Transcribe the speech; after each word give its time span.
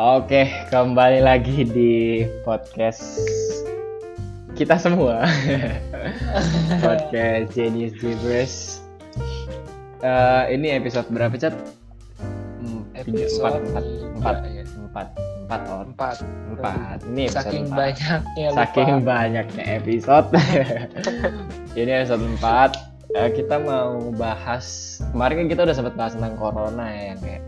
Oke, 0.00 0.48
kembali 0.72 1.20
lagi 1.20 1.60
di 1.60 2.24
podcast 2.40 3.20
kita 4.56 4.80
semua. 4.80 5.28
podcast 6.88 7.52
Genius 7.52 7.92
Gibbers. 8.00 8.80
Eh, 10.00 10.56
ini 10.56 10.72
episode 10.72 11.04
berapa, 11.12 11.36
Cat? 11.36 11.52
Hmm, 12.64 12.88
Episode 12.96 13.60
empat, 13.60 13.84
empat, 14.16 14.36
tiga, 14.40 14.48
ya. 14.48 14.64
empat, 14.88 15.06
empat, 15.20 15.60
oh, 15.68 15.84
empat 15.84 16.16
empat. 16.48 16.98
Ini 17.04 17.22
episode 17.28 17.36
saking 17.44 17.64
empat. 17.68 17.76
banyaknya 17.76 18.46
lupa. 18.48 18.56
Saking 18.64 18.92
banyaknya 19.04 19.64
episode. 19.68 20.28
Ini 21.76 21.90
episode 22.00 22.24
4 22.40 22.88
kita 23.36 23.58
mau 23.58 24.14
bahas 24.16 24.96
kemarin 25.10 25.44
kan 25.44 25.46
kita 25.50 25.60
udah 25.66 25.76
sempat 25.76 25.94
bahas 25.98 26.14
tentang 26.14 26.38
corona 26.38 26.86
ya 26.88 27.12
kayak 27.18 27.42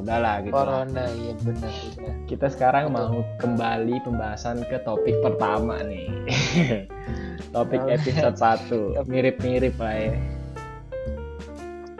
udahlah 0.00 0.40
gitu. 0.40 0.52
corona 0.52 1.04
iya 1.12 1.32
benar 1.40 1.72
Kita 2.24 2.46
sekarang 2.46 2.90
Betul. 2.90 2.96
mau 2.96 3.16
kembali 3.38 3.96
pembahasan 4.02 4.62
ke 4.64 4.78
topik 4.82 5.18
pertama 5.20 5.82
nih. 5.82 6.06
topik 7.54 7.82
episode 7.86 8.38
1 8.38 9.02
mirip-mirip 9.06 9.74
lah 9.76 9.96
ya. 9.96 10.14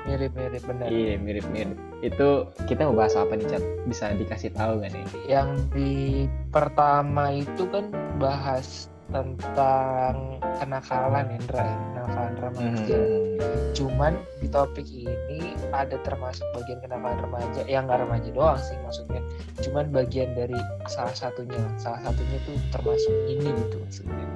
mirip 0.07 0.33
mirip 0.35 0.63
benar 0.67 0.87
Iya, 0.91 1.15
mirip-mirip. 1.19 1.79
Itu 2.03 2.51
kita 2.67 2.83
mau 2.83 2.99
bahas 2.99 3.15
apa 3.15 3.35
nih, 3.35 3.47
Cat? 3.47 3.63
Bisa 3.87 4.11
dikasih 4.11 4.51
tahu 4.51 4.83
gak 4.83 4.91
nih? 4.91 5.05
yang 5.29 5.55
di 5.71 6.27
pertama 6.51 7.31
itu 7.31 7.63
kan 7.71 7.91
bahas 8.19 8.91
tentang 9.11 10.15
kenakalan 10.59 11.27
Indra 11.35 11.63
ya, 11.63 11.77
kenakalan 11.93 12.35
remaja 12.39 12.99
Hmm. 13.41 13.73
cuman 13.73 14.13
di 14.39 14.49
topik 14.49 14.85
ini 14.85 15.41
ada 15.73 15.97
termasuk 16.05 16.45
bagian 16.53 16.77
kenakalan 16.79 17.17
remaja 17.25 17.65
yang 17.65 17.89
nggak 17.89 18.05
remaja 18.05 18.29
doang 18.31 18.61
sih 18.61 18.77
maksudnya 18.83 19.23
cuman 19.61 19.89
bagian 19.89 20.29
dari 20.35 20.57
salah 20.85 21.15
satunya 21.15 21.57
salah 21.77 22.05
satunya 22.05 22.37
tuh 22.45 22.57
termasuk 22.71 23.15
ini 23.27 23.49
gitu 23.49 23.77
maksudnya 23.81 24.27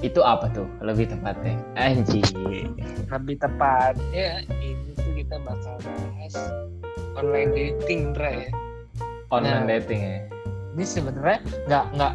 Itu 0.00 0.24
apa 0.24 0.48
tuh? 0.50 0.64
Lebih 0.80 1.12
tepatnya. 1.12 1.60
Anjir. 1.76 2.24
lebih 3.12 3.36
tepatnya 3.36 4.40
ini 4.60 4.96
tuh 4.96 5.12
kita 5.12 5.36
bakal 5.44 5.76
bahas 5.76 6.34
online 7.12 7.52
dating 7.52 8.08
Indra 8.08 8.32
ya 8.32 8.50
Online 9.28 9.60
Nah. 9.60 9.68
dating 9.76 10.00
ya. 10.00 10.18
Ini 10.70 10.84
sebenarnya 10.84 11.38
nggak 11.66 11.84
nggak 11.94 12.12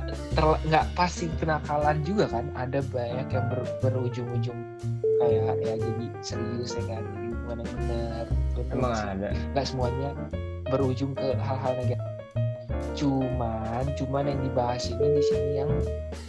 nggak 0.66 0.86
pasti 0.94 1.28
kenakalan 1.36 2.00
juga 2.02 2.26
kan 2.30 2.46
ada 2.56 2.80
banyak 2.86 3.28
yang 3.28 3.46
ber- 3.50 3.76
berujung-ujung 3.82 4.60
kayak 5.20 5.56
ya 5.60 5.74
jadi 5.76 6.06
serius 6.22 6.72
ya 6.74 6.84
kan 6.90 7.04
jadi 7.04 7.28
hubungan 7.30 7.58
yang 7.58 7.72
benar 7.76 8.26
Emang 8.72 8.92
ada. 8.96 9.30
nggak 9.52 9.66
semuanya 9.66 10.10
berujung 10.66 11.12
ke 11.14 11.36
hal-hal 11.36 11.74
negatif 11.78 12.12
cuman 12.96 13.84
cuman 13.96 14.24
yang 14.26 14.40
dibahas 14.42 14.88
ini 14.88 15.08
di 15.12 15.24
sini 15.26 15.52
yang 15.58 15.72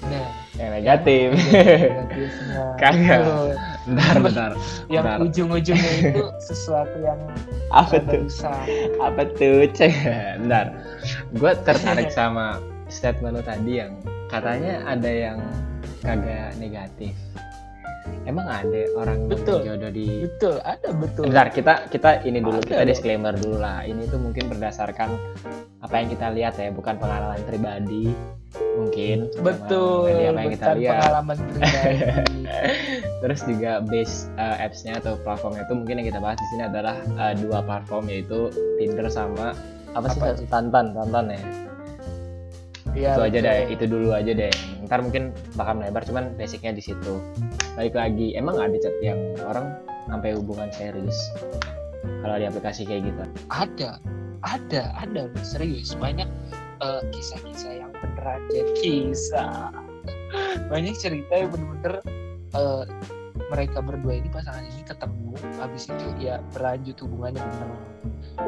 nah 0.05 0.27
Yang 0.57 0.71
negatif. 0.73 1.27
negatifnya 1.31 2.65
Kagak. 2.83 3.21
Bentar, 3.87 4.17
bentar. 4.19 4.51
yang 4.91 5.07
ujung-ujungnya 5.23 5.93
itu 6.03 6.23
sesuatu 6.43 6.97
yang 6.99 7.21
Apa 7.75 7.99
tuh? 8.03 8.27
Apa 9.03 9.23
tuh? 9.39 9.67
Cek. 9.71 9.93
Bentar. 10.43 10.71
Gue 11.35 11.53
tertarik 11.67 12.11
sama 12.19 12.63
statement 12.87 13.39
lu 13.39 13.43
tadi 13.43 13.83
yang 13.83 13.99
katanya 14.31 14.87
ada 14.87 15.11
yang 15.11 15.39
kagak 16.03 16.55
negatif. 16.63 17.15
Emang 18.27 18.47
ada 18.51 18.83
orang 18.99 19.31
Betul. 19.31 19.63
yang 19.63 19.79
jodoh 19.79 19.91
di 19.95 20.07
betul 20.27 20.57
ada 20.67 20.89
betul 20.91 21.25
Bentar, 21.31 21.47
kita 21.55 21.75
kita 21.89 22.11
ini 22.27 22.43
dulu, 22.43 22.59
Ada 22.59 22.67
kita 22.67 22.83
loh. 22.83 22.89
disclaimer 22.91 23.35
dulu 23.39 23.57
lah. 23.63 23.87
Ini 23.87 24.03
tuh 24.11 24.19
mungkin 24.19 24.45
berdasarkan 24.51 25.15
apa 25.79 25.95
yang 25.95 26.09
kita 26.11 26.27
lihat 26.35 26.55
ya, 26.59 26.75
bukan 26.75 26.99
pengalaman 26.99 27.39
pribadi. 27.47 28.11
Mungkin 28.57 29.31
betul 29.45 30.11
apa 30.11 30.41
yang 30.43 30.53
kita 30.53 30.73
lihat. 30.75 30.95
pengalaman 31.01 31.37
pribadi 31.39 31.97
Terus 33.25 33.41
juga 33.45 33.73
base 33.85 34.29
uh, 34.37 34.57
apps-nya 34.61 35.01
atau 35.01 35.17
platformnya 35.21 35.65
itu 35.65 35.75
mungkin 35.77 35.95
yang 36.01 36.09
kita 36.09 36.21
bahas 36.21 36.39
di 36.41 36.47
sini 36.55 36.63
adalah 36.69 36.97
uh, 37.17 37.35
dua 37.37 37.61
platform 37.65 38.09
yaitu 38.09 38.49
Tinder 38.81 39.09
sama 39.09 39.53
apa 39.93 40.07
sih 40.13 40.21
Apa 40.21 40.37
satu? 40.37 40.45
Tantan, 40.49 40.93
Tantan 40.93 41.33
ya. 41.33 41.41
Iya, 42.97 43.13
itu 43.13 43.21
aja 43.21 43.39
betul. 43.41 43.45
deh, 43.45 43.59
itu 43.77 43.85
dulu 43.85 44.09
aja 44.17 44.33
deh. 44.33 44.55
Ntar 44.87 45.03
mungkin 45.03 45.35
bakal 45.59 45.83
melebar, 45.83 46.07
cuman 46.07 46.39
basicnya 46.39 46.73
di 46.73 46.83
situ. 46.83 47.19
Balik 47.75 47.99
lagi, 47.99 48.39
emang 48.39 48.57
ada 48.63 48.79
chat 48.79 48.95
yang 49.03 49.19
orang 49.43 49.75
sampai 50.07 50.39
hubungan 50.39 50.71
serius 50.71 51.19
kalau 52.23 52.39
di 52.39 52.47
aplikasi 52.47 52.87
kayak 52.87 53.11
gitu. 53.11 53.23
ada 53.51 53.99
ada 54.47 54.83
ada 54.95 55.27
serius 55.43 55.99
banyak 55.99 56.29
eh, 56.83 57.03
kisah-kisah 57.11 57.73
yang 57.83 57.91
beneran 57.99 58.41
jadi 58.53 58.73
kisah 58.79 59.75
banyak 60.71 60.95
cerita 60.95 61.35
yang 61.35 61.51
bener-bener 61.51 61.95
eh, 62.55 62.85
mereka 63.53 63.79
berdua 63.85 64.19
ini 64.19 64.29
pasangan 64.33 64.65
ini 64.65 64.83
ketemu 64.83 65.33
habis 65.61 65.85
itu 65.89 66.07
ya 66.21 66.41
berlanjut 66.57 66.97
hubungannya 67.05 67.43
bener 67.43 67.71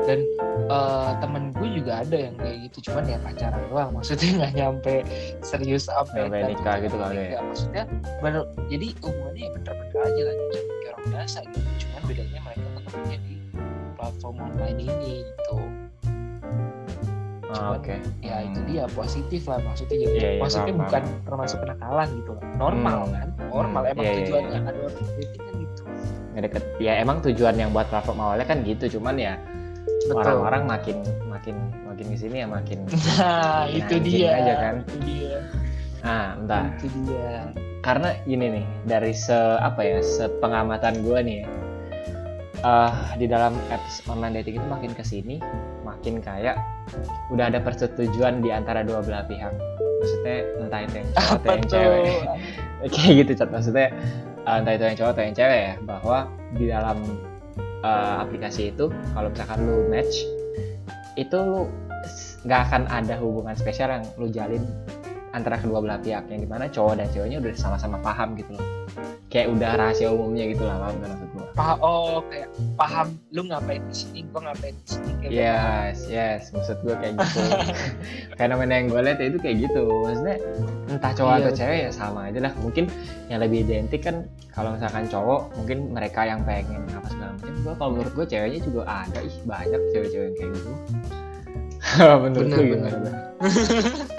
dan 0.04 0.21
eh, 0.69 1.10
temen 1.21 1.43
gue 1.56 1.69
juga 1.81 1.93
ada 2.04 2.16
yang 2.16 2.34
kayak 2.37 2.56
gitu 2.69 2.91
cuman 2.91 3.04
ya 3.09 3.19
pacaran 3.21 3.62
doang 3.72 3.91
maksudnya 3.97 4.31
nggak 4.41 4.53
nyampe 4.56 4.94
serius 5.41 5.88
apa 5.88 6.28
Sampai 6.28 6.53
nikah 6.53 6.77
gitu 6.84 6.97
kali 6.97 7.37
ya? 7.37 7.41
maksudnya 7.41 7.82
bener 8.21 8.43
jadi 8.69 8.87
hubungannya 9.00 9.43
ya 9.43 9.50
bener-bener 9.56 10.00
aja 10.04 10.22
lah 10.25 10.34
kayak 10.34 10.65
orang 10.88 11.06
biasa 11.12 11.38
gitu. 11.47 11.69
Cuman 11.87 12.03
bedanya 12.09 12.41
mereka 12.43 12.69
ketemunya 12.81 13.19
di 13.25 13.34
platform 13.97 14.37
online 14.43 14.78
ini 14.82 15.12
gitu 15.25 15.59
Oke. 17.74 17.94
ya 18.20 18.36
itu 18.42 18.58
dia 18.64 18.84
positif 18.88 19.42
lah 19.44 19.58
maksudnya 19.60 19.96
jadi 19.98 20.14
Iya, 20.14 20.28
iya, 20.30 20.41
maksudnya 20.41 20.72
paham, 20.72 20.82
bukan 20.82 21.02
termasuk 21.24 21.58
kenakalan 21.60 22.08
gitu 22.14 22.30
loh 22.32 22.42
normal 22.56 22.98
Hmm. 23.02 23.12
kan 23.12 23.28
normal 23.48 23.82
Hmm, 23.82 23.91
emang 23.91 24.04
iya, 24.04 24.10
iya, 24.10 24.19
tujuannya 24.22 24.48
iya. 24.48 24.60
ada 24.62 24.78
orang 24.78 24.94
kan 25.38 25.54
gitu. 25.54 25.82
Ya 26.78 26.92
emang 26.97 27.16
tujuan 27.20 27.54
yang 27.54 27.70
buat 27.70 27.86
platform 27.88 28.18
awalnya 28.20 28.47
kan 28.47 28.62
gitu, 28.62 28.84
cuman 28.94 29.18
ya 29.18 29.34
orang-orang 30.08 30.62
makin 30.64 30.97
makin 31.26 31.56
makin 31.84 32.06
ke 32.08 32.16
sini 32.16 32.36
ya 32.41 32.47
makin. 32.47 32.78
nah 33.18 33.66
itu 33.66 33.94
dia 33.98 34.28
aja 34.36 34.54
kan. 34.56 34.74
itu 34.86 34.97
dia 35.02 35.38
Ah, 35.98 36.38
bentar. 36.38 36.62
itu 36.78 36.86
dia 37.02 37.50
karena 37.82 38.14
ini 38.22 38.47
nih 38.54 38.64
dari 38.86 39.10
se 39.10 39.34
apa 39.58 39.82
ya 39.82 39.98
sepengamatan 39.98 41.02
gue 41.02 41.18
nih 41.20 41.36
ya, 41.42 41.47
eh, 42.62 42.92
di 43.16 43.26
dalam 43.26 43.54
apps 43.68 44.06
online 44.06 44.38
dating 44.38 44.62
itu 44.62 44.66
makin 44.68 44.94
ke 44.94 45.02
sini 45.02 45.42
makin 45.98 46.22
kayak 46.22 46.62
udah 47.34 47.50
ada 47.50 47.59
persetujuan 47.59 48.38
di 48.38 48.54
antara 48.54 48.86
dua 48.86 49.03
belah 49.03 49.26
pihak. 49.26 49.50
Maksudnya 49.98 50.36
entah 50.62 50.81
itu 50.86 50.94
yang 51.03 51.09
cowok 51.10 51.34
atau 51.34 51.50
yang 51.50 51.66
cewek. 51.66 52.06
Kayak 52.94 53.12
gitu 53.26 53.32
cat 53.42 53.50
maksudnya 53.50 53.86
eh, 54.47 54.54
entah 54.62 54.72
itu 54.78 54.84
yang 54.86 54.97
cowok 55.03 55.10
atau 55.10 55.22
yang 55.26 55.34
cewek 55.34 55.59
ya 55.59 55.75
bahwa 55.82 56.19
di 56.54 56.64
dalam 56.70 56.98
eh, 57.82 58.14
aplikasi 58.22 58.70
itu 58.70 58.86
kalau 59.10 59.28
misalkan 59.34 59.59
lu 59.66 59.91
match 59.91 60.22
itu 61.19 61.34
lu 61.34 61.66
nggak 62.47 62.60
akan 62.70 62.82
ada 62.86 63.19
hubungan 63.19 63.59
spesial 63.59 63.91
yang 63.91 64.06
lu 64.15 64.30
jalin 64.30 64.62
antara 65.38 65.56
kedua 65.56 65.78
belah 65.78 66.00
pihak 66.03 66.26
yang 66.28 66.41
di 66.43 66.49
mana 66.49 66.66
cowok 66.66 66.99
dan 66.99 67.06
ceweknya 67.15 67.38
udah 67.38 67.53
sama-sama 67.54 67.97
paham 68.03 68.34
gitu 68.34 68.53
loh. 68.53 68.66
Kayak 69.28 69.53
udah 69.54 69.71
rahasia 69.76 70.09
umumnya 70.09 70.49
gitu 70.50 70.65
lah 70.65 70.76
paham 70.81 70.97
kan 70.99 71.09
maksud 71.15 71.28
gua? 71.37 71.44
Paham 71.53 71.76
oh 71.84 72.19
kayak 72.26 72.49
paham 72.75 73.06
lu 73.31 73.43
ngapain 73.47 73.82
di 73.84 73.94
sini 73.94 74.21
gua 74.32 74.41
ngapain 74.50 74.72
di 74.72 74.87
sini 74.88 75.10
kayak 75.21 75.31
gitu. 75.31 75.38
yes 75.38 75.98
yes 76.09 76.43
maksud 76.50 76.77
gua 76.81 76.94
kayak 76.98 77.15
gitu. 77.21 77.41
Fenomena 78.41 78.72
yang 78.81 78.87
gue 78.88 79.00
lihat 79.04 79.19
ya 79.21 79.27
itu 79.28 79.38
kayak 79.38 79.56
gitu. 79.69 79.82
Maksudnya 79.84 80.37
entah 80.88 81.12
cowok 81.12 81.28
Iya, 81.31 81.38
atau 81.38 81.50
betul. 81.53 81.60
cewek 81.60 81.78
ya 81.78 81.91
sama 81.93 82.21
aja 82.32 82.41
lah. 82.43 82.53
Mungkin 82.65 82.84
yang 83.28 83.38
lebih 83.44 83.59
identik 83.69 84.00
kan 84.03 84.16
kalau 84.50 84.75
misalkan 84.75 85.04
cowok 85.06 85.41
mungkin 85.60 85.78
mereka 85.93 86.21
yang 86.25 86.41
pengen 86.48 86.82
apa 86.91 87.09
segala 87.12 87.31
macam. 87.37 87.53
Gua 87.62 87.75
kalau 87.77 87.91
menurut 87.94 88.12
gue 88.16 88.27
ceweknya 88.27 88.60
juga 88.65 88.82
ada 88.88 89.19
ih 89.21 89.37
banyak 89.44 89.81
cewek-cewek 89.93 90.25
yang 90.25 90.37
kayak 90.41 90.50
gitu. 90.56 90.72
Menurut 92.27 92.48
Bener, 92.48 92.59
gimana 92.59 93.10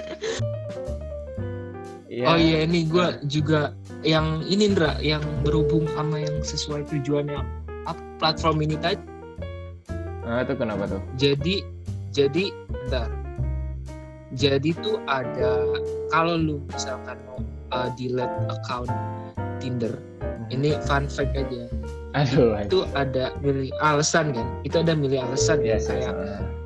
Iya. 2.20 2.26
oh 2.28 2.36
iya 2.36 2.58
ini 2.68 2.84
gua 2.84 3.16
juga 3.24 3.72
yang 4.04 4.44
ini 4.44 4.68
Indra 4.68 5.00
yang 5.00 5.24
berhubung 5.40 5.88
sama 5.96 6.20
yang 6.20 6.44
sesuai 6.44 6.84
tujuannya 6.92 7.40
apa 7.88 8.02
platform 8.20 8.60
ini 8.60 8.76
tadi. 8.76 9.00
Nah, 10.20 10.44
itu 10.44 10.52
kenapa 10.54 10.84
tuh? 10.84 11.00
jadi 11.16 11.64
jadi 12.12 12.52
bentar. 12.68 13.08
Jadi 14.36 14.76
tuh 14.78 15.00
ada 15.10 15.64
kalau 16.12 16.38
lu 16.38 16.56
misalkan 16.70 17.18
mau 17.26 17.40
uh, 17.74 17.88
delete 17.98 18.36
account 18.52 18.92
Tinder 19.58 19.96
ini 20.50 20.76
fun 20.84 21.06
fact 21.06 21.34
aja. 21.34 21.66
Aduh, 22.14 22.58
itu 22.58 22.82
ada 22.98 23.30
milih 23.38 23.70
alasan 23.78 24.34
kan? 24.34 24.46
Itu 24.66 24.82
ada 24.82 24.98
milih 24.98 25.22
alasan 25.22 25.62
ya 25.62 25.78
ya 25.78 25.86
kayak 25.86 26.14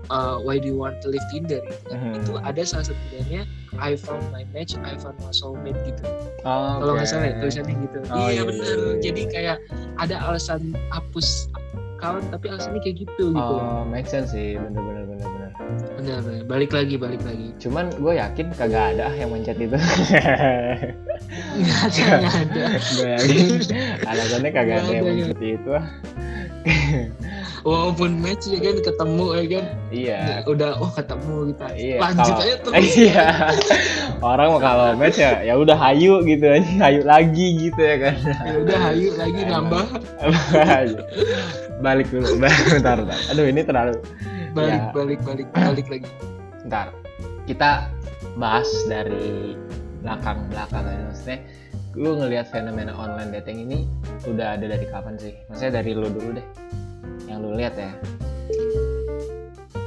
uh, 0.09 0.41
why 0.41 0.57
do 0.57 0.73
you 0.73 0.77
want 0.77 0.99
to 1.05 1.13
leave 1.13 1.25
Tinder? 1.29 1.61
Gitu 1.61 1.85
kan. 1.93 2.01
Mhm. 2.01 2.15
itu 2.25 2.33
ada 2.41 2.61
salah 2.65 2.87
satunya 2.89 3.45
I 3.81 3.99
found 3.99 4.25
my 4.31 4.45
match 4.55 4.79
I 4.81 4.95
found 4.99 5.19
my 5.21 5.33
soulmate 5.35 5.79
gitu. 5.87 6.05
Oh, 6.47 6.81
kalau 6.83 6.93
nggak 6.99 7.09
salah 7.09 7.31
ya 7.31 7.35
tulisannya 7.41 7.75
gitu. 7.89 7.99
Oh, 8.11 8.29
iya 8.29 8.41
iya, 8.41 8.43
bener. 8.47 8.65
iya, 8.65 8.77
iya. 8.77 8.95
jadi 9.03 9.23
kayak 9.31 9.57
ada 9.99 10.17
alasan 10.29 10.75
hapus 10.93 11.49
account 12.05 12.25
tapi 12.29 12.53
alasannya 12.53 12.81
kayak 12.85 12.97
gitu 13.09 13.33
gitu. 13.33 13.55
Oh 13.59 13.83
make 13.89 14.07
sense 14.07 14.31
sih. 14.35 14.61
Bener 14.61 14.83
bener 14.83 15.05
bener 15.09 15.27
bener. 15.27 15.51
Benar 15.97 16.19
benar 16.21 16.43
balik 16.45 16.71
lagi 16.77 16.95
balik 17.01 17.23
lagi. 17.25 17.57
Cuman 17.57 17.89
gue 17.97 18.13
yakin 18.21 18.47
kagak 18.55 18.97
ada 18.97 19.09
yang 19.17 19.33
mencet 19.33 19.57
itu. 19.57 19.79
Nggak 21.55 21.81
ada 21.89 22.05
nggak 22.21 22.37
ada. 22.47 22.65
Gue 22.79 23.09
yakin 23.17 23.47
alasannya 24.05 24.51
kagak 24.53 24.77
ada 24.85 24.91
yang 24.93 25.05
mencet 25.07 25.41
itu. 25.41 25.73
Walaupun 27.65 28.21
match 28.21 28.45
ya 28.47 28.61
kan 28.61 28.77
ketemu 28.79 29.27
ya 29.33 29.45
kan. 29.49 29.65
Iya. 29.89 30.21
Udah 30.45 30.71
oh 30.77 30.91
ketemu 30.93 31.35
kita. 31.51 31.67
Iya, 31.75 31.97
lanjut 31.99 32.21
kalau- 32.29 32.45
aja 32.45 32.55
terus 32.61 32.93
iya. 33.09 33.27
Orang 34.21 34.49
mau 34.53 34.61
kalau 34.61 34.87
match 34.95 35.19
ya 35.19 35.41
ya 35.41 35.55
udah 35.57 35.73
hayu 35.75 36.21
gitu 36.23 36.45
aja 36.45 36.71
hayu 36.87 37.01
lagi 37.03 37.47
gitu 37.59 37.81
ya 37.81 37.97
kan. 37.99 38.15
Ya 38.45 38.55
udah 38.61 38.79
hayu 38.85 39.09
lagi 39.17 39.41
Emang. 39.43 39.53
nambah. 39.73 39.85
Balik 41.85 42.07
dulu 42.09 42.29
bentar, 42.39 42.97
bentar. 43.03 43.19
Aduh 43.33 43.45
ini 43.45 43.61
terlalu 43.61 43.95
balik 44.55 44.79
Ya. 44.79 44.93
balik 44.95 45.21
balik 45.27 45.49
balik 45.51 45.87
lagi. 45.91 46.09
Bentar. 46.63 46.87
Kita 47.45 47.71
bahas 48.37 48.69
dari 48.87 49.57
belakang 50.01 50.39
belakang 50.49 50.85
aja. 50.85 51.03
Maksudnya 51.11 51.39
lu 51.95 52.11
ngelihat 52.19 52.47
fenomena 52.51 52.93
online 52.95 53.31
dating 53.35 53.67
ini 53.67 53.79
udah 54.27 54.57
ada 54.57 54.67
dari 54.69 54.87
kapan 54.87 55.15
sih? 55.17 55.35
Maksudnya 55.49 55.83
dari 55.83 55.91
lu 55.93 56.09
dulu 56.09 56.39
deh 56.39 56.47
yang 57.27 57.39
lu 57.45 57.57
lihat 57.57 57.75
ya? 57.77 57.93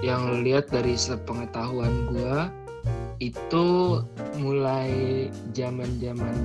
Yang 0.06 0.22
lu 0.30 0.36
lihat 0.46 0.66
dari 0.70 0.94
sepengetahuan 0.94 2.10
gua 2.12 2.50
itu 3.18 4.00
mulai 4.38 5.26
zaman 5.58 5.90
zaman 5.98 6.36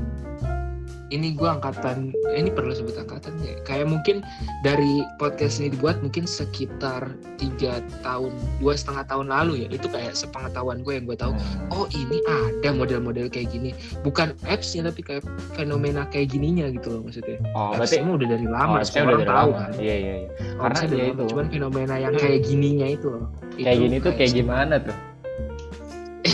ini 1.12 1.36
gua 1.36 1.60
angkatan 1.60 2.16
ini 2.32 2.48
perlu 2.48 2.72
sebut 2.72 2.96
angkatan 2.96 3.36
ya. 3.44 3.54
Kayak 3.68 3.92
mungkin 3.92 4.24
dari 4.64 5.04
podcast 5.20 5.60
ini 5.60 5.76
dibuat 5.76 6.00
mungkin 6.00 6.24
sekitar 6.24 7.12
tiga 7.36 7.84
tahun 8.00 8.32
dua 8.64 8.72
setengah 8.74 9.04
tahun 9.06 9.28
lalu 9.28 9.66
ya. 9.66 9.66
Itu 9.68 9.92
kayak 9.92 10.16
sepengetahuan 10.16 10.80
gue 10.80 10.96
yang 10.96 11.04
gue 11.04 11.18
tahu. 11.20 11.36
Hmm. 11.36 11.68
oh 11.74 11.86
ini 11.92 12.18
ada 12.24 12.72
model-model 12.72 13.28
kayak 13.28 13.52
gini. 13.52 13.76
Bukan 14.00 14.32
appsnya 14.48 14.88
tapi 14.88 15.04
kayak 15.04 15.24
fenomena 15.52 16.08
kayak 16.08 16.32
gininya 16.32 16.72
gitu 16.72 16.88
loh 16.96 17.00
maksudnya. 17.04 17.38
Oh 17.52 17.76
berarti 17.76 18.00
mah 18.00 18.14
udah 18.16 18.28
dari 18.32 18.46
oh, 18.48 18.52
lama 18.52 18.76
harusnya 18.80 19.00
semua 19.04 19.12
udah 19.12 19.16
orang 19.20 19.28
tahu 19.28 19.50
lama. 19.52 19.60
kan. 19.60 19.70
Iya 19.76 19.94
iya 19.94 20.14
iya. 20.16 20.30
Harusnya 20.56 20.88
Karena 20.88 20.96
ya 20.96 21.06
itu. 21.12 21.22
cuman 21.28 21.46
fenomena 21.52 21.94
yang 22.00 22.14
kayak 22.16 22.40
gininya 22.48 22.86
itu 22.88 23.06
loh. 23.12 23.26
Kayak 23.60 23.76
Itu 23.76 23.82
gini 23.84 23.96
tuh 24.00 24.12
kayak 24.16 24.32
gimana 24.32 24.74
tuh? 24.80 24.96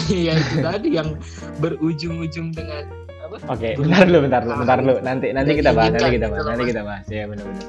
Iya 0.09 0.41
itu 0.41 0.57
tadi 0.65 0.89
yang 0.97 1.21
berujung-ujung 1.61 2.57
dengan? 2.57 2.98
Oke, 3.47 3.79
Dulu. 3.79 3.87
bentar 3.87 4.03
dulu, 4.05 4.19
bentar 4.27 4.41
dulu, 4.43 4.55
bentar 4.59 4.79
dulu. 4.83 4.95
Nanti 5.01 5.27
nanti 5.31 5.53
kita 5.55 5.71
bahas, 5.71 5.95
nanti 5.95 6.11
kita 6.11 6.27
gitu 6.27 6.27
bahas, 6.35 6.47
nanti 6.47 6.65
kita 6.67 6.83
bahas. 6.83 7.05
Ya 7.07 7.25
benar-benar. 7.31 7.67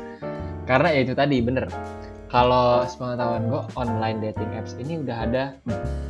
Karena 0.65 0.87
ya 0.89 0.99
itu 1.05 1.13
tadi 1.13 1.37
bener. 1.45 1.65
Kalau 2.29 2.85
sepengetahuan 2.85 3.49
gue 3.49 3.61
online 3.73 4.17
dating 4.21 4.53
apps 4.53 4.77
ini 4.77 5.01
udah 5.01 5.17
ada 5.25 5.43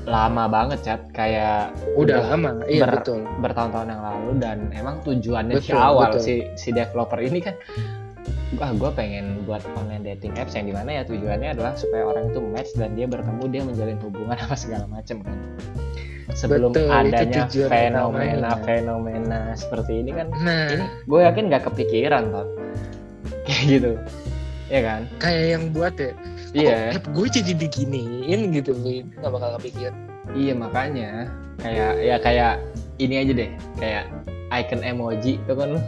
lama 0.04 0.52
banget 0.52 0.84
chat 0.84 1.00
kayak 1.16 1.72
Udah 1.96 2.36
lama, 2.36 2.60
iya 2.68 2.84
ber- 2.84 3.00
betul. 3.00 3.24
bertahun-tahun 3.40 3.88
yang 3.88 4.04
lalu 4.04 4.30
dan 4.36 4.58
emang 4.76 5.00
tujuannya 5.08 5.64
Betul, 5.64 5.80
awal 5.80 6.12
betul. 6.12 6.20
si 6.20 6.34
si 6.60 6.76
developer 6.76 7.24
ini 7.24 7.40
kan 7.40 7.56
wah 8.60 8.68
gue 8.76 8.92
pengen 9.00 9.48
buat 9.48 9.64
online 9.80 10.04
dating 10.04 10.36
apps 10.36 10.60
yang 10.60 10.68
di 10.68 10.76
mana 10.76 11.00
ya 11.00 11.02
tujuannya 11.08 11.56
adalah 11.56 11.80
supaya 11.80 12.04
orang 12.04 12.36
itu 12.36 12.44
match 12.52 12.76
dan 12.76 13.00
dia 13.00 13.08
bertemu 13.08 13.44
dia 13.48 13.62
menjalin 13.64 14.00
hubungan 14.04 14.36
apa 14.44 14.56
segala 14.60 14.92
macam 14.92 15.24
kan 15.24 15.36
sebelum 16.34 16.72
Betul, 16.74 16.90
adanya 16.94 17.50
tujuan 17.50 17.70
fenomena 18.66 19.42
seperti 19.58 20.06
ini 20.06 20.12
kan. 20.14 20.28
Nah, 20.42 20.70
ini 20.70 20.86
gue 21.10 21.20
yakin 21.26 21.44
nggak 21.50 21.64
kepikiran 21.72 22.24
tot 22.30 22.48
kayak 23.50 23.64
gitu. 23.66 23.92
Ya 24.70 24.80
kan? 24.86 25.02
Kayak 25.18 25.46
yang 25.58 25.64
buat 25.74 25.94
ya. 25.98 26.12
iya. 26.54 26.78
app 26.94 27.06
gue 27.10 27.28
jadi 27.30 27.52
diginiin 27.58 28.54
gitu, 28.54 28.78
Win. 28.86 29.10
Gak 29.18 29.34
bakal 29.34 29.58
kepikir. 29.58 29.90
iya 30.38 30.54
makanya. 30.54 31.10
Kayak 31.58 31.92
ya 32.06 32.16
kayak 32.22 32.54
ini 33.02 33.16
aja 33.26 33.32
deh. 33.34 33.52
Kayak 33.82 34.06
icon 34.54 34.82
emoji 34.86 35.42
itu 35.42 35.54
kan 35.58 35.82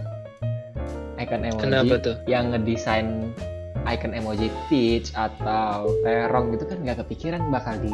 icon 1.22 1.42
emoji 1.46 1.62
Kenapa 1.62 1.96
tuh? 2.02 2.16
yang 2.26 2.50
ngedesain 2.50 3.30
icon 3.86 4.14
emoji 4.14 4.50
peach 4.70 5.14
atau 5.14 5.90
terong 6.06 6.54
gitu 6.54 6.66
kan 6.70 6.78
nggak 6.82 6.98
kepikiran 7.06 7.42
bakal 7.50 7.74
di 7.82 7.94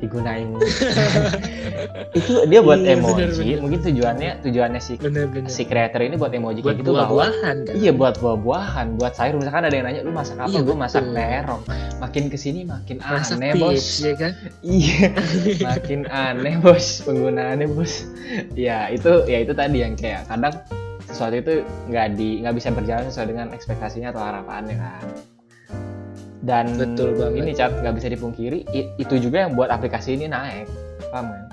digunain 0.00 0.48
itu 2.18 2.32
dia 2.46 2.60
buat 2.60 2.80
Iya, 2.80 2.96
emoji 2.96 3.12
bener, 3.22 3.30
bener. 3.36 3.58
mungkin 3.60 3.80
tujuannya 3.82 4.30
tujuannya 4.40 4.80
si 4.80 4.92
Bener-bener. 4.96 5.46
si 5.46 5.62
creator 5.62 6.00
ini 6.00 6.16
buat 6.16 6.32
emoji 6.32 6.60
buat 6.60 6.74
kayak 6.74 6.80
gitu 6.80 6.90
bahwa 6.90 7.06
buah-buahan 7.06 7.56
kan. 7.62 7.74
Iya 7.76 7.92
buat 7.92 8.14
buah-buahan, 8.16 8.86
buat 8.96 9.12
sayur. 9.12 9.36
Misalkan 9.36 9.62
ada 9.62 9.72
yang 9.72 9.84
nanya 9.84 10.00
lu 10.00 10.10
masak 10.10 10.36
apa? 10.36 10.48
Iya, 10.48 10.60
gue 10.60 10.72
masak 10.74 11.04
terong. 11.06 11.62
Makin 12.00 12.24
ke 12.26 12.36
sini 12.36 12.60
makin 12.64 12.96
Masak 12.98 13.36
aneh 13.36 13.52
peach, 13.52 13.60
bos. 13.60 13.86
ya 14.00 14.14
kan? 14.16 14.32
Iya, 14.60 15.08
makin 15.62 16.00
aneh 16.06 16.54
bos 16.58 16.86
penggunaannya 17.02 17.68
bos. 17.68 18.08
Ya 18.52 18.88
itu 18.88 19.12
ya 19.24 19.38
itu 19.38 19.52
tadi 19.52 19.78
yang 19.78 19.94
kayak 19.94 20.24
kadang 20.26 20.56
sesuatu 21.04 21.36
itu 21.36 21.52
nggak 21.86 22.06
di 22.14 22.40
nggak 22.40 22.54
bisa 22.54 22.68
berjalan 22.70 23.04
sesuai 23.06 23.26
dengan 23.28 23.46
ekspektasinya 23.50 24.08
atau 24.10 24.22
harapannya 24.22 24.76
kan. 24.76 25.04
Dan 26.40 26.72
Betul 26.74 27.14
banget. 27.14 27.36
ini 27.38 27.50
cat 27.52 27.72
nggak 27.74 27.94
bisa 27.94 28.08
dipungkiri 28.08 28.64
itu 28.96 29.14
juga 29.16 29.44
yang 29.44 29.52
buat 29.52 29.68
aplikasi 29.68 30.14
ini 30.14 30.24
naik, 30.26 30.66
paham 31.08 31.28
kan? 31.28 31.44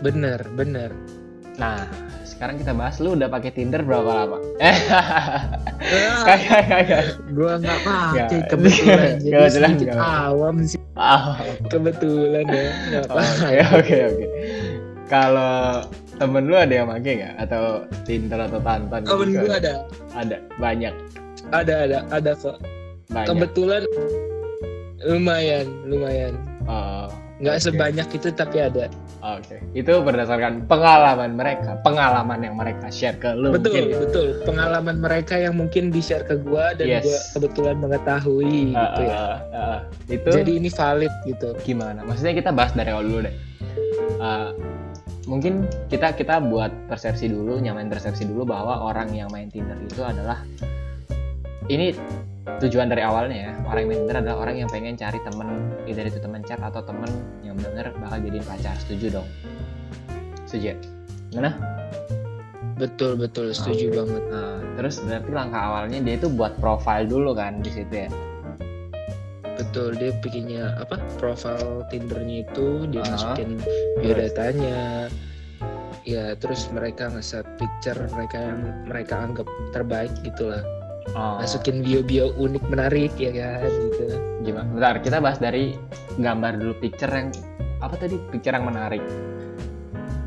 Bener, 0.00 0.40
bener. 0.52 0.90
Nah 1.54 1.88
sekarang 2.22 2.56
kita 2.56 2.72
bahas 2.72 2.98
lu 2.98 3.14
udah 3.14 3.28
pakai 3.28 3.50
Tinder 3.50 3.80
berapa 3.80 4.04
lama? 4.06 4.38
Eh, 4.62 4.78
Ah, 5.82 6.22
kayak 6.24 6.62
kayak 6.86 7.02
gua 7.32 7.58
nggak 7.58 7.80
pakai 7.82 8.38
kebetulan. 8.46 9.18
Jadi 9.18 9.34
Kebetulan 9.34 9.70
sedikit 9.74 9.88
nggak. 9.90 10.22
awam 10.22 10.56
sih. 10.62 10.80
Oh, 10.94 11.34
Kebetulan 11.66 12.44
ya. 12.46 12.64
Oke 13.10 13.56
oke 13.74 13.96
oke. 14.06 14.26
Kalau 15.04 15.82
temen 16.14 16.42
lu 16.44 16.54
ada 16.54 16.70
yang 16.72 16.86
pakai 16.86 17.12
nggak 17.18 17.34
atau 17.40 17.62
Tinder 18.02 18.40
atau 18.40 18.60
Tantan? 18.60 19.00
Temen 19.02 19.26
gitu? 19.28 19.42
gue 19.42 19.52
ada. 19.52 19.74
Ada 20.12 20.36
banyak 20.56 20.94
Ada, 21.50 21.74
ada, 21.82 21.98
ada 22.08 22.30
kok. 22.32 22.56
Banyak. 23.10 23.28
Kebetulan 23.32 23.82
lumayan, 25.02 25.66
lumayan. 25.86 26.34
Oh, 26.68 27.10
Nggak 27.42 27.58
Oke. 27.58 27.64
sebanyak 27.74 28.08
itu 28.14 28.28
tapi 28.30 28.56
ada. 28.62 28.86
Oke, 29.18 29.58
itu 29.74 29.90
berdasarkan 29.90 30.62
pengalaman 30.70 31.34
mereka, 31.34 31.74
pengalaman 31.82 32.38
yang 32.38 32.54
mereka 32.54 32.86
share 32.86 33.18
ke 33.18 33.34
lu 33.34 33.50
betul, 33.50 33.74
mungkin 33.74 33.84
ya? 33.90 33.98
betul. 33.98 34.26
Pengalaman 34.46 34.96
mereka 35.02 35.34
yang 35.42 35.58
mungkin 35.58 35.90
di-share 35.90 36.22
ke 36.22 36.38
gua 36.38 36.70
dan 36.78 36.86
Yes. 36.86 37.02
gua 37.02 37.18
kebetulan 37.34 37.82
mengetahui 37.82 38.74
Uh, 38.74 38.78
gitu 38.78 39.00
ya. 39.02 39.14
uh, 39.18 39.36
uh, 39.50 39.78
itu 40.06 40.30
Jadi 40.30 40.52
ini 40.62 40.70
valid 40.70 41.12
gitu. 41.26 41.50
gimana? 41.66 42.06
Maksudnya 42.06 42.34
kita 42.38 42.50
bahas 42.54 42.70
dari 42.78 42.94
awal 42.94 43.10
dulu 43.10 43.20
deh. 43.26 43.34
Uh, 44.22 44.50
mungkin 45.26 45.66
kita 45.90 46.14
kita 46.14 46.38
buat 46.46 46.70
persepsi 46.86 47.26
dulu, 47.26 47.58
nyamain 47.58 47.90
persepsi 47.90 48.22
dulu 48.22 48.46
bahwa 48.46 48.86
orang 48.86 49.10
yang 49.10 49.26
main 49.34 49.50
Tinder 49.50 49.78
itu 49.82 49.98
adalah 50.02 50.46
ini 51.72 51.96
tujuan 52.60 52.92
dari 52.92 53.00
awalnya 53.00 53.38
ya 53.48 53.52
orang 53.64 53.88
yang 53.88 54.04
Tinder 54.04 54.16
adalah 54.20 54.38
orang 54.44 54.56
yang 54.60 54.68
pengen 54.68 54.94
cari 54.98 55.18
temen 55.24 55.48
either 55.88 56.04
itu 56.04 56.18
temen 56.20 56.42
chat 56.44 56.60
atau 56.60 56.84
temen 56.84 57.08
yang 57.40 57.56
benar 57.56 57.94
bakal 58.02 58.20
jadiin 58.20 58.44
pacar 58.44 58.76
setuju 58.76 59.20
dong 59.22 59.28
setuju 60.44 60.74
ya? 60.74 60.76
Mana? 61.32 61.52
Betul, 62.76 63.14
betul. 63.14 63.54
Setuju 63.54 63.94
banget. 63.94 64.22
Nah, 64.28 64.58
terus 64.74 64.98
berarti 65.00 65.30
langkah 65.30 65.62
awalnya 65.70 66.02
dia 66.02 66.18
itu 66.18 66.26
buat 66.28 66.56
profile 66.58 67.06
dulu 67.06 67.32
kan 67.32 67.62
di 67.62 67.70
situ 67.70 67.94
ya 67.94 68.10
Betul, 69.52 69.94
dia 70.00 70.10
bikinnya 70.18 70.74
apa? 70.80 70.98
Profile 71.20 71.86
Tindernya 71.92 72.42
itu 72.42 72.88
dia 72.90 73.04
Ah. 73.06 73.14
masukin 73.14 73.60
biodatanya. 74.02 75.06
Ya, 76.02 76.34
terus 76.34 76.66
mereka 76.74 77.14
nge-set 77.14 77.46
picture 77.62 77.94
mereka 78.10 78.42
yang 78.42 78.58
mereka 78.90 79.14
anggap 79.22 79.46
terbaik 79.70 80.10
gitulah. 80.26 80.66
Oh, 81.14 81.36
Masukin 81.40 81.82
bio-bio 81.82 82.32
unik 82.38 82.64
menarik 82.70 83.12
ya 83.18 83.30
kan 83.34 83.68
gitu. 83.68 84.04
gimana? 84.42 84.68
Bentar 84.74 84.96
kita 85.02 85.18
bahas 85.22 85.38
dari 85.38 85.74
gambar 86.18 86.58
dulu 86.58 86.74
picture 86.82 87.10
yang 87.10 87.30
apa 87.82 87.94
tadi? 87.98 88.16
Picture 88.30 88.54
yang 88.54 88.66
menarik. 88.66 89.02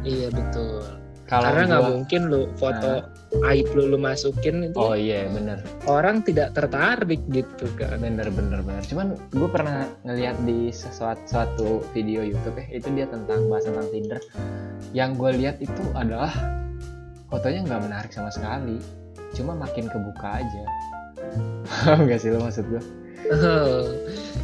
Iya, 0.05 0.29
betul. 0.29 0.85
kalau 1.25 1.49
Karena 1.49 1.63
nggak 1.65 1.85
mungkin 1.89 2.21
lu 2.29 2.41
foto 2.53 3.09
aib 3.49 3.65
lu 3.73 3.89
lu 3.89 3.97
masukin 3.97 4.69
itu 4.69 4.77
oh 4.77 4.93
iya 4.93 5.25
bener. 5.25 5.57
orang 5.89 6.21
tidak 6.21 6.53
tertarik 6.53 7.17
gitu 7.33 7.65
kan. 7.81 7.97
bener 7.97 8.29
bener 8.29 8.61
bener. 8.61 8.85
Cuman 8.85 9.17
gue 9.33 9.49
pernah 9.49 9.89
ngeliat 10.05 10.37
di 10.45 10.69
sesuatu 10.69 11.25
suatu 11.25 11.81
video 11.97 12.21
YouTube 12.21 12.61
ya 12.61 12.77
itu 12.77 12.93
dia 12.93 13.09
tentang 13.09 13.49
bahas 13.49 13.65
tentang 13.65 13.89
Tinder. 13.89 14.21
Yang 14.93 15.09
gue 15.17 15.31
lihat 15.41 15.57
itu 15.65 15.83
adalah 15.97 16.29
fotonya 17.33 17.65
nggak 17.65 17.81
menarik 17.89 18.11
sama 18.13 18.29
sekali 18.29 18.77
cuma 19.33 19.57
makin 19.57 19.89
kebuka 19.89 20.43
aja 20.43 20.63
Paham 21.65 22.05
gak 22.05 22.21
sih 22.21 22.29
lo 22.29 22.43
maksud 22.43 22.67
gue 22.69 22.83
Oh, 23.25 23.89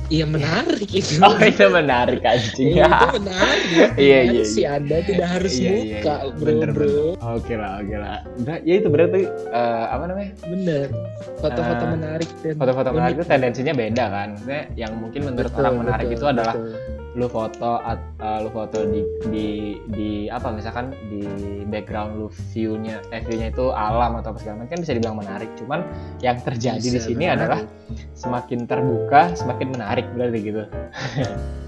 iya 0.10 0.26
menarik 0.26 0.90
itu. 0.90 1.22
Oh 1.22 1.38
itu 1.38 1.66
menarik 1.70 2.26
anjing. 2.26 2.74
Iya, 2.74 2.90
itu 2.90 3.08
menarik. 3.22 3.70
Iya, 4.02 4.20
iya, 4.26 4.42
Si 4.42 4.66
iya. 4.66 4.82
Anda 4.82 4.98
tidak 5.06 5.28
harus 5.30 5.54
Iya, 5.54 5.70
iya, 5.70 5.78
buka, 6.02 6.16
iya. 6.18 6.32
bro, 6.34 6.46
Bener, 6.50 6.70
bro. 6.74 7.14
Oke 7.22 7.54
lah, 7.62 7.78
oke 7.78 7.94
lah. 7.94 8.18
Udah, 8.42 8.58
ya 8.66 8.74
itu 8.82 8.88
berarti 8.90 9.22
eh, 9.30 9.86
apa 9.86 10.04
namanya? 10.10 10.32
Bener. 10.50 10.88
Foto-foto 11.38 11.84
Eh, 11.86 11.90
menarik 11.94 12.30
dan 12.42 12.54
Foto-foto 12.58 12.90
menarik 12.90 13.16
itu 13.22 13.26
tendensinya 13.30 13.74
beda 13.78 14.06
kan. 14.10 14.28
Maksudnya 14.34 14.64
yang 14.74 14.94
mungkin 14.98 15.22
menurut 15.30 15.52
Betul, 15.54 15.62
orang 15.62 15.76
menarik 15.78 16.08
betul, 16.10 16.18
itu 16.18 16.26
adalah 16.26 16.54
betul. 16.58 16.74
Lu 17.12 17.28
foto 17.28 17.84
at- 17.84 18.00
eh, 18.18 18.40
lu 18.40 18.50
foto 18.50 18.88
di 18.88 19.04
di 19.28 19.48
di 19.92 20.10
apa 20.32 20.48
misalkan 20.50 20.96
di 21.12 21.28
background 21.68 22.16
lu 22.16 22.28
view-nya 22.56 23.04
eh 23.12 23.20
view-nya 23.20 23.52
itu 23.52 23.68
alam 23.68 24.16
atau 24.16 24.32
apa 24.32 24.40
segala 24.40 24.64
macam 24.64 24.72
kan 24.72 24.80
bisa 24.80 24.94
dibilang 24.96 25.18
menarik. 25.20 25.50
Cuman 25.60 25.84
yang 26.24 26.40
terjadi 26.40 26.80
di 26.80 26.96
Bisa 26.96 27.12
sini 27.12 27.28
menarik. 27.28 27.38
adalah 27.44 27.60
semakin 28.16 28.60
terbuka 28.64 29.22
semakin 29.36 29.68
menarik 29.76 30.08
berarti 30.16 30.40
gitu. 30.40 30.64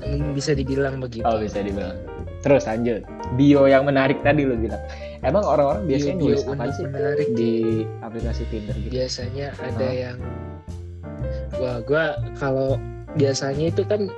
Hmm, 0.04 0.32
bisa 0.32 0.56
dibilang 0.56 1.04
begitu. 1.04 1.28
Oh 1.28 1.40
bisa 1.40 1.60
dibilang. 1.60 1.96
Terus 2.40 2.64
lanjut. 2.64 3.04
Bio 3.36 3.68
yang 3.68 3.84
menarik 3.84 4.20
tadi 4.20 4.44
lu 4.44 4.56
bilang. 4.56 4.80
Emang 5.24 5.44
orang-orang 5.44 5.88
biasanya 5.88 6.20
Bio-bio 6.20 6.28
nulis 6.36 6.44
apa 6.44 6.66
sih 6.72 6.84
menarik 6.84 7.30
di 7.32 7.52
aplikasi 8.00 8.44
Tinder 8.52 8.76
gitu? 8.76 8.92
biasanya 8.92 9.48
ada 9.60 9.88
Hah? 9.88 9.96
yang 9.96 10.18
wah 11.56 11.80
gua 11.84 12.04
kalau 12.36 12.76
biasanya 13.16 13.72
itu 13.72 13.88
kan 13.88 14.12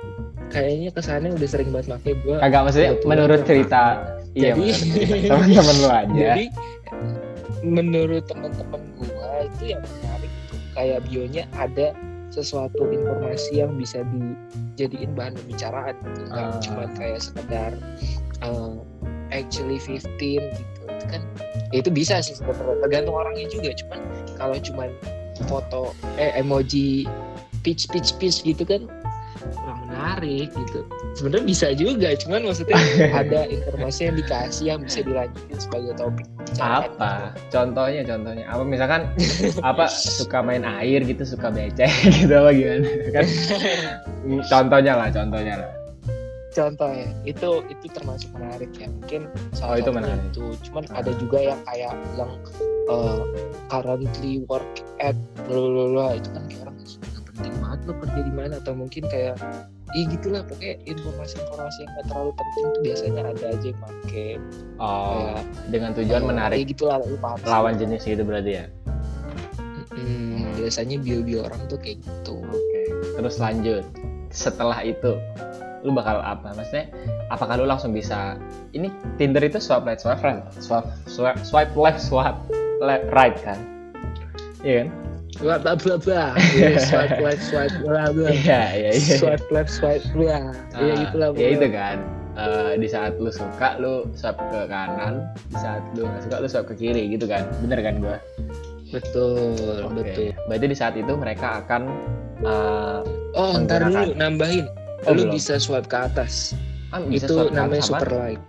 kayaknya 0.48 0.90
kesannya 0.90 1.30
udah 1.32 1.48
sering 1.48 1.70
banget 1.70 1.86
make 1.98 2.16
gua 2.22 2.36
Kagak 2.38 2.62
maksudnya 2.64 2.90
menurut 3.02 3.40
cerita 3.42 3.82
pakai. 3.98 4.34
iya 4.34 4.52
Jadi- 4.52 5.26
teman-teman 5.30 5.74
lu 5.76 5.88
aja. 5.88 6.12
jadi 6.14 6.44
menurut 7.62 8.24
teman-teman 8.26 8.80
gua 8.96 9.30
itu 9.44 9.74
yang 9.74 9.82
menarik 9.82 10.30
tuh 10.46 10.58
kayak 10.72 10.98
bionya 11.04 11.44
ada 11.52 11.96
sesuatu 12.28 12.84
informasi 12.84 13.58
yang 13.58 13.74
bisa 13.74 14.04
dijadiin 14.76 15.14
bahan 15.14 15.32
pembicaraan 15.36 15.94
gitu 15.96 16.20
Ah. 16.28 16.52
cuma 16.60 16.84
kayak 16.92 17.18
sekedar 17.18 17.72
uh, 18.42 18.76
actually 19.30 19.80
15 19.80 20.04
gitu 20.20 20.44
itu 20.86 21.06
kan 21.08 21.22
ya 21.70 21.80
itu 21.80 21.90
bisa 21.90 22.20
sih 22.20 22.34
sebenarnya 22.34 22.76
tergantung 22.80 23.16
orangnya 23.16 23.46
juga 23.48 23.72
cuman 23.74 24.00
kalau 24.36 24.56
cuman 24.60 24.90
foto 25.44 25.80
eh 26.16 26.32
emoji 26.34 27.08
peach 27.60 27.88
peach 27.88 28.14
peach 28.16 28.40
gitu 28.40 28.62
kan 28.62 28.84
menarik 29.96 30.52
gitu. 30.52 30.80
Sebenarnya 31.16 31.46
bisa 31.48 31.66
juga 31.72 32.12
cuman 32.20 32.40
maksudnya 32.44 32.76
ada 33.24 33.40
informasi 33.48 34.00
yang 34.06 34.16
dikasih 34.20 34.64
yang 34.68 34.80
bisa 34.84 35.00
dilanjutin 35.00 35.56
sebagai 35.58 35.92
topik 35.96 36.26
apa? 36.60 37.32
Contohnya 37.48 38.04
contohnya. 38.04 38.44
Apa? 38.46 38.62
Misalkan 38.62 39.00
apa? 39.72 39.88
Suka 39.88 40.44
main 40.44 40.62
air 40.62 41.00
gitu 41.02 41.24
suka 41.24 41.48
becek 41.48 41.88
gitu 42.20 42.32
apa 42.32 42.50
gimana? 42.52 42.88
Kan 43.10 43.26
contohnya 44.44 44.92
lah 44.94 45.08
contohnya 45.08 45.54
lah. 45.64 45.70
Contoh 46.52 46.88
ya 46.88 47.08
itu 47.24 47.48
itu 47.68 47.84
termasuk 47.92 48.28
menarik 48.32 48.72
ya. 48.76 48.88
Mungkin 48.88 49.28
Oh, 49.28 49.56
salah 49.56 49.76
itu 49.76 49.88
satunya 49.88 49.96
menarik. 50.12 50.28
itu. 50.32 50.44
Cuman 50.68 50.84
Ah. 50.88 51.00
ada 51.00 51.12
juga 51.16 51.38
yang 51.42 51.60
kayak 51.68 51.92
yang 52.16 52.32
uh, 52.88 53.20
currently 53.68 54.40
work 54.48 54.72
at 55.00 55.16
blablabla 55.44 56.16
itu 56.16 56.28
kan 56.32 56.42
kayak 56.48 56.60
orang 56.64 56.76
"Nggak 56.80 57.24
penting 57.28 57.54
banget 57.60 57.80
lo 57.84 57.92
kerja 58.00 58.20
di 58.24 58.32
mana. 58.32 58.54
Atau 58.56 58.72
mungkin 58.72 59.02
kayak 59.04 59.36
Ih 59.96 60.04
gitulah. 60.12 60.44
Pokoknya 60.44 60.76
informasi-informasi 60.84 61.78
yang 61.80 61.90
gak 61.96 62.06
terlalu 62.12 62.32
penting 62.36 62.64
tuh 62.68 62.80
biasanya 62.84 63.22
ada 63.24 63.44
aja 63.48 63.66
yang 63.66 63.80
pakai 63.80 64.30
oh 64.76 65.08
kayak 65.08 65.42
dengan 65.72 65.90
tujuan 65.96 66.20
eh, 66.20 66.28
menarik. 66.28 66.56
ya 66.60 66.64
gitulah 66.68 66.96
lu 67.00 67.16
paham. 67.16 67.38
Sih. 67.40 67.48
lawan 67.48 67.74
jenis 67.80 68.02
gitu 68.04 68.22
berarti 68.22 68.52
ya? 68.60 68.66
Hmm, 69.96 70.52
biasanya 70.60 70.96
bio-bio 71.00 71.48
orang 71.48 71.60
tuh 71.72 71.80
kayak 71.80 72.04
gitu. 72.04 72.36
Oke 72.44 72.80
terus 73.16 73.40
lanjut. 73.40 73.84
Setelah 74.28 74.84
itu 74.84 75.16
lu 75.80 75.96
bakal 75.96 76.20
apa? 76.20 76.52
Maksudnya 76.52 76.92
apakah 77.32 77.56
lu 77.56 77.64
langsung 77.64 77.96
bisa 77.96 78.36
ini 78.76 78.92
Tinder 79.16 79.40
itu 79.40 79.56
swipe 79.56 79.88
right 79.88 79.96
swipe 79.96 80.20
right 80.20 80.44
swipe 80.60 80.84
swipe, 81.08 81.40
swipe 81.40 81.72
left 81.72 82.04
swipe 82.04 82.36
left 82.84 83.08
right 83.16 83.36
kan? 83.40 83.56
Iya 84.60 84.84
kan 84.84 85.05
bla 85.40 85.56
bla 85.60 85.72
bla 85.76 85.96
bla 86.00 86.24
Iya, 86.56 86.80
swipe 86.88 87.18
left 87.20 87.42
swipe 87.44 87.76
bla 87.84 88.08
bla 88.12 88.28
iya 88.32 88.62
iya 88.72 88.90
iya. 88.96 89.16
Swipe 89.20 89.46
left 89.52 89.72
swipe 89.72 90.04
bla 90.16 90.52
ya 90.74 90.92
Ah, 90.92 90.96
gitulah 91.06 91.28
ya 91.36 91.48
itu 91.52 91.68
kan. 91.70 91.98
Eh, 92.36 92.76
di 92.76 92.84
saat 92.84 93.16
lu 93.16 93.32
suka 93.32 93.80
lu 93.80 94.04
swipe 94.12 94.36
ke 94.52 94.60
kanan. 94.68 95.24
Di 95.48 95.56
saat 95.56 95.80
lu 95.96 96.04
nggak 96.04 96.22
suka 96.28 96.36
lu 96.44 96.48
swipe 96.48 96.68
ke 96.72 96.74
kiri 96.76 97.02
gitu 97.12 97.24
kan. 97.24 97.48
Bener 97.64 97.80
kan 97.80 97.94
gua? 98.00 98.16
Betul 98.92 99.88
Oke. 99.88 99.94
betul. 99.96 100.28
Berarti 100.46 100.66
di 100.68 100.76
saat 100.76 100.94
itu 101.00 101.12
mereka 101.16 101.64
akan 101.64 101.82
eh, 102.44 103.00
oh 103.36 103.52
ntar 103.64 103.88
dulu 103.88 104.12
nambahin. 104.16 104.68
Oh, 105.04 105.12
lu 105.16 105.28
belum. 105.28 105.36
bisa 105.36 105.56
swipe 105.56 105.88
ke 105.88 105.96
atas. 105.96 106.52
Ah, 106.94 107.00
bisa 107.02 107.26
itu 107.28 107.50
namanya 107.52 107.82
super 107.82 108.08
like 108.12 108.40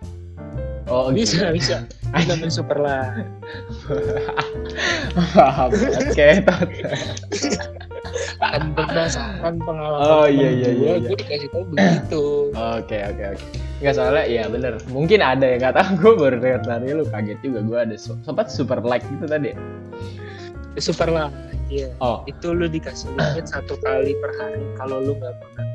oh 0.88 1.12
bisa 1.12 1.52
gitu. 1.52 1.56
bisa. 1.60 1.76
Itu 2.16 2.24
namanya 2.32 2.52
super 2.52 2.78
like 2.80 3.28
paham 5.36 5.70
oke 5.76 6.28
kan 8.38 8.62
berdasarkan 8.74 9.54
pengalaman 9.62 10.00
Oh, 10.08 10.26
temen 10.30 10.38
iya, 10.38 10.50
iya, 10.54 10.70
gue, 10.72 10.78
iya, 10.78 10.94
iya. 10.98 11.08
gue 11.10 11.18
dikasih 11.18 11.50
tahu 11.52 11.64
begitu. 11.74 12.24
Oke 12.54 12.98
oke 13.02 13.24
oke. 13.36 13.46
Nggak 13.82 13.94
soalnya 13.98 14.24
ya 14.30 14.44
bener. 14.50 14.74
Mungkin 14.90 15.20
ada 15.22 15.46
yang 15.46 15.60
nggak 15.62 15.76
tahu 15.76 15.92
gue 16.02 16.14
baru 16.18 16.38
lihat 16.42 16.64
dari 16.66 16.90
lu. 16.94 17.04
Kaget 17.10 17.40
juga 17.42 17.60
gue 17.66 17.78
ada 17.78 17.96
sempat 17.98 18.48
super 18.54 18.80
like 18.86 19.06
gitu 19.10 19.26
tadi. 19.26 19.52
Super 20.78 21.10
like 21.10 21.34
iya. 21.74 21.90
Oh. 22.02 22.22
Itu 22.30 22.54
lu 22.54 22.70
dikasih 22.70 23.10
limit 23.18 23.50
satu 23.50 23.76
kali 23.82 24.14
per 24.22 24.32
hari 24.38 24.64
kalau 24.78 25.02
lu 25.02 25.14
nggak 25.18 25.34
pernah 25.42 25.66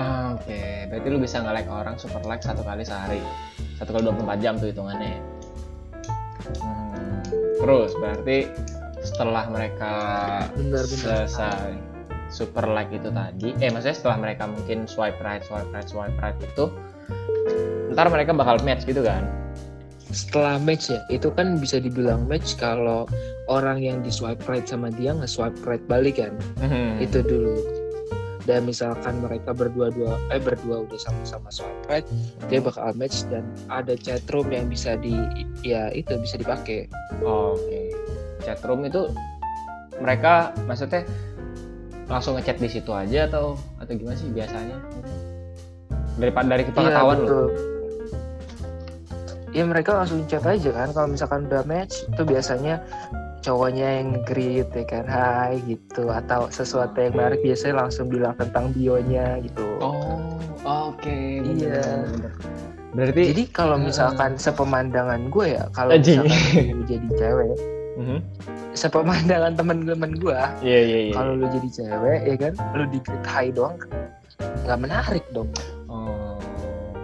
Ah, 0.00 0.26
Oke, 0.32 0.60
berarti 0.88 1.06
lu 1.06 1.18
bisa 1.18 1.38
nge-like 1.38 1.68
orang 1.68 1.94
super 1.94 2.24
like 2.24 2.40
satu 2.40 2.60
kali 2.60 2.80
sehari. 2.80 3.20
Satu 3.76 3.92
kali 3.92 4.08
24 4.08 4.40
jam 4.40 4.56
tuh 4.56 4.68
hitungannya. 4.68 5.20
Hmm, 6.58 7.20
terus 7.58 7.92
berarti 7.94 8.48
setelah 9.00 9.44
mereka 9.46 9.92
Benar-benar. 10.52 11.28
selesai 11.28 11.76
super 12.28 12.64
like 12.64 12.88
itu 12.90 13.10
tadi, 13.10 13.52
eh 13.58 13.68
maksudnya 13.68 13.92
setelah 13.92 14.16
mereka 14.18 14.46
mungkin 14.46 14.86
swipe 14.86 15.18
right, 15.18 15.42
swipe 15.42 15.68
right, 15.68 15.84
swipe 15.84 16.14
right 16.16 16.36
itu, 16.38 16.70
ntar 17.90 18.06
mereka 18.06 18.30
bakal 18.30 18.56
match 18.62 18.84
gitu 18.84 19.02
kan? 19.02 19.26
setelah 20.10 20.58
match 20.58 20.90
ya 20.90 20.98
itu 21.06 21.30
kan 21.30 21.54
bisa 21.54 21.78
dibilang 21.78 22.26
match 22.26 22.58
kalau 22.58 23.06
orang 23.46 23.78
yang 23.78 24.02
di 24.02 24.10
swipe 24.10 24.42
right 24.50 24.66
sama 24.66 24.90
dia 24.90 25.14
nge 25.14 25.30
swipe 25.30 25.54
right 25.62 25.86
balik 25.86 26.18
kan 26.18 26.34
Hmm. 26.58 26.98
itu 26.98 27.22
dulu 27.22 27.62
dan 28.48 28.64
misalkan 28.64 29.20
mereka 29.20 29.52
berdua-dua 29.52 30.16
eh 30.32 30.40
berdua 30.40 30.88
udah 30.88 31.00
sama-sama 31.00 31.48
swipe 31.52 31.84
right 31.88 32.06
dia 32.48 32.60
bakal 32.60 32.92
match 32.96 33.24
dan 33.28 33.44
ada 33.68 33.94
chat 33.96 34.24
room 34.32 34.48
yang 34.48 34.66
bisa 34.68 34.96
di 34.96 35.12
ya 35.60 35.92
itu 35.92 36.16
bisa 36.20 36.40
dipakai 36.40 36.88
Oke, 37.20 37.92
chatroom 38.40 38.88
itu 38.88 39.12
mereka 40.00 40.56
maksudnya 40.64 41.04
langsung 42.08 42.34
ngechat 42.34 42.58
di 42.58 42.66
situ 42.66 42.90
aja 42.90 43.28
atau 43.30 43.54
atau 43.78 43.92
gimana 43.94 44.16
sih 44.18 44.32
biasanya? 44.32 44.76
Daripada 46.18 46.46
dari 46.58 46.64
pengetahuan 46.66 47.18
lu. 47.22 47.22
Iya, 47.22 47.28
betul. 47.28 47.48
ya 49.50 49.64
mereka 49.66 49.90
langsung 49.98 50.22
chat 50.30 50.46
aja 50.46 50.70
kan 50.70 50.88
kalau 50.94 51.08
misalkan 51.10 51.50
udah 51.50 51.66
match 51.66 52.06
itu 52.06 52.22
biasanya 52.22 52.78
cowoknya 53.40 53.88
yang 53.98 54.08
greet 54.22 54.68
ya 54.68 54.84
kan 54.84 55.04
hai 55.04 55.56
gitu 55.64 56.08
atau 56.08 56.46
sesuatu 56.48 56.92
yang 56.94 57.12
menarik 57.12 57.40
biasanya 57.40 57.82
langsung 57.82 58.06
bilang 58.06 58.36
tentang 58.36 58.68
bionya 58.70 59.40
gitu 59.40 59.64
Oh, 59.80 60.20
oke. 60.62 61.08
bener, 61.40 61.56
Iya. 61.56 61.82
bener, 62.04 62.08
bener. 62.10 62.32
Berarti 62.90 63.22
jadi 63.32 63.42
kalau 63.48 63.76
misalkan 63.78 64.34
sepemandangan 64.34 65.30
gue 65.30 65.46
ya 65.54 65.64
kalau 65.70 65.94
misalkan 65.94 66.34
lu 66.74 66.84
jadi 66.84 67.08
cewek 67.16 67.54
Mhm. 67.96 68.18
sepemandangan 68.72 69.52
temen-temen 69.54 70.10
gue 70.16 70.40
Iya 70.60 70.80
iya 70.80 70.98
iya. 71.06 71.12
kalau 71.14 71.32
lu 71.34 71.46
jadi 71.48 71.68
cewek 71.70 72.18
ya 72.24 72.36
kan 72.38 72.52
lu 72.72 72.84
di 72.86 72.98
greet 72.98 73.24
hai 73.24 73.48
doang 73.50 73.76
nggak 74.64 74.78
menarik 74.78 75.24
dong. 75.30 75.48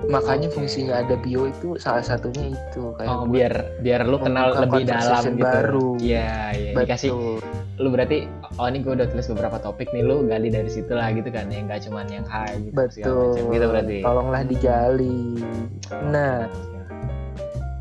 Makanya 0.07 0.49
Oke. 0.49 0.57
fungsinya 0.63 1.03
ada 1.03 1.19
bio 1.19 1.51
itu 1.51 1.75
salah 1.77 2.03
satunya 2.03 2.55
itu 2.55 2.95
kayak 2.95 3.11
Oh, 3.11 3.27
biar 3.27 3.53
biar 3.83 4.07
lu 4.07 4.19
kenal 4.19 4.55
lebih 4.55 4.87
dalam 4.87 5.23
gitu. 5.35 5.43
baru. 5.43 5.89
Iya, 5.99 6.31
iya. 6.55 6.71
Dikasih 6.75 7.11
Betul. 7.11 7.39
lu 7.77 7.89
berarti 7.93 8.19
oh 8.57 8.67
ini 8.71 8.79
gue 8.81 8.93
udah 8.97 9.09
tulis 9.11 9.27
beberapa 9.35 9.59
topik 9.61 9.91
nih 9.93 10.01
lu 10.01 10.25
gali 10.25 10.49
dari 10.49 10.71
situ 10.71 10.95
lah 10.95 11.11
gitu 11.13 11.29
kan 11.29 11.51
yang 11.51 11.67
nggak 11.69 11.85
cuman 11.85 12.07
yang 12.09 12.25
high 12.25 12.57
gitu 12.63 12.73
Betul. 12.73 13.35
macam 13.35 13.45
gitu 13.53 13.67
berarti. 13.69 13.97
Tolonglah 14.01 14.43
digali. 14.45 15.21
Nah, 16.07 16.47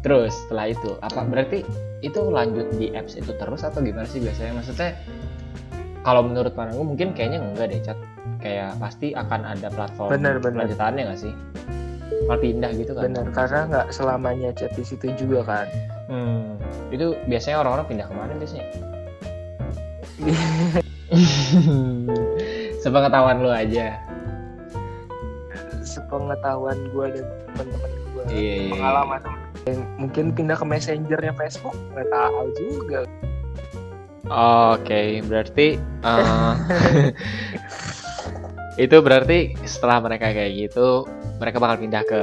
Terus 0.06 0.38
setelah 0.46 0.70
itu 0.70 0.94
apa 1.02 1.26
berarti 1.26 1.66
itu 2.06 2.22
lanjut 2.30 2.70
di 2.78 2.94
apps 2.94 3.18
itu 3.18 3.34
terus 3.42 3.66
atau 3.66 3.82
gimana 3.82 4.06
sih 4.06 4.22
biasanya? 4.22 4.62
Maksudnya 4.62 4.94
kalau 6.06 6.22
menurut 6.22 6.54
pandangan 6.54 6.78
gue 6.78 6.88
mungkin 6.94 7.08
kayaknya 7.18 7.42
enggak 7.42 7.74
deh 7.74 7.82
cat. 7.82 7.98
Kayak 8.38 8.78
pasti 8.78 9.18
akan 9.18 9.42
ada 9.42 9.74
platform 9.74 10.14
Benar, 10.14 10.38
benar. 10.38 10.70
lanjutannya 10.70 11.10
nggak 11.10 11.18
sih? 11.18 11.34
Kalau 12.06 12.40
pindah 12.42 12.72
gitu 12.74 12.94
kan? 12.98 13.04
benar 13.12 13.26
karena 13.34 13.60
nggak 13.70 13.88
selamanya 13.94 14.50
chat 14.54 14.72
di 14.74 14.84
situ 14.86 15.14
juga 15.18 15.42
kan. 15.46 15.68
Hmm, 16.10 16.58
itu 16.94 17.18
biasanya 17.26 17.66
orang-orang 17.66 17.86
pindah 17.90 18.06
ke 18.10 18.14
mana 18.14 18.34
biasanya? 18.38 18.66
sepengetahuan 22.84 23.42
lu 23.42 23.50
aja 23.52 23.98
sepengetahuan 25.86 26.78
gue 26.94 27.06
dan 27.18 27.26
teman-teman 27.54 27.92
gue 28.14 28.24
Iya, 28.26 28.34
iya, 28.34 28.56
iya. 28.58 28.72
pengalaman 28.74 29.22
yang 29.66 29.80
mungkin 29.98 30.26
pindah 30.34 30.58
ke 30.58 30.66
messengernya 30.66 31.34
Facebook 31.34 31.76
nggak 31.94 32.08
tahu 32.10 32.42
juga 32.58 33.02
Oke, 34.26 35.22
berarti 35.30 35.78
eh, 35.78 36.54
itu 38.90 38.98
berarti 38.98 39.54
setelah 39.70 40.02
mereka 40.02 40.34
kayak 40.34 40.66
gitu, 40.66 41.06
mereka 41.38 41.58
bakal 41.60 41.78
pindah 41.80 42.04
ke 42.04 42.22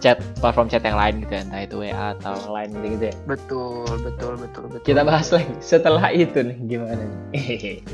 chat 0.00 0.16
platform 0.40 0.64
chat 0.66 0.80
yang 0.80 0.96
lain 0.96 1.20
gitu 1.20 1.36
ya, 1.36 1.42
entah 1.44 1.60
itu 1.60 1.76
WA 1.76 2.06
atau 2.16 2.34
lain 2.48 2.70
gitu 2.80 3.04
ya. 3.12 3.14
betul 3.28 3.84
betul 4.00 4.32
betul 4.40 4.64
betul 4.72 4.86
Kita 4.88 5.04
bahas 5.04 5.28
lagi 5.28 5.52
setelah 5.60 6.08
itu 6.08 6.40
nih 6.40 6.56
gimana 6.64 7.04
nih? 7.04 7.84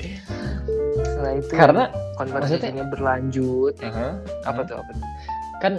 setelah 1.03 1.33
itu 1.35 1.51
Karena 1.51 1.85
konversasinya 2.15 2.85
berlanjut 2.87 3.75
Aha, 3.83 4.23
apa 4.47 4.61
tuh 4.63 4.77
apa 4.79 4.91
tuh? 4.95 5.07
kan 5.59 5.73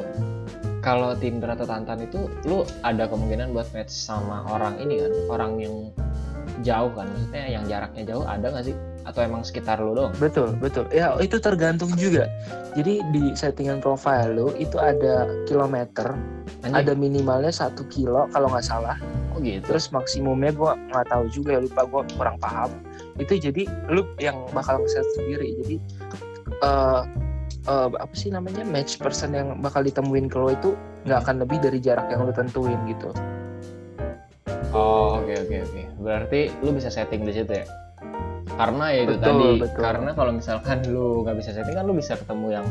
kalau 0.84 1.16
Tinder 1.16 1.48
atau 1.48 1.64
Tantan 1.64 2.02
itu 2.02 2.28
lu 2.44 2.68
ada 2.84 3.08
kemungkinan 3.08 3.56
buat 3.56 3.72
match 3.72 3.92
sama 3.92 4.44
orang 4.52 4.76
ini 4.84 5.00
kan, 5.04 5.14
orang 5.32 5.52
yang 5.60 5.76
jauh 6.66 6.90
kan, 6.92 7.06
maksudnya 7.08 7.44
yang 7.48 7.64
jaraknya 7.70 8.04
jauh 8.04 8.26
ada 8.26 8.50
nggak 8.50 8.66
sih? 8.68 8.76
Atau 9.08 9.24
emang 9.24 9.40
sekitar 9.40 9.80
lu 9.80 9.96
doang? 9.96 10.12
betul 10.20 10.52
betul 10.60 10.84
ya 10.92 11.16
itu 11.24 11.40
tergantung 11.40 11.88
juga 11.96 12.28
jadi 12.76 13.00
di 13.16 13.32
settingan 13.32 13.80
profile 13.80 14.36
lo 14.36 14.52
itu 14.60 14.76
ada 14.76 15.32
kilometer 15.48 16.12
Anjing, 16.62 16.76
ada 16.76 16.92
minimalnya 16.92 17.54
satu 17.54 17.88
kilo 17.88 18.28
kalau 18.36 18.52
nggak 18.52 18.68
salah 18.68 19.00
oh 19.32 19.40
gitu. 19.40 19.64
terus 19.64 19.88
maksimumnya 19.96 20.52
gue 20.52 20.72
nggak 20.92 21.08
tahu 21.08 21.24
juga 21.32 21.56
ya 21.56 21.60
lupa 21.64 21.88
gue 21.88 22.02
kurang 22.20 22.38
paham 22.44 22.70
itu 23.18 23.40
jadi 23.40 23.64
lu 23.88 24.04
yang 24.20 24.36
bakal 24.52 24.84
ngeset 24.84 25.08
sendiri 25.16 25.56
jadi 25.64 25.76
eh 26.60 27.02
eh, 27.72 27.88
apa 27.96 28.16
sih 28.18 28.30
namanya 28.30 28.68
match 28.68 29.00
person 29.00 29.32
yang 29.32 29.56
bakal 29.64 29.82
ditemuin 29.82 30.28
ke 30.28 30.38
lo 30.38 30.52
itu 30.52 30.76
nggak 31.08 31.24
akan 31.24 31.36
lebih 31.48 31.58
dari 31.64 31.80
jarak 31.80 32.12
yang 32.12 32.28
lu 32.28 32.36
tentuin 32.36 32.78
gitu 32.92 33.16
Oh 34.76 35.24
oke 35.24 35.32
oke 35.48 35.58
oke. 35.64 35.84
Berarti 36.04 36.52
lu 36.60 36.76
bisa 36.76 36.92
setting 36.92 37.24
di 37.24 37.32
situ 37.32 37.50
ya? 37.56 37.66
Karena 38.58 38.86
ya 38.90 39.00
itu 39.06 39.14
Betul, 39.22 39.22
tadi. 39.22 39.50
betul. 39.62 39.82
Karena 39.86 40.10
kalau 40.18 40.32
misalkan 40.34 40.78
lu 40.90 41.22
nggak 41.22 41.38
bisa 41.38 41.50
setting 41.54 41.76
kan 41.78 41.86
lu 41.86 41.94
bisa 41.94 42.14
ketemu 42.18 42.48
yang 42.58 42.66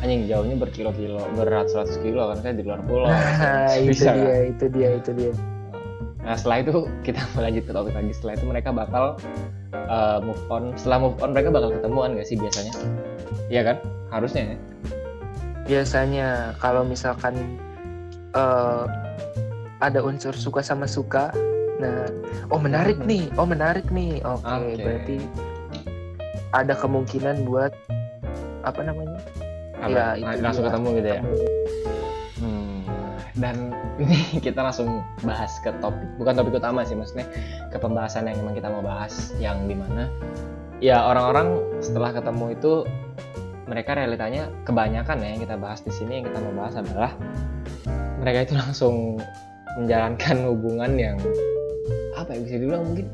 anjing 0.00 0.20
jauhnya 0.24 0.56
berkilo-kilo, 0.56 1.20
beratus-ratus 1.36 2.00
kilo 2.00 2.32
kan 2.32 2.38
kan 2.40 2.56
di 2.56 2.64
luar 2.64 2.80
pulau. 2.88 3.12
nah 3.12 3.68
itu 3.80 3.92
Bisa, 3.92 4.16
dia 4.16 4.24
kan? 4.24 4.40
itu 4.56 4.64
dia 4.72 4.88
itu 4.96 5.10
dia 5.12 5.32
Nah 6.24 6.36
setelah 6.36 6.60
itu 6.60 6.72
kita 7.04 7.20
lanjut 7.44 7.64
ke 7.64 7.72
topik 7.72 7.94
lagi. 7.96 8.12
Setelah 8.12 8.32
itu 8.36 8.44
mereka 8.48 8.68
bakal 8.72 9.04
uh, 9.72 10.18
move 10.20 10.40
on. 10.48 10.72
Setelah 10.76 10.98
move 11.08 11.16
on 11.20 11.32
mereka 11.36 11.48
bakal 11.52 11.70
ketemuan 11.76 12.16
nggak 12.16 12.26
sih 12.28 12.36
biasanya? 12.36 12.72
Iya 13.48 13.62
kan? 13.64 13.76
Harusnya 14.08 14.56
ya. 14.56 14.58
biasanya 15.68 16.56
kalau 16.64 16.80
misalkan 16.80 17.36
eh, 18.32 18.84
ada 19.84 20.00
unsur 20.00 20.32
suka 20.32 20.64
sama 20.64 20.88
suka 20.88 21.28
nah 21.78 22.06
oh 22.48 22.58
menarik 22.58 22.98
Hmm. 22.98 23.06
nih 23.06 23.24
oh 23.34 23.46
menarik 23.46 23.86
nih 23.88 24.18
oke 24.20 24.42
Oke. 24.42 24.76
berarti 24.76 25.16
ada 26.50 26.74
kemungkinan 26.74 27.44
buat 27.44 27.70
apa 28.62 28.80
namanya 28.82 29.20
Apa? 29.78 29.86
Ya, 29.88 30.06
Lang- 30.16 30.34
itu 30.34 30.42
langsung 30.42 30.64
ketemu 30.66 30.88
gitu 30.92 31.08
ya. 31.08 31.22
Hmm, 32.36 32.78
dan 33.36 33.56
ini 34.02 34.18
kita 34.40 34.58
langsung 34.58 34.90
bahas 35.22 35.54
ke 35.60 35.70
topik, 35.78 36.02
bukan 36.18 36.34
topik 36.34 36.58
utama 36.58 36.82
sih, 36.82 36.98
maksudnya 36.98 37.30
ke 37.68 37.78
pembahasan 37.78 38.26
yang 38.26 38.42
memang 38.42 38.58
kita 38.58 38.66
mau 38.66 38.82
bahas, 38.82 39.30
yang 39.38 39.54
di 39.64 39.74
mana 39.74 40.10
ya 40.78 40.98
orang-orang 41.00 41.62
setelah 41.78 42.10
ketemu 42.10 42.54
itu 42.54 42.72
mereka 43.66 43.94
realitanya 43.94 44.50
kebanyakan 44.64 45.18
ya 45.18 45.28
yang 45.28 45.42
kita 45.42 45.54
bahas 45.54 45.78
di 45.78 45.90
sini 45.90 46.18
yang 46.18 46.26
kita 46.26 46.38
mau 46.40 46.54
bahas 46.56 46.74
adalah 46.74 47.14
mereka 48.18 48.38
itu 48.44 48.54
langsung 48.56 49.22
menjalankan 49.76 50.42
hubungan 50.44 50.90
yang 50.96 51.18
apa 52.18 52.34
ya 52.34 52.40
bisa 52.42 52.54
dibilang 52.58 52.82
mungkin 52.82 53.06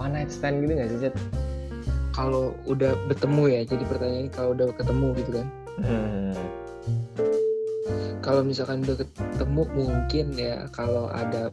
one 0.00 0.12
night 0.16 0.32
stand 0.32 0.64
gitu 0.64 0.72
nggak 0.72 0.88
sih 0.88 1.12
kalau 2.16 2.56
udah 2.64 2.96
bertemu 3.12 3.42
ya 3.52 3.60
jadi 3.68 3.84
pertanyaannya 3.84 4.32
kalau 4.32 4.50
udah 4.56 4.66
ketemu 4.72 5.08
gitu 5.20 5.32
kan 5.36 5.48
Hmm. 5.76 6.32
Kalau 8.18 8.42
misalkan 8.42 8.82
udah 8.82 8.98
ketemu 8.98 9.62
mungkin 9.72 10.26
ya 10.34 10.66
kalau 10.70 11.06
ada 11.08 11.50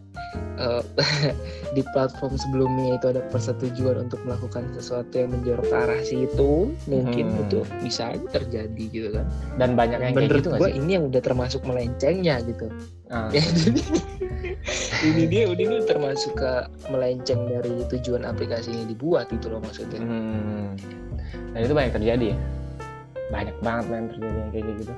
eh, 0.58 0.84
di 1.76 1.82
platform 1.92 2.34
sebelumnya 2.36 2.98
itu 2.98 3.10
ada 3.10 3.22
persetujuan 3.30 4.06
untuk 4.06 4.22
melakukan 4.24 4.66
sesuatu 4.74 5.14
yang 5.14 5.30
menjorok 5.32 5.64
ke 5.64 5.76
arah 5.76 6.02
situ 6.02 6.74
mungkin 6.86 7.26
Hmm. 7.30 7.42
itu 7.44 7.60
bisa 7.80 8.10
aja 8.10 8.26
terjadi 8.34 8.84
gitu 8.88 9.10
kan 9.12 9.26
Dan 9.56 9.74
banyak 9.74 10.00
yang 10.00 10.12
kayak 10.12 10.18
menurut 10.20 10.40
gitu 10.40 10.50
nggak 10.50 10.60
gua 10.60 10.70
sih? 10.70 10.78
ini 10.78 10.90
yang 10.92 11.06
udah 11.08 11.22
termasuk 11.22 11.62
melencengnya 11.64 12.36
gitu 12.44 12.68
Ah. 13.08 13.30
ya 13.36 13.46
jadi 13.46 13.82
ini 15.06 15.24
dia 15.28 15.44
ini 15.46 15.64
dia 15.64 15.82
termasuk 15.84 16.34
ke 16.34 16.52
melenceng 16.88 17.46
dari 17.46 17.86
tujuan 17.88 18.24
aplikasi 18.24 18.70
ini 18.70 18.90
dibuat 18.90 19.30
gitu 19.30 19.50
loh 19.50 19.60
maksudnya 19.60 20.02
Hmm. 20.02 20.74
Dan 21.54 21.60
itu 21.62 21.74
banyak 21.74 21.94
terjadi 21.94 22.26
ya. 22.34 22.38
Banyak 23.30 23.56
banget 23.60 23.86
yang 23.88 24.08
terjadi 24.10 24.36
yang 24.36 24.50
kayak 24.50 24.66
gitu. 24.76 24.94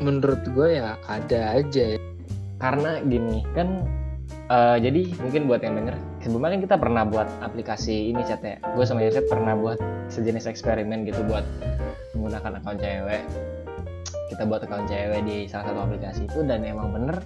Menurut 0.00 0.42
gue 0.50 0.78
ya 0.80 0.98
ada 1.06 1.58
aja 1.58 1.96
ya. 1.96 2.00
Karena 2.58 3.02
gini 3.02 3.42
kan 3.54 3.86
eh, 4.50 4.76
jadi 4.78 5.12
mungkin 5.18 5.50
buat 5.50 5.62
yang 5.62 5.78
denger 5.78 5.96
sebelumnya 6.22 6.54
kan 6.58 6.62
kita 6.62 6.76
pernah 6.78 7.02
buat 7.06 7.28
aplikasi 7.42 8.14
ini 8.14 8.22
chat 8.26 8.42
ya. 8.42 8.58
Gue 8.74 8.84
sama 8.86 9.02
Yosef 9.02 9.26
pernah 9.26 9.54
buat 9.58 9.78
sejenis 10.12 10.46
eksperimen 10.46 11.06
gitu 11.08 11.22
buat 11.26 11.44
menggunakan 12.14 12.62
akun 12.62 12.78
cewek. 12.78 13.22
Kita 14.30 14.42
buat 14.46 14.64
akun 14.64 14.86
cewek 14.86 15.20
di 15.26 15.50
salah 15.50 15.70
satu 15.70 15.90
aplikasi 15.90 16.26
itu 16.30 16.40
dan 16.46 16.62
emang 16.62 16.94
bener 16.94 17.20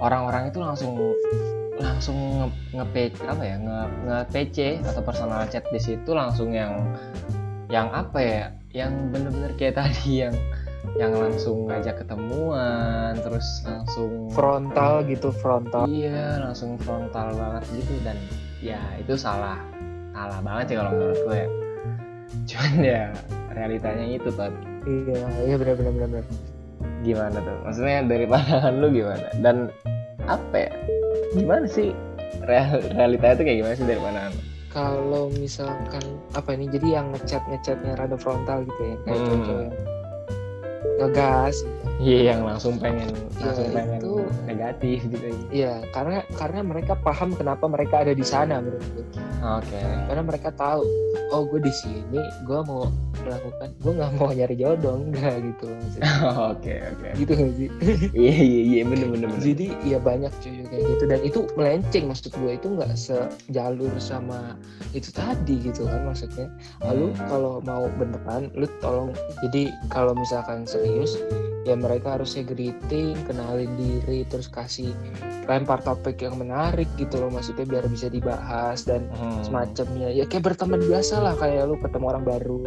orang-orang 0.00 0.50
itu 0.50 0.58
langsung 0.58 0.98
langsung 1.78 2.16
nge, 2.38 2.48
nge 2.74 2.84
apa 3.26 3.42
ya 3.42 3.56
nge, 3.58 3.78
nge 4.06 4.18
PC 4.30 4.56
atau 4.86 5.02
personal 5.02 5.42
chat 5.50 5.66
di 5.74 5.80
situ 5.82 6.10
langsung 6.14 6.54
yang 6.54 6.78
yang 7.66 7.90
apa 7.90 8.18
ya 8.22 8.44
yang 8.74 9.10
bener-bener 9.10 9.52
kayak 9.58 9.74
tadi 9.80 10.26
yang 10.26 10.34
yang 10.94 11.12
langsung 11.16 11.66
ngajak 11.66 12.04
ketemuan 12.04 13.18
terus 13.18 13.64
langsung 13.66 14.30
frontal 14.30 15.02
gitu 15.08 15.34
frontal 15.34 15.88
iya 15.90 16.38
langsung 16.38 16.78
frontal 16.78 17.34
banget 17.34 17.64
gitu 17.74 17.94
dan 18.06 18.16
ya 18.62 18.78
itu 19.00 19.18
salah 19.18 19.58
salah 20.14 20.38
banget 20.40 20.64
sih 20.70 20.76
kalau 20.78 20.90
menurut 20.94 21.18
gue 21.26 21.36
ya 21.36 21.48
cuman 22.46 22.74
ya 22.94 23.02
realitanya 23.50 24.04
itu 24.06 24.30
tadi 24.30 24.58
iya 24.86 25.20
iya 25.46 25.54
benar 25.58 25.74
benar 25.78 25.92
benar 25.98 26.08
benar. 26.14 26.26
gimana 27.02 27.36
tuh 27.42 27.56
maksudnya 27.64 27.98
dari 28.06 28.24
pandangan 28.28 28.74
lu 28.80 28.88
gimana 28.92 29.26
dan 29.42 29.56
apa 30.24 30.56
ya 30.56 30.70
gimana 31.34 31.66
sih 31.68 31.90
real, 32.46 32.80
realitanya 32.94 33.34
tuh 33.36 33.44
kayak 33.44 33.58
gimana 33.60 33.74
sih 33.76 33.86
dari 33.88 34.00
pandangan 34.00 34.32
lu? 34.32 34.42
kalau 34.74 35.24
misalkan 35.38 36.02
apa 36.34 36.50
ini 36.54 36.66
jadi 36.66 37.02
yang 37.02 37.06
ngechat 37.14 37.42
ngechatnya 37.46 37.94
rada 37.94 38.18
frontal 38.18 38.62
gitu 38.66 38.82
ya 38.82 38.96
kayak 39.06 39.20
Hmm. 39.22 39.44
cowok 39.46 39.93
yang 40.84 41.10
ngegas 41.10 41.64
gitu. 41.64 41.83
Iya 41.96 42.32
yang 42.32 42.42
langsung 42.42 42.76
pengen 42.76 43.08
Ya, 43.34 43.50
langsung 43.50 43.70
pengen 43.70 43.98
itu- 43.98 44.30
negatif 44.44 44.98
gitu 45.06 45.26
Iya, 45.48 45.82
karena 45.90 46.18
karena 46.32 46.60
mereka 46.60 46.92
paham 46.96 47.32
kenapa 47.32 47.64
mereka 47.64 48.00
ada 48.00 48.12
di 48.12 48.22
sana 48.22 48.58
menurut 48.58 48.82
gue. 48.92 49.06
oke 49.40 49.80
Karena 50.04 50.22
mereka 50.22 50.48
tahu, 50.50 50.82
oh 51.30 51.42
gue 51.44 51.60
di 51.60 51.70
sini, 51.70 52.16
gue 52.42 52.60
mau 52.62 52.88
melakukan, 53.20 53.68
gue 53.74 53.92
nggak 53.94 54.10
mau 54.14 54.30
nyari 54.30 54.54
jodoh, 54.54 54.96
enggak 54.98 55.34
gitu 55.40 55.62
loh 55.64 55.76
maksudnya. 55.80 56.10
oke 56.46 56.74
oke 56.90 57.08
gitu 57.14 57.32
nggak 57.32 57.52
sih? 57.54 57.68
iya 58.16 58.34
iya 58.34 58.60
iya 58.64 58.82
bener 58.84 59.06
bener 59.08 59.28
bener 59.28 59.42
Jadi 59.42 59.66
ya 59.82 59.98
banyak 59.98 60.32
cuy 60.34 60.60
kayak 60.62 60.82
gitu 60.88 61.04
dan 61.04 61.20
itu 61.22 61.38
melenceng 61.54 62.04
maksud 62.06 62.32
gue 62.32 62.52
itu 62.52 62.66
nggak 62.70 62.92
sejalur 62.94 63.92
sama 63.98 64.56
itu 64.92 65.10
tadi 65.10 65.60
gitu 65.62 65.84
kan 65.84 66.04
maksudnya. 66.04 66.48
Lalu 66.80 67.06
Hmm. 67.10 67.26
kalau 67.28 67.54
mau 67.60 67.84
beneran, 67.92 68.48
lu 68.52 68.66
tolong. 68.78 69.10
Jadi 69.40 69.62
kalau 69.88 70.12
misalkan 70.12 70.64
serius, 70.64 71.18
ya 71.62 71.74
mereka 71.84 72.16
harusnya 72.16 72.40
greeting, 72.42 73.12
kenalin 73.24 73.68
diri, 73.76 74.24
terus 74.24 74.48
kasih 74.48 74.96
lempar 75.44 75.78
topik 75.78 76.16
yang 76.18 76.34
menarik 76.34 76.88
gitu 76.96 77.20
loh 77.20 77.28
maksudnya 77.28 77.68
biar 77.68 77.84
bisa 77.86 78.08
dibahas 78.08 78.82
dan 78.82 79.04
Hmm. 79.12 79.44
semacamnya. 79.44 80.08
Ya 80.08 80.24
kayak 80.24 80.48
berteman 80.48 80.80
biasa 80.80 81.20
lah 81.20 81.36
kayak 81.36 81.68
lu 81.68 81.76
ketemu 81.76 82.04
orang 82.08 82.24
baru. 82.24 82.64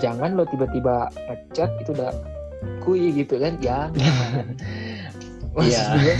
Jangan 0.00 0.32
lo 0.32 0.44
tiba-tiba 0.44 1.12
ngechat 1.28 1.68
itu 1.78 1.92
udah 1.92 2.12
kui 2.80 3.12
gitu 3.12 3.36
kan? 3.36 3.60
Jangan 3.62 3.92
maksud 5.54 5.70
Iya. 5.70 5.84
gue 5.94 6.14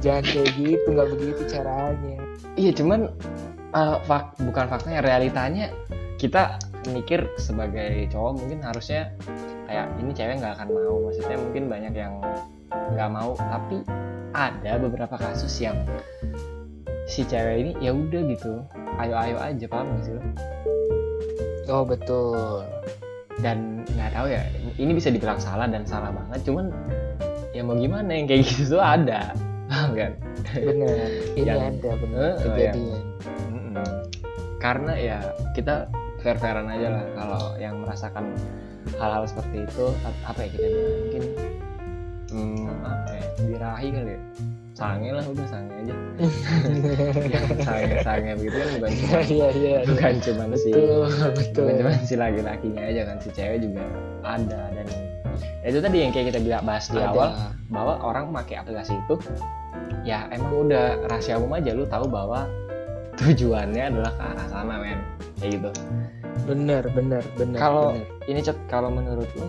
jangan 0.00 0.24
kayak 0.24 0.50
gitu 0.56 0.86
nggak 0.88 1.08
begitu 1.10 1.42
caranya. 1.50 2.16
Iya 2.54 2.70
cuman 2.72 3.00
uh, 3.70 3.96
fak- 4.02 4.40
bukan 4.40 4.66
faktanya 4.66 5.00
realitanya 5.02 5.66
kita 6.16 6.56
mikir 6.88 7.28
sebagai 7.36 8.08
cowok 8.08 8.40
mungkin 8.40 8.58
harusnya 8.64 9.12
kayak 9.68 9.92
ini 10.00 10.10
cewek 10.16 10.40
nggak 10.40 10.54
akan 10.56 10.68
mau. 10.72 10.96
Maksudnya 11.04 11.36
mungkin 11.36 11.64
banyak 11.68 11.92
yang 11.92 12.14
nggak 12.70 13.10
mau 13.12 13.36
tapi 13.36 13.84
ada 14.32 14.78
beberapa 14.78 15.18
kasus 15.18 15.52
yang 15.60 15.76
si 17.04 17.26
cewek 17.26 17.56
ini 17.60 17.70
ya 17.82 17.92
udah 17.92 18.22
gitu. 18.30 18.64
Ayo 18.96 19.14
ayo 19.16 19.36
aja 19.40 19.66
paham 19.68 19.86
gak 19.96 20.02
sih 20.06 20.12
lo? 20.16 20.22
oh 21.70 21.84
betul. 21.86 22.64
Dan 23.40 23.86
nggak 23.96 24.10
tahu 24.12 24.26
ya 24.28 24.42
ini 24.76 24.92
bisa 24.92 25.08
dibilang 25.08 25.38
salah 25.40 25.64
dan 25.70 25.84
salah 25.84 26.10
banget 26.12 26.44
cuman 26.44 26.72
ya 27.50 27.62
mau 27.64 27.74
gimana 27.74 28.10
yang 28.10 28.26
kayak 28.26 28.48
gitu 28.48 28.76
tuh 28.76 28.82
ada. 28.82 29.32
Paham 29.70 29.94
kan 29.94 30.12
benar. 30.50 30.96
Ini 31.38 31.46
Yang- 31.46 31.62
ada 31.78 31.90
benar. 32.00 32.20
Eh, 32.20 32.34
kejadian. 32.42 33.02
Mm-mm. 33.54 33.86
karena 34.60 34.92
ya 34.92 35.18
kita 35.54 35.88
fair 36.20 36.36
fairan 36.36 36.68
aja 36.68 36.88
lah 36.92 37.04
kalau 37.16 37.42
yang 37.56 37.80
merasakan 37.80 38.32
hal-hal 38.96 39.24
seperti 39.24 39.64
itu. 39.64 39.86
Apa 40.24 40.38
ya 40.44 40.48
kita 40.52 40.66
bilang? 40.68 40.94
Mungkin 41.00 41.22
hmm, 42.32 42.66
apa 42.84 43.10
ya? 43.12 43.24
Birahi 43.48 43.88
kali 43.92 44.12
ya? 44.14 44.20
Sange 44.80 45.10
lah 45.12 45.24
udah 45.28 45.46
sange 45.50 45.72
aja. 45.76 45.94
Yang 47.34 47.46
sange 47.66 47.96
sange 48.00 48.32
begitu 48.40 48.56
kan 48.56 48.68
bukan 48.80 48.90
cuma 48.96 49.20
iya 49.20 49.48
iya 49.50 49.50
iya. 49.52 49.78
bukan 49.84 50.14
cuma 50.24 50.44
si 50.56 50.70
betul 50.72 51.04
betul. 51.36 51.64
bukan 51.68 51.74
cuma 51.84 51.90
si 52.00 52.14
laki-lakinya 52.16 52.82
aja 52.88 53.02
kan 53.04 53.16
si 53.20 53.28
cewek 53.34 53.58
juga 53.60 53.84
ada. 54.24 54.60
Dan 54.72 54.86
ya 55.60 55.66
itu 55.68 55.78
tadi 55.84 55.96
yang 56.00 56.12
kayak 56.16 56.26
kita 56.32 56.40
bilang 56.40 56.62
bahas 56.64 56.88
di 56.88 56.96
Ada. 56.96 57.12
awal 57.12 57.30
bahwa 57.68 57.94
orang 58.00 58.24
pakai 58.32 58.56
aplikasi 58.64 58.96
itu 58.96 59.14
ya 60.00 60.24
emang 60.32 60.70
udah 60.70 60.96
rahasia 61.12 61.36
umum 61.36 61.60
aja. 61.60 61.76
Lu 61.76 61.84
tahu 61.84 62.08
bahwa 62.08 62.48
tujuannya 63.20 63.82
adalah 63.86 64.12
ke 64.12 64.22
arah 64.24 64.46
sana 64.48 64.74
men. 64.76 64.98
Kayak 65.36 65.50
gitu. 65.56 65.70
Benar 66.44 66.84
benar 66.90 67.22
benar 67.34 67.58
Kalau- 67.58 67.94
ini 68.24 68.40
cet 68.40 68.56
kalau 68.66 68.88
menurut 68.88 69.28
lu 69.34 69.46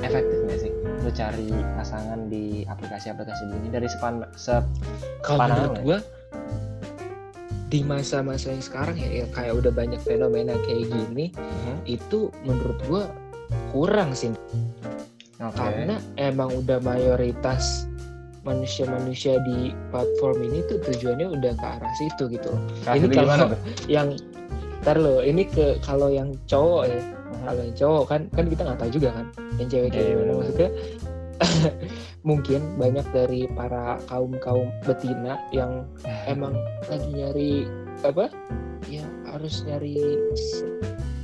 efektif 0.00 0.38
nggak 0.42 0.60
sih? 0.60 0.72
Lu 1.00 1.10
cari 1.10 1.48
pasangan 1.72 2.26
di 2.26 2.62
aplikasi-aplikasi 2.64 3.42
begini 3.48 3.68
dari 3.70 3.86
sepan 3.86 4.26
se 4.34 4.58
kalau 5.20 5.46
menurut 5.46 5.78
gua 5.80 5.98
di 7.66 7.80
masa-masa 7.80 8.52
yang 8.52 8.60
sekarang 8.60 8.94
ya, 8.94 9.24
ya 9.24 9.26
kayak 9.30 9.56
udah 9.56 9.72
banyak 9.72 9.96
fenomena 9.98 10.52
kayak 10.60 10.90
gini 10.90 11.32
Mhm. 11.32 11.74
itu 11.86 12.28
menurut 12.42 12.78
gua 12.84 13.02
kurang 13.70 14.12
sih. 14.12 14.34
Oke. 15.40 15.58
karena 15.58 15.98
emang 16.14 16.54
udah 16.54 16.78
mayoritas 16.78 17.90
manusia-manusia 18.42 19.38
di 19.42 19.70
platform 19.88 20.42
ini 20.42 20.66
tuh 20.66 20.78
tujuannya 20.82 21.30
udah 21.30 21.52
ke 21.52 21.66
arah 21.68 21.92
situ 21.96 22.26
gitu. 22.28 22.50
Kasih 22.82 23.06
ini 23.06 23.14
kalau- 23.14 23.54
yang 23.86 24.08
ntar 24.82 24.98
lo 24.98 25.22
ini 25.22 25.46
ke 25.46 25.78
kalau 25.78 26.10
yang 26.10 26.34
cowok 26.44 26.90
ya 26.90 26.98
kalau 27.40 27.62
yang 27.62 27.76
cowok 27.76 28.04
kan 28.04 28.20
kan 28.30 28.44
kita 28.46 28.62
nggak 28.62 28.78
tahu 28.78 28.90
juga 28.92 29.08
kan 29.14 29.26
yang 29.56 29.68
cewek 29.70 29.88
kayak 29.88 30.02
Iya, 30.02 30.10
gimana 30.10 30.26
bener. 30.26 30.36
maksudnya 30.36 30.70
mungkin 32.22 32.60
banyak 32.76 33.06
dari 33.10 33.40
para 33.48 33.98
kaum 34.06 34.34
kaum 34.38 34.70
betina 34.82 35.38
yang 35.50 35.86
emang 36.24 36.54
lagi 36.86 37.10
nyari 37.10 37.52
apa 38.02 38.26
ya 38.86 39.02
harus 39.24 39.62
nyari 39.62 40.18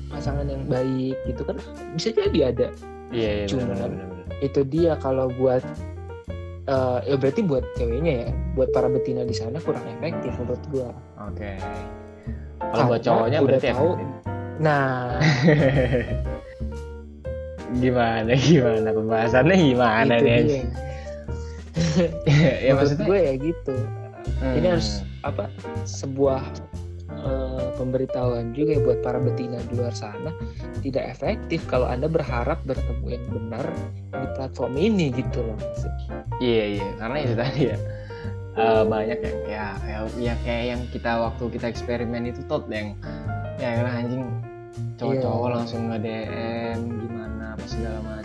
pasangan 0.09 0.47
yang 0.47 0.63
baik 0.65 1.19
gitu 1.27 1.43
kan 1.43 1.59
bisa 1.95 2.15
jadi 2.15 2.55
ada 2.55 2.69
iya 3.11 3.31
iya 3.43 3.47
Cuman- 3.47 3.75
benar 3.75 3.89
benar 3.91 4.07
benar. 4.09 4.27
itu 4.39 4.61
dia 4.65 4.93
kalau 4.97 5.27
buat 5.35 5.63
eh, 6.69 6.99
ya 7.09 7.17
berarti 7.17 7.41
buat 7.43 7.65
ceweknya 7.81 8.13
ya 8.29 8.29
buat 8.53 8.69
para 8.77 8.93
betina 8.93 9.25
di 9.25 9.33
sana 9.33 9.57
kurang 9.65 9.83
efektif 9.99 10.37
menurut 10.37 10.63
gua. 10.69 10.91
Oke. 11.25 11.57
Kalau 12.61 12.85
buat 12.93 13.03
cowoknya 13.03 13.39
berarti 13.41 13.69
tahu. 13.73 13.97
efektif. 13.97 14.09
Nah. 14.61 15.17
Gimana 17.85 18.33
gimana 18.33 18.89
pembahasannya? 18.97 19.55
Gimana 19.61 20.15
itu 20.25 20.25
nih 20.25 20.65
ya 22.67 22.73
maksudnya 22.75 23.07
gue 23.07 23.19
ya 23.19 23.35
gitu. 23.39 23.75
Ini 24.43 24.67
hmm, 24.67 24.73
harus 24.77 25.03
apa 25.27 25.51
sebuah 25.87 26.43
eh, 27.09 27.69
pemberitahuan 27.77 28.53
juga 28.53 28.77
ya 28.77 28.81
buat 28.85 28.99
para 29.01 29.19
betina 29.19 29.59
di 29.67 29.75
luar 29.79 29.95
sana 29.95 30.31
tidak 30.85 31.09
efektif 31.11 31.65
kalau 31.67 31.89
anda 31.89 32.07
berharap 32.07 32.61
bertemu 32.65 33.07
yang 33.19 33.25
benar 33.33 33.67
di 34.13 34.27
platform 34.37 34.75
ini 34.77 35.11
gitu 35.13 35.43
loh. 35.43 35.59
Iya 36.39 36.65
iya. 36.79 36.89
Karena 36.99 37.17
itu 37.25 37.35
tadi 37.35 37.61
ya 37.75 37.79
eh, 38.59 38.83
banyak 38.85 39.19
yang 39.23 39.39
kayak 39.47 39.73
ya, 39.87 39.99
ya 40.19 40.35
kayak 40.43 40.65
yang 40.75 40.81
kita 40.91 41.13
waktu 41.19 41.45
kita 41.55 41.67
eksperimen 41.71 42.27
itu 42.31 42.43
tot 42.47 42.67
yang 42.69 42.95
ya 43.59 43.83
elah 43.83 43.95
anjing 43.95 44.23
cowok-cowok 44.99 45.47
Iya. 45.47 45.55
langsung 45.59 45.81
nge 45.91 45.99
DM 46.03 46.79
gimana 47.07 47.47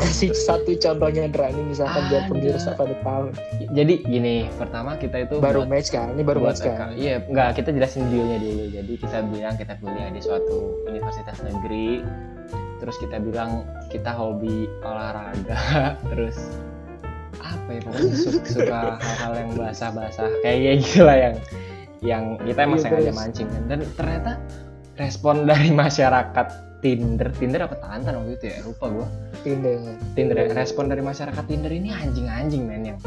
kasih 0.03 0.31
satu 0.35 0.71
contohnya 0.75 1.25
Dra 1.25 1.47
ini 1.47 1.63
misalkan 1.65 2.03
biar 2.07 2.23
Ada. 2.23 2.29
pemirsa 2.29 2.69
pada 2.75 2.95
tahu 2.99 3.31
jadi 3.71 3.93
gini 3.99 4.51
pertama 4.53 4.95
kita 4.95 5.23
itu 5.23 5.39
baru 5.39 5.63
buat- 5.63 5.71
match 5.71 5.89
kan 5.89 6.11
ini 6.11 6.21
baru 6.21 6.39
match 6.43 6.59
kan 6.59 6.91
Iya, 6.93 7.23
enggak 7.23 7.49
kita 7.55 7.69
jelasin 7.71 8.05
dealnya 8.07 8.37
dulu. 8.37 8.63
Jadi 8.69 8.93
kita 8.95 9.17
bilang 9.25 9.55
kita 9.55 9.73
kuliah 9.79 10.09
di 10.09 10.19
suatu 10.19 10.57
universitas 10.85 11.39
negeri. 11.41 12.03
Terus 12.77 12.95
kita 12.99 13.17
bilang 13.17 13.63
kita 13.87 14.11
hobi 14.11 14.67
olahraga. 14.83 15.57
Terus 16.11 16.37
apa 17.39 17.69
ya 17.69 17.79
pokoknya 17.81 18.13
suka, 18.13 18.43
suka 18.45 18.79
hal-hal 18.99 19.33
yang 19.35 19.49
basah-basah 19.55 20.29
kayak 20.43 20.83
gitu 20.83 21.01
lah 21.01 21.17
yang 21.17 21.35
yang 22.03 22.23
kita 22.39 22.59
emang 22.61 22.77
Iya, 22.77 22.83
sengaja 22.85 23.11
mancing 23.15 23.47
kan. 23.47 23.63
Dan 23.65 23.79
ternyata 23.95 24.31
respon 24.95 25.47
dari 25.49 25.71
masyarakat 25.73 26.47
Tinder, 26.84 27.32
Tinder 27.39 27.63
apa 27.63 27.80
Tantan 27.80 28.19
waktu 28.19 28.36
itu 28.36 28.46
ya? 28.52 28.58
Lupa 28.67 28.86
gua. 28.91 29.08
Tinder 29.41 29.80
Tinder 30.13 30.36
ya. 30.36 30.52
respon 30.52 30.91
dari 30.91 31.00
masyarakat 31.00 31.43
Tinder 31.48 31.72
ini 31.72 31.96
anjing-anjing 31.96 32.63
men 32.67 32.84
yang 32.93 33.00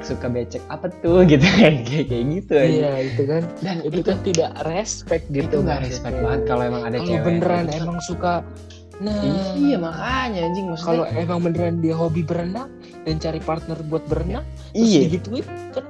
suka 0.00 0.26
becek 0.26 0.62
apa 0.72 0.90
tuh 1.04 1.22
gitu 1.30 1.44
kayak 1.44 1.86
kayak 1.86 2.24
gitu 2.40 2.52
aja. 2.56 2.66
iya 2.66 2.92
itu 3.04 3.22
kan 3.28 3.42
Dan 3.60 3.76
itu 3.84 4.00
kan 4.00 4.18
tidak 4.24 4.50
respect 4.64 5.24
itu 5.28 5.44
gitu 5.44 5.56
nggak 5.60 5.86
respect 5.86 6.16
banget 6.18 6.40
kalau 6.48 6.62
emang 6.66 6.82
ada 6.88 6.98
kalau 6.98 7.08
cewek 7.10 7.24
beneran 7.26 7.64
gitu. 7.68 7.78
emang 7.84 7.98
suka 8.02 8.34
nah 9.00 9.16
iya 9.56 9.76
makanya 9.80 10.40
anjing 10.44 10.66
maksudnya 10.68 10.88
kalau 10.88 11.04
emang 11.16 11.38
beneran 11.40 11.76
dia 11.80 11.94
hobi 11.96 12.22
berenang 12.24 12.68
dan 13.08 13.16
cari 13.16 13.40
partner 13.40 13.78
buat 13.88 14.04
berenang 14.06 14.44
iya. 14.76 15.08
digituin 15.08 15.46
kan 15.72 15.84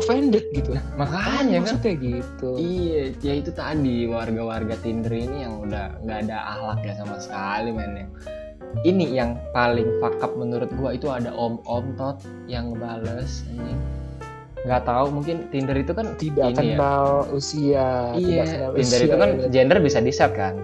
offended 0.00 0.44
gitu. 0.56 0.72
Makanya 0.96 1.60
kan. 1.60 1.64
maksudnya 1.68 1.94
gitu. 2.00 2.50
Iya 2.56 3.02
ya 3.20 3.32
itu 3.36 3.50
tadi 3.52 4.08
warga-warga 4.08 4.74
Tinder 4.80 5.12
ini 5.12 5.44
yang 5.44 5.60
udah 5.60 6.00
nggak 6.00 6.18
ada 6.28 6.36
akhlak 6.56 6.80
ya 6.86 6.94
sama 7.04 7.16
sekali 7.20 7.70
men 7.74 7.92
yang 8.06 8.10
ini 8.82 9.04
yang 9.14 9.38
paling 9.54 9.86
fuck 10.02 10.18
up 10.18 10.32
menurut 10.34 10.70
gua 10.80 10.96
itu 10.96 11.06
ada 11.12 11.30
om-om 11.30 11.94
tot 11.94 12.24
yang 12.48 12.72
ngebales 12.72 13.44
anjing. 13.52 13.80
Nggak 14.64 14.82
tahu 14.88 15.06
mungkin 15.12 15.36
Tinder 15.52 15.76
itu 15.76 15.92
kan 15.92 16.16
tidak 16.16 16.56
ini 16.56 16.56
ya. 16.56 16.80
kenal 16.80 17.28
usia 17.30 17.88
iya 18.16 18.42
tidak 18.42 18.46
kenal 18.48 18.70
Tinder 18.72 18.98
usia, 18.98 19.06
itu 19.06 19.16
kan 19.20 19.30
ya. 19.30 19.48
gender 19.52 19.78
bisa 19.84 19.98
di 20.00 20.12
set 20.14 20.32
kan? 20.32 20.54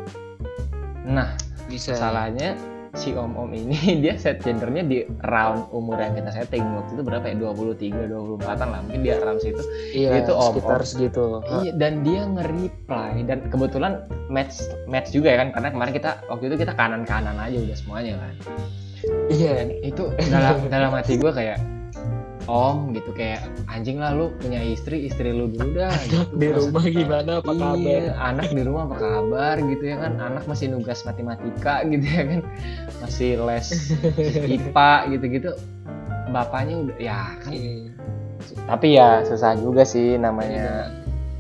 Nah 1.05 1.37
bisa. 1.69 1.93
Salahnya 1.95 2.57
si 2.99 3.15
om-om 3.15 3.51
ini 3.55 3.77
dia 4.03 4.19
set 4.19 4.43
gendernya 4.43 4.83
di 4.83 4.99
round 5.27 5.71
umur 5.71 5.99
yang 5.99 6.19
kita 6.19 6.31
setting. 6.35 6.63
Waktu 6.75 6.99
itu 6.99 7.03
berapa 7.07 7.25
ya? 7.31 7.35
23 7.39 8.11
24an 8.11 8.69
lah. 8.71 8.81
Mungkin 8.87 9.01
dia 9.07 9.17
round 9.23 9.41
situ. 9.41 9.63
Iya 9.95 10.27
itu 10.27 10.33
om- 10.35 10.55
sekitar 10.55 10.81
segitu. 10.83 11.41
Iya 11.63 11.73
dan 11.79 12.03
dia 12.03 12.27
nge-reply. 12.27 13.25
Dan 13.25 13.39
kebetulan 13.49 14.05
match 14.29 14.67
match 14.91 15.15
juga 15.15 15.35
ya 15.35 15.47
kan? 15.47 15.49
Karena 15.55 15.69
kemarin 15.73 15.93
kita 15.95 16.11
waktu 16.27 16.45
itu 16.51 16.57
kita 16.67 16.73
kanan 16.75 17.03
kanan 17.07 17.39
aja 17.39 17.57
udah 17.57 17.77
semuanya 17.79 18.13
kan. 18.19 18.35
Iya. 19.31 19.51
Dan 19.63 19.69
itu 19.83 20.05
dalam 20.29 20.57
dalam 20.69 20.91
hati 20.93 21.15
gue 21.17 21.33
kayak 21.33 21.80
om 22.49 22.97
gitu 22.97 23.13
kayak 23.13 23.45
anjing 23.69 24.01
lah 24.01 24.17
lu 24.17 24.33
punya 24.41 24.63
istri 24.65 25.05
istri 25.05 25.35
lu 25.35 25.53
dulu 25.53 25.77
dah 25.77 25.93
gitu. 26.09 26.25
di 26.39 26.49
rumah 26.49 26.85
gimana? 26.87 27.33
Apa 27.45 27.53
kabar? 27.53 27.77
Iya, 27.77 28.15
anak 28.17 28.49
di 28.55 28.63
rumah 28.65 28.83
apa 28.89 28.97
kabar? 28.97 29.55
Gitu 29.61 29.85
ya 29.85 29.97
kan. 30.01 30.13
Anak 30.17 30.45
masih 30.49 30.67
nugas 30.73 31.05
matematika 31.05 31.83
gitu 31.93 32.07
ya 32.07 32.23
kan. 32.25 32.41
Masih 33.05 33.31
les 33.45 33.69
IPA 34.57 34.93
gitu-gitu. 35.17 35.51
Bapaknya 36.31 36.75
udah 36.87 36.99
ya 37.01 37.21
kan. 37.43 37.53
Iya. 37.53 37.93
tapi 38.67 38.97
ya 38.97 39.21
susah 39.29 39.53
juga 39.61 39.85
sih 39.85 40.17
namanya 40.17 40.89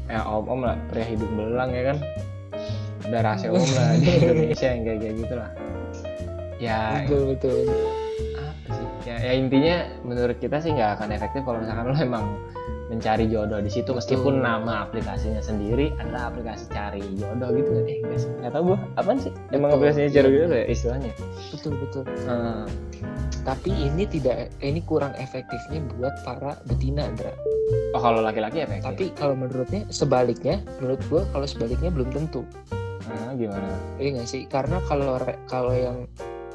ya 0.05 0.21
om 0.29 0.45
om 0.53 0.61
lah 0.69 0.77
pria 0.93 1.07
hidup 1.09 1.31
belang 1.33 1.73
ya 1.73 1.95
kan. 1.95 1.99
Udah 3.09 3.21
rahasia 3.25 3.49
umum 3.49 3.71
lah 3.73 3.97
di 3.97 4.09
Indonesia 4.21 4.69
yang 4.69 4.83
kayak 4.85 4.99
kayak 5.01 5.15
gitu 5.25 5.35
lah. 5.35 5.51
Ya 6.61 7.09
betul 7.09 7.23
betul 7.35 7.59
ya, 9.20 9.28
ya 9.28 9.33
intinya 9.37 9.76
menurut 10.02 10.40
kita 10.40 10.56
sih 10.59 10.72
nggak 10.72 10.96
akan 10.96 11.09
efektif 11.12 11.44
kalau 11.44 11.61
misalkan 11.61 11.85
lo 11.92 11.96
emang 12.00 12.24
mencari 12.90 13.30
jodoh 13.30 13.62
di 13.62 13.70
situ. 13.70 13.94
Meskipun 13.94 14.42
Betul. 14.42 14.48
nama 14.50 14.83
aplikasinya 14.83 15.38
sendiri 15.38 15.94
adalah 16.02 16.35
aplikasi 16.35 16.66
cari 16.74 17.04
jodoh 17.14 17.54
gitu. 17.54 17.70
Kan 17.70 17.87
eh 17.87 18.18
sih? 18.18 18.30
Nggak 18.42 18.52
tahu 18.59 18.62
gua. 18.74 18.78
Apaan 18.98 19.18
sih? 19.22 19.33
Emang 19.54 19.70
Betul. 19.70 19.78
aplikasinya 19.78 20.11
cari 20.11 20.28
Iya. 20.28 20.38
jodoh 20.42 20.59
ya? 20.59 20.66
istilahnya. 20.66 21.12
Betul 21.54 21.72
betul. 21.78 22.02
Hmm, 22.26 22.66
tapi 23.46 23.70
ini 23.70 24.04
tidak 24.11 24.50
ini 24.59 24.80
kurang 24.83 25.14
efektifnya 25.16 25.80
buat 25.96 26.12
para 26.26 26.59
betina 26.66 27.06
Andra 27.09 27.33
oh 27.94 28.00
kalau 28.02 28.20
laki-laki 28.22 28.62
efektif? 28.66 28.87
Tapi 28.87 29.04
kalau 29.14 29.35
menurutnya 29.38 29.87
sebaliknya 29.90 30.62
menurut 30.83 31.00
gua 31.06 31.22
kalau 31.30 31.46
sebaliknya 31.46 31.90
belum 31.94 32.11
tentu. 32.11 32.42
Ah, 33.11 33.35
gimana? 33.35 33.70
Iya 33.98 34.18
nggak 34.18 34.28
sih? 34.28 34.42
Karena 34.46 34.78
kalau 34.87 35.18
kalau 35.46 35.74
yang 35.74 36.06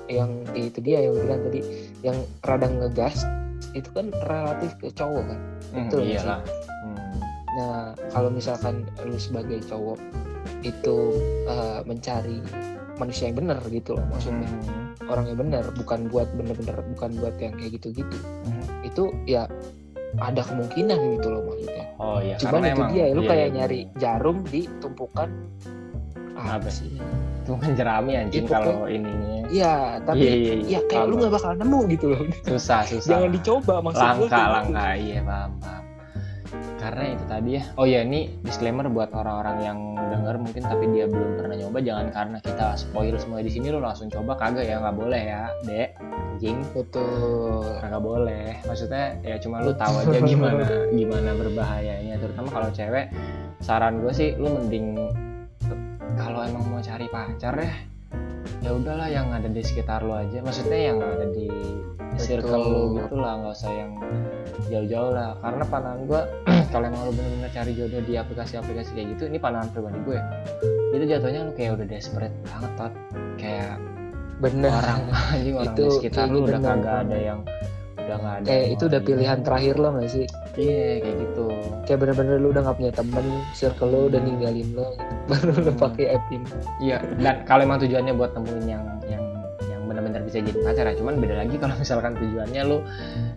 yang 0.08 0.30
itu 0.52 0.80
dia 0.80 1.02
yang 1.02 1.16
bilang 1.16 1.42
tadi 1.44 1.60
yang 2.02 2.18
radang 2.42 2.78
ngegas 2.78 3.26
itu 3.72 3.90
kan 3.92 4.14
relatif 4.24 4.72
ke 4.78 4.88
cowok 4.92 5.24
kan. 5.26 5.40
Hmm, 5.72 5.88
Betul 5.88 6.00
nggak 6.02 6.10
sih? 6.12 6.16
iyalah 6.22 6.40
Hmm, 6.86 7.18
Nah 7.56 7.78
kalau 8.10 8.30
misalkan 8.30 8.76
lu 9.02 9.18
sebagai 9.18 9.60
cowok 9.64 9.98
itu 10.62 10.96
eh, 11.46 11.80
mencari 11.84 12.40
manusia 12.96 13.28
yang 13.28 13.38
benar 13.38 13.60
gitu 13.66 13.94
loh 13.94 14.06
maksudnya 14.08 14.48
Hmm. 14.48 14.86
orang 15.06 15.26
yang 15.28 15.38
benar 15.38 15.64
bukan 15.74 16.08
buat 16.08 16.30
bener-bener 16.32 16.78
bukan 16.96 17.12
buat 17.16 17.36
yang 17.38 17.54
kayak 17.54 17.76
gitu-gitu 17.76 18.18
Hmm. 18.46 18.64
itu 18.82 19.04
ya 19.26 19.50
ada 20.16 20.40
kemungkinan 20.42 20.96
gitu 21.14 21.28
loh 21.28 21.44
maksudnya 21.46 21.86
oh 21.98 22.20
iya 22.20 22.36
cuman 22.38 22.52
karena 22.56 22.66
itu 22.66 22.80
emang- 22.80 22.92
dia 22.94 23.06
lu 23.08 23.22
iya, 23.22 23.30
kayak 23.30 23.44
iya, 23.44 23.54
nyari 23.54 23.80
jarum 23.98 24.38
di 24.46 24.62
tumpukan 24.80 25.30
Apa? 26.36 26.56
apa 26.56 26.70
sih 26.70 26.88
itu 27.44 27.52
kan 27.54 27.72
jerami 27.74 28.12
anjing 28.16 28.46
kalau 28.46 28.88
ininya 28.88 29.35
iya 29.50 29.74
tapi 30.02 30.22
Iya, 30.22 30.34
iya, 30.34 30.54
iya. 30.56 30.72
ya 30.78 30.80
kayak 30.88 31.06
lu 31.06 31.16
Paham, 31.16 31.20
nggak 31.22 31.34
bakal 31.38 31.52
nemu 31.58 31.80
gitu 31.94 32.06
loh. 32.12 32.22
Susah 32.44 32.82
susah. 32.92 33.10
Jangan 33.10 33.30
dicoba 33.34 33.74
maksud 33.82 34.02
gue 34.02 34.08
langka 34.08 34.30
kayak 34.30 34.46
gitu. 34.46 34.56
langka 34.56 34.88
iya 34.96 35.20
paham 35.22 35.52
paham. 35.60 35.84
Karena 36.76 37.04
itu 37.18 37.24
tadi 37.26 37.50
ya. 37.58 37.64
Oh 37.82 37.86
ya 37.90 38.00
ini 38.06 38.20
disclaimer 38.46 38.86
buat 38.86 39.10
orang-orang 39.10 39.58
yang 39.66 39.80
denger 39.98 40.36
mungkin 40.38 40.62
tapi 40.62 40.86
dia 40.94 41.10
belum 41.10 41.42
pernah 41.42 41.56
nyoba 41.58 41.82
jangan 41.82 42.08
karena 42.14 42.38
kita 42.46 42.78
spoil 42.78 43.16
semua 43.18 43.42
di 43.42 43.50
sini 43.50 43.74
lu 43.74 43.82
langsung 43.82 44.08
coba. 44.08 44.38
Kagak 44.38 44.70
ya 44.70 44.78
nggak 44.78 44.94
boleh 44.96 45.22
ya 45.26 45.50
dek. 45.66 45.98
Anjing. 45.98 46.62
Betul. 46.78 47.66
Kagak 47.82 48.04
boleh. 48.06 48.62
Maksudnya 48.70 49.18
ya 49.26 49.36
cuma 49.42 49.66
lu 49.66 49.74
tahu 49.74 49.94
aja 50.06 50.20
gimana 50.22 50.64
gimana 51.00 51.30
berbahayanya. 51.34 52.22
Terutama 52.22 52.48
kalau 52.54 52.70
cewek 52.70 53.10
saran 53.60 53.98
gue 54.00 54.14
sih 54.14 54.38
lu 54.38 54.54
mending 54.54 54.94
kalau 56.16 56.46
emang 56.46 56.64
mau 56.70 56.80
cari 56.80 57.10
pacar 57.10 57.56
ya 57.58 57.74
ya 58.66 58.74
udahlah 58.74 59.08
yang 59.14 59.30
ada 59.30 59.46
di 59.46 59.62
sekitar 59.62 60.02
lu 60.02 60.18
aja. 60.18 60.42
Maksudnya 60.42 60.80
yang 60.90 60.98
ada 60.98 61.30
di 61.30 61.46
circle 62.18 62.66
Betul. 62.66 62.98
gitu 62.98 63.16
lah 63.22 63.34
nggak 63.38 63.54
usah 63.54 63.72
yang 63.72 63.92
jauh-jauh 64.74 65.12
lah. 65.14 65.38
Karena 65.46 65.64
pandangan 65.70 66.02
gue 66.10 66.22
kalau 66.74 66.86
emang 66.90 67.02
lu 67.06 67.12
bener-bener 67.14 67.52
cari 67.54 67.72
jodoh 67.78 68.02
di 68.02 68.14
aplikasi-aplikasi 68.18 68.90
kayak 68.98 69.08
gitu 69.16 69.30
ini 69.30 69.38
pandangan 69.38 69.70
pribadi 69.70 70.00
gue. 70.02 70.20
Itu 70.98 71.06
jatuhnya 71.06 71.42
lu 71.46 71.52
kayak 71.54 71.72
udah 71.78 71.88
desperate 71.88 72.36
banget 72.50 72.72
tot. 72.74 72.94
Kayak 73.38 73.78
bener. 74.42 74.74
orang 74.74 75.02
anjing 75.38 75.56
orang 75.56 75.76
Itu 75.78 75.84
di 75.86 75.92
sekitar 76.02 76.26
lu 76.34 76.50
udah 76.50 76.60
kagak 76.60 76.96
ada 77.06 77.18
yang 77.22 77.40
udah 78.06 78.16
nggak 78.16 78.36
ada 78.36 78.46
kayak 78.46 78.62
yang 78.62 78.72
itu 78.72 78.84
udah 78.86 79.02
pilihan 79.02 79.40
terakhir 79.42 79.76
lo 79.76 79.88
gak 79.92 80.10
sih 80.10 80.26
iya 80.56 81.02
kayak 81.02 81.16
gitu 81.20 81.46
kayak 81.84 82.00
bener-bener 82.00 82.36
lu 82.38 82.48
udah 82.50 82.62
gak 82.64 82.78
punya 82.78 82.92
temen 82.92 83.26
circle 83.52 83.90
lo 83.90 84.00
udah 84.08 84.20
ninggalin 84.20 84.70
lo 84.72 84.88
gitu. 84.94 85.14
baru 85.30 85.52
lu 85.56 85.64
Hmm. 85.68 85.82
pakai 85.82 86.06
app 86.12 86.26
ini 86.30 86.48
iya 86.80 86.98
dan 87.18 87.36
kalau 87.44 87.62
emang 87.64 87.80
tujuannya 87.80 88.14
buat 88.14 88.32
nemuin 88.32 88.66
yang 88.66 88.84
yang 89.06 89.24
yang 89.66 89.82
benar-benar 89.86 90.22
bisa 90.22 90.38
jadi 90.40 90.60
pacar 90.62 90.86
ya 90.86 90.96
cuman 90.96 91.14
beda 91.18 91.36
lagi 91.36 91.56
kalau 91.58 91.76
misalkan 91.82 92.14
tujuannya 92.16 92.62
lu 92.64 92.78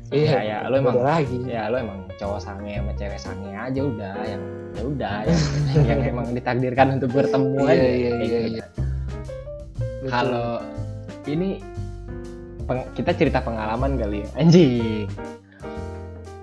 iya 0.09 0.38
ya 0.38 0.40
ya 0.44 0.68
lu 0.68 0.74
emang 0.76 0.98
lagi 0.98 1.38
ya 1.44 1.68
lu 1.68 1.76
emang 1.76 1.98
cowok 2.16 2.38
sange 2.38 2.72
sama 2.74 2.92
cewek 2.94 3.16
sange 3.16 3.50
aja 3.50 3.81
udah 3.81 4.14
yang 4.22 4.42
ya 4.74 4.83
udah 4.85 5.14
yang, 5.28 5.40
yang 5.88 6.00
emang 6.07 6.26
ditakdirkan 6.31 6.87
untuk 6.96 7.11
bertemu 7.11 7.57
Iya, 7.59 7.68
aja 7.68 7.74
iya, 7.74 7.88
iya, 7.88 8.11
gitu. 8.18 8.37
iya. 8.54 8.66
Kalau 10.09 10.62
ini 11.26 11.61
peng- 12.68 12.88
kita 12.92 13.11
cerita 13.16 13.40
pengalaman 13.40 13.96
kali 13.96 14.22
ya. 14.22 14.28
Anjing. 14.37 15.09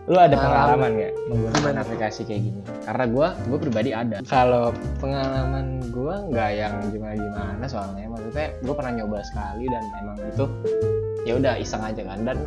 Lu 0.05 0.21
ada 0.21 0.37
Pengalaman. 0.37 1.01
nggak 1.01 1.13
menggunakan 1.33 1.75
aplikasi 1.81 2.29
kayak 2.29 2.41
gini? 2.45 2.61
Karena 2.85 3.05
gua 3.09 3.27
gua 3.49 3.57
pribadi 3.57 3.89
ada. 3.89 4.21
Kalau 4.21 4.69
pengalaman 5.01 5.81
gua 5.89 6.21
nggak 6.29 6.49
yang 6.53 6.73
gimana 6.93 7.17
gimana 7.17 7.65
soalnya. 7.65 8.05
Maksudnya 8.09 8.53
gua 8.61 8.73
pernah 8.77 8.93
nyoba 9.01 9.17
sekali 9.25 9.65
dan 9.65 9.83
emang 9.97 10.17
itu 10.21 10.45
ya 11.25 11.33
udah 11.37 11.53
iseng 11.57 11.81
aja 11.81 12.01
kan. 12.05 12.21
Dan 12.21 12.37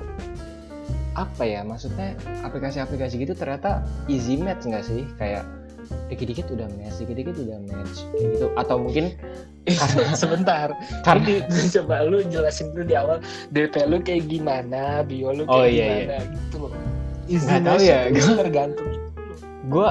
apa 1.19 1.43
ya 1.43 1.67
maksudnya 1.67 2.15
aplikasi-aplikasi 2.47 3.27
gitu 3.27 3.35
ternyata 3.35 3.83
easy 4.07 4.39
match 4.39 4.63
nggak 4.63 4.87
sih? 4.87 5.03
Kayak 5.19 5.43
dikit-dikit 6.09 6.49
udah 6.49 6.67
match 6.75 6.97
dikit-dikit 6.99 7.37
udah 7.39 7.59
match. 7.65 8.05
Kayak 8.13 8.29
gitu. 8.35 8.47
Atau 8.55 8.77
mungkin 8.79 9.13
sebentar. 10.21 10.73
Karena 11.03 11.45
ini 11.45 11.69
coba 11.73 12.03
lu 12.03 12.25
jelasin 12.25 12.73
dulu 12.73 12.85
di 12.85 12.95
awal 12.95 13.19
DP 13.51 13.75
lu 13.85 14.01
kayak 14.01 14.25
gimana 14.27 15.03
bio 15.03 15.31
lu 15.31 15.45
kayak 15.45 15.53
Oh, 15.53 15.65
iya, 15.65 15.87
gimana 15.87 16.17
gitu 16.27 16.57
loh. 16.59 16.71
Nggak 17.29 17.61
tahu 17.63 17.79
ya, 17.81 17.99
gua- 18.09 18.39
tergantung. 18.41 18.91
gue 19.69 19.91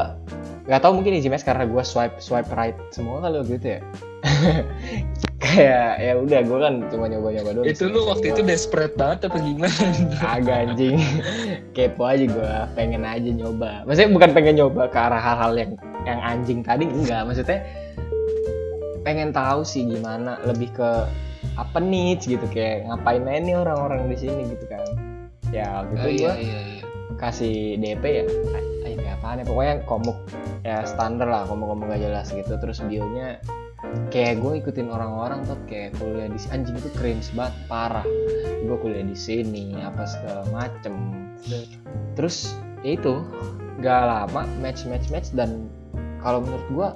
nggak 0.66 0.82
tahu 0.82 0.92
mungkin 0.98 1.14
easy 1.14 1.30
match 1.30 1.46
karena 1.46 1.64
gue 1.64 1.80
swipe 1.80 2.18
swipe 2.18 2.50
right 2.52 2.74
semua 2.90 3.22
kali 3.22 3.40
waktu 3.40 3.56
itu 3.56 3.68
ya 3.78 3.82
kayak 5.38 6.02
ya 6.02 6.14
udah 6.18 6.40
gue 6.42 6.58
kan 6.58 6.74
cuma 6.90 7.06
nyoba 7.06 7.30
nyoba 7.30 7.50
doang 7.62 7.66
itu 7.70 7.86
lu 7.86 8.10
waktu 8.10 8.34
itu 8.34 8.42
desperate 8.42 8.98
banget 8.98 9.30
apa 9.30 9.38
gimana 9.38 9.70
agak 10.26 10.58
anjing 10.66 10.98
kepo 11.78 12.10
aja 12.10 12.26
gue 12.26 12.54
pengen 12.74 13.06
aja 13.06 13.30
nyoba 13.30 13.86
maksudnya 13.86 14.10
bukan 14.10 14.30
pengen 14.34 14.56
nyoba 14.58 14.90
ke 14.90 14.98
arah 14.98 15.22
hal-hal 15.22 15.54
yang 15.54 15.72
yang 16.10 16.20
anjing 16.26 16.66
tadi 16.66 16.90
enggak 16.90 17.22
maksudnya 17.22 17.62
pengen 19.06 19.30
tahu 19.30 19.62
sih 19.62 19.86
gimana 19.86 20.42
lebih 20.42 20.74
ke 20.74 20.90
apa 21.54 21.78
nih 21.78 22.18
gitu 22.18 22.44
kayak 22.50 22.90
ngapain 22.90 23.22
aja 23.30 23.40
nih 23.40 23.56
orang-orang 23.62 24.10
di 24.10 24.18
sini 24.18 24.42
gitu 24.50 24.66
kan 24.66 24.82
ya 25.54 25.86
waktu 25.86 25.94
itu 25.94 26.02
Oh, 26.02 26.04
gue 26.04 26.14
iya 26.18 26.34
iya 26.42 26.60
iya 26.82 26.84
kasih 27.18 27.82
DP 27.82 28.04
ya 28.04 28.24
ah 28.54 28.64
DP 28.86 29.04
apaan 29.10 29.42
ya 29.42 29.46
pokoknya 29.46 29.76
komuk 29.90 30.18
ya 30.62 30.86
standar 30.86 31.28
lah 31.30 31.44
komuk-komuk 31.50 31.90
gak 31.90 32.02
jelas 32.02 32.30
gitu 32.30 32.54
terus 32.62 32.82
bionya 32.86 33.42
kayak 34.10 34.42
gue 34.42 34.54
ikutin 34.64 34.90
orang-orang 34.90 35.46
tuh 35.46 35.60
kayak 35.70 35.94
kuliah 36.02 36.30
di 36.30 36.40
anjing 36.50 36.76
itu 36.78 36.90
cringe 36.98 37.30
banget 37.38 37.56
parah. 37.70 38.08
Gue 38.66 38.78
kuliah 38.82 39.06
di 39.06 39.18
sini 39.18 39.78
apa 39.80 40.06
segala 40.10 40.44
macem. 40.50 40.94
Terus 42.18 42.58
ya 42.82 42.98
itu 42.98 43.22
gak 43.82 44.02
lama 44.10 44.50
match 44.58 44.90
match 44.90 45.14
match 45.14 45.30
dan 45.38 45.70
kalau 46.26 46.42
menurut 46.42 46.68
gue 46.74 46.88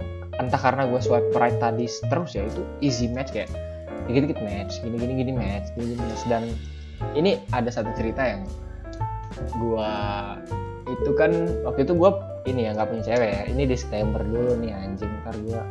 entah 0.42 0.58
karena 0.58 0.90
gue 0.90 0.98
swipe 0.98 1.30
right 1.38 1.58
tadi 1.62 1.86
terus 2.10 2.34
ya 2.34 2.42
itu 2.50 2.66
easy 2.82 3.06
match 3.06 3.30
kayak 3.30 3.54
dikit-dikit 4.10 4.42
match 4.42 4.82
gini 4.82 4.98
gini 4.98 5.14
gini 5.22 5.32
match 5.36 5.70
gini 5.78 5.94
gini 5.94 6.02
match. 6.02 6.24
Dan 6.26 6.44
ini 7.14 7.38
ada 7.54 7.70
satu 7.70 7.90
cerita 7.98 8.22
yang 8.22 8.42
gua 9.58 9.92
itu 10.86 11.12
kan 11.16 11.32
waktu 11.64 11.88
itu 11.88 11.94
gua 11.96 12.20
ini 12.50 12.68
ya 12.68 12.76
nggak 12.76 12.90
punya 12.90 13.04
cewek 13.14 13.30
ya. 13.30 13.44
Ini 13.50 13.64
disclaimer 13.70 14.22
dulu 14.26 14.58
nih 14.60 14.74
anjing. 14.74 15.12
Ntar 15.24 15.36
gua 15.46 15.62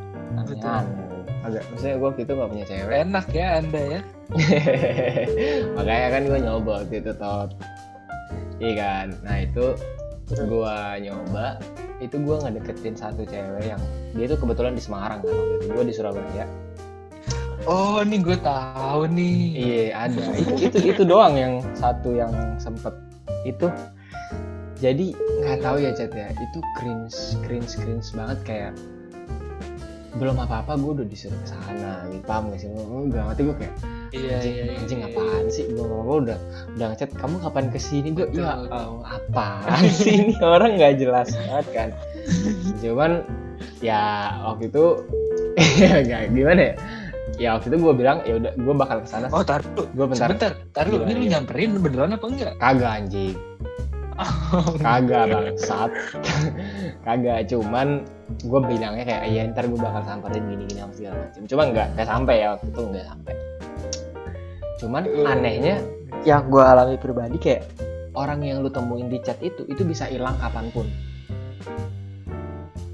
Agak 1.41 1.65
maksudnya 1.73 1.97
gua 1.97 2.09
waktu 2.13 2.23
itu 2.29 2.33
nggak 2.37 2.51
punya 2.53 2.67
cewek. 2.69 2.95
Enak 3.09 3.27
ya 3.33 3.47
anda 3.57 3.81
ya. 3.81 4.01
Makanya 5.77 6.09
kan 6.13 6.23
gua 6.29 6.39
nyoba 6.39 6.71
waktu 6.85 6.95
itu 7.01 7.13
tot. 7.17 7.51
Iya 8.61 8.73
kan? 8.77 9.07
Nah 9.25 9.37
itu 9.41 9.67
gua 10.47 11.01
nyoba 11.01 11.47
itu 12.01 12.17
gua 12.21 12.37
ngedeketin 12.45 12.97
satu 12.97 13.25
cewek 13.25 13.65
yang 13.73 13.83
dia 14.13 14.29
tuh 14.29 14.39
kebetulan 14.39 14.77
di 14.77 14.83
Semarang 14.85 15.25
kan 15.25 15.33
waktu 15.33 15.55
itu. 15.57 15.67
Gua 15.73 15.85
di 15.85 15.95
Surabaya. 15.97 16.45
Oh 17.69 18.01
nih 18.01 18.25
gue 18.25 18.37
tahu 18.41 19.05
nih. 19.13 19.41
Iya 19.53 20.09
ada. 20.09 20.23
Itu 20.33 20.53
itu 20.57 20.79
itu 20.97 21.03
doang 21.05 21.37
yang 21.37 21.61
satu 21.77 22.17
yang 22.17 22.33
sempet. 22.57 22.97
Itu 23.45 23.69
jadi 24.81 25.13
nggak 25.45 25.61
tahu 25.61 25.77
ya 25.85 25.93
chat 25.93 26.09
ya. 26.13 26.33
Itu 26.33 26.59
cringe 26.81 27.37
cringe 27.45 27.77
cringe 27.77 28.09
banget 28.17 28.39
kayak 28.49 28.73
belum 30.19 30.43
apa 30.43 30.67
apa 30.67 30.73
gue 30.75 30.93
udah 31.03 31.07
disuruh 31.07 31.39
ke 31.39 31.49
sana. 31.55 32.03
Gitu 32.11 32.25
paham 32.27 32.51
gak 32.51 32.59
sih? 32.63 32.69
Udah 32.71 33.23
mati 33.31 33.41
gue 33.47 33.57
kayak 33.57 33.75
iya 34.11 34.43
anjing, 34.43 34.55
iya 34.55 34.65
iya 34.67 34.75
anjing 34.83 35.01
iya. 35.03 35.09
apaan 35.15 35.45
sih? 35.53 35.65
Gue 35.71 35.87
gue 35.87 36.17
udah 36.27 36.39
udah 36.75 36.87
ngechat 36.91 37.11
kamu 37.15 37.37
kapan 37.39 37.65
ke 37.71 37.79
sini 37.79 38.09
gue 38.11 38.27
ya. 38.35 38.59
Allah, 38.59 39.07
apaan 39.07 39.85
sih 39.87 40.13
ini? 40.19 40.35
Orang 40.57 40.81
nggak 40.81 40.99
jelas 40.99 41.31
banget 41.35 41.67
kan. 41.71 41.89
Cuman 42.83 43.11
ya 43.79 44.35
waktu 44.43 44.67
itu 44.67 44.85
ya 46.11 46.27
gimana 46.27 46.61
ya? 46.61 46.75
Ya 47.39 47.49
waktu 47.57 47.73
itu 47.73 47.79
gue 47.79 47.95
bilang 47.95 48.19
ya 48.27 48.35
udah 48.37 48.53
gue 48.59 48.75
bakal 48.75 48.99
ke 49.07 49.09
sana 49.09 49.31
oh 49.31 49.47
tar 49.47 49.63
dulu. 49.63 49.87
Gue 49.95 50.07
bentar. 50.11 50.29
Sebentar 50.35 50.53
tar 50.75 50.87
dulu. 50.91 51.07
Gimana, 51.07 51.15
ini 51.15 51.21
lu 51.23 51.27
nyamperin 51.31 51.71
beneran 51.79 52.17
apa 52.19 52.27
enggak? 52.27 52.55
Kagak 52.59 52.93
anjing 53.05 53.39
kagak 54.85 55.25
bangsat. 55.33 55.91
Kagak 57.07 57.49
cuman 57.49 58.05
gue 58.45 58.61
bilangnya 58.69 59.05
kayak 59.09 59.23
iya 59.33 59.49
ntar 59.51 59.67
gue 59.67 59.81
bakal 59.81 60.05
samperin 60.05 60.45
gini 60.47 60.65
gini 60.69 60.81
apa 60.85 60.93
segala 60.95 61.17
macam 61.19 61.43
cuma 61.49 61.63
nggak 61.73 61.89
nggak 61.97 62.09
sampai 62.09 62.35
ya 62.37 62.47
waktu 62.55 62.67
itu 62.69 62.81
nggak 62.85 63.07
sampai. 63.09 63.35
Cuman 64.81 65.03
anehnya 65.25 65.75
yang 66.29 66.43
gue 66.53 66.63
alami 66.63 66.97
pribadi 67.01 67.37
kayak 67.41 67.63
orang 68.13 68.45
yang 68.45 68.61
lu 68.61 68.69
temuin 68.69 69.09
di 69.09 69.19
chat 69.25 69.41
itu 69.41 69.65
itu 69.67 69.83
bisa 69.85 70.07
hilang 70.09 70.37
kapan 70.37 70.69
pun. 70.73 70.87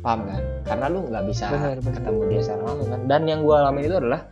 Paham 0.01 0.23
kan? 0.31 0.43
Karena 0.63 0.87
lu 0.87 1.03
nggak 1.11 1.25
bisa 1.27 1.51
Benar, 1.51 1.83
benar. 1.83 1.95
ketemu 1.99 2.21
dia 2.31 2.41
secara 2.47 2.63
langsung 2.63 2.89
kan? 2.95 3.01
Dan 3.11 3.23
yang 3.27 3.41
gue 3.43 3.57
alami 3.59 3.81
itu 3.83 3.97
adalah 3.99 4.23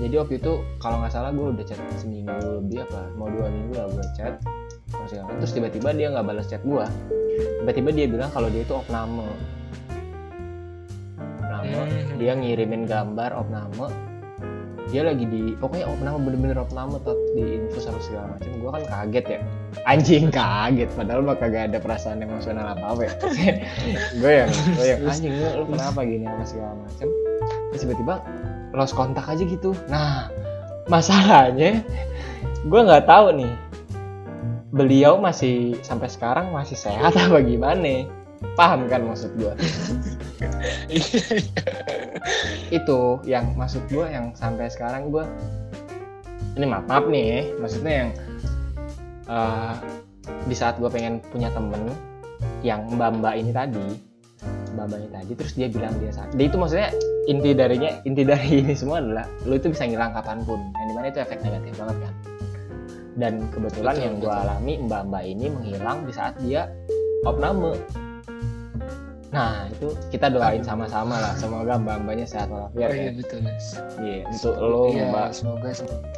jadi 0.00 0.14
waktu 0.18 0.34
itu 0.40 0.52
kalau 0.82 0.98
nggak 0.98 1.12
salah 1.12 1.30
gue 1.30 1.46
udah 1.52 1.64
chat 1.68 1.78
seminggu 2.00 2.32
lebih 2.58 2.82
apa 2.88 3.12
mau 3.14 3.30
dua 3.30 3.46
minggu 3.46 3.74
lah 3.76 3.86
gue 3.92 4.06
chat 4.18 4.34
segala 5.08 5.28
terus 5.40 5.52
tiba-tiba 5.52 5.90
dia 5.96 6.12
nggak 6.12 6.26
balas 6.26 6.46
chat 6.48 6.62
gue 6.62 6.84
tiba-tiba 7.62 7.90
dia 7.94 8.06
bilang 8.10 8.30
kalau 8.34 8.48
dia 8.52 8.62
itu 8.66 8.74
opname. 8.74 9.22
Opname 9.22 9.32
Hmm. 11.62 12.18
dia 12.18 12.32
ngirimin 12.34 12.90
gambar 12.90 13.30
opname. 13.38 13.86
Dia 14.90 15.08
lagi 15.08 15.24
di 15.24 15.54
pokoknya 15.56 15.88
opname 15.88 16.18
bener-bener 16.26 16.58
opname 16.58 16.98
tot 17.06 17.16
di 17.38 17.56
info 17.56 17.78
sama 17.80 18.02
segala 18.02 18.34
macam 18.36 18.50
gue 18.50 18.70
kan 18.70 18.82
kaget 18.90 19.24
ya. 19.24 19.38
Anjing 19.88 20.26
kaget. 20.28 20.90
Padahal 20.92 21.22
mah 21.22 21.38
kagak 21.38 21.70
ada 21.70 21.78
perasaan 21.78 22.20
emosional 22.20 22.76
apa 22.76 22.84
apa 22.92 23.00
ya. 23.06 23.12
Gue 24.20 24.32
yang 24.42 24.50
gue 24.50 24.86
yang 24.90 25.00
anjing 25.06 25.32
lu, 25.38 25.46
lu 25.62 25.64
kenapa 25.70 26.00
gini 26.04 26.26
apa 26.28 26.44
segala 26.44 26.74
macam 26.76 27.08
terus 27.72 27.80
tiba-tiba 27.88 28.14
lost 28.74 28.92
kontak 28.98 29.24
aja 29.24 29.42
gitu. 29.46 29.70
Nah 29.88 30.28
masalahnya 30.90 31.80
gue 32.66 32.80
nggak 32.82 33.06
tahu 33.06 33.38
nih 33.38 33.52
beliau 34.72 35.20
masih 35.20 35.76
sampai 35.84 36.08
sekarang 36.08 36.50
masih 36.50 36.74
sehat 36.74 37.12
apa 37.14 37.38
gimana? 37.44 38.08
Paham 38.58 38.90
kan 38.90 39.06
maksud 39.06 39.30
gue 39.38 39.54
itu 42.78 43.00
yang 43.22 43.54
maksud 43.54 43.86
gue 43.86 44.02
yang 44.10 44.34
sampai 44.34 44.66
sekarang 44.66 45.14
gue 45.14 45.22
ini 46.58 46.66
maaf 46.66 46.84
maaf 46.90 47.06
nih 47.06 47.22
ya, 47.22 47.40
maksudnya 47.62 47.92
yang 47.94 48.10
uh, 49.30 49.78
di 50.50 50.56
saat 50.58 50.76
gue 50.82 50.90
pengen 50.90 51.22
punya 51.30 51.54
temen 51.54 51.86
yang 52.66 52.82
mbak 52.98 53.14
mbak 53.22 53.34
ini 53.38 53.54
tadi 53.54 53.86
mbak 54.74 54.84
mbak 54.90 54.98
ini 54.98 55.10
tadi 55.14 55.32
terus 55.38 55.52
dia 55.54 55.70
bilang 55.70 55.94
dia 56.02 56.10
sakit 56.10 56.34
dia 56.34 56.46
itu 56.50 56.58
maksudnya 56.58 56.90
inti 57.30 57.50
darinya 57.54 57.90
inti 58.02 58.22
dari 58.26 58.50
ini 58.66 58.74
semua 58.74 58.98
adalah 58.98 59.26
lo 59.46 59.54
itu 59.54 59.70
bisa 59.70 59.86
ngilang 59.86 60.10
kapan 60.10 60.42
pun 60.42 60.58
yang 60.58 60.86
di 60.90 60.94
mana 60.98 61.06
itu 61.14 61.22
efek 61.22 61.38
negatif 61.46 61.72
banget 61.78 61.96
kan 62.02 62.31
dan 63.16 63.44
kebetulan 63.52 63.94
betul, 63.96 64.04
yang 64.04 64.14
gue 64.20 64.34
alami 64.34 64.74
mbak 64.88 65.02
mbak 65.08 65.24
ini 65.28 65.46
menghilang 65.52 65.98
di 66.08 66.12
saat 66.12 66.34
dia 66.40 66.68
opname 67.28 67.76
Nah 69.32 69.64
itu 69.72 69.96
kita 70.12 70.28
doain 70.28 70.60
sama-sama 70.60 71.16
lah 71.16 71.32
semoga 71.40 71.80
mbak 71.80 72.04
mbaknya 72.04 72.28
sehat 72.28 72.52
walafiat. 72.52 72.88
Oh 72.92 72.92
iya 72.92 73.08
ya. 73.08 73.12
betul 73.16 73.38
mas. 73.40 73.66
Iya 73.96 74.28
untuk 74.28 74.54
lo 74.60 74.82
iya, 74.92 75.08
mbak. 75.08 75.28
Semoga 75.32 75.68
semoga. 75.72 76.08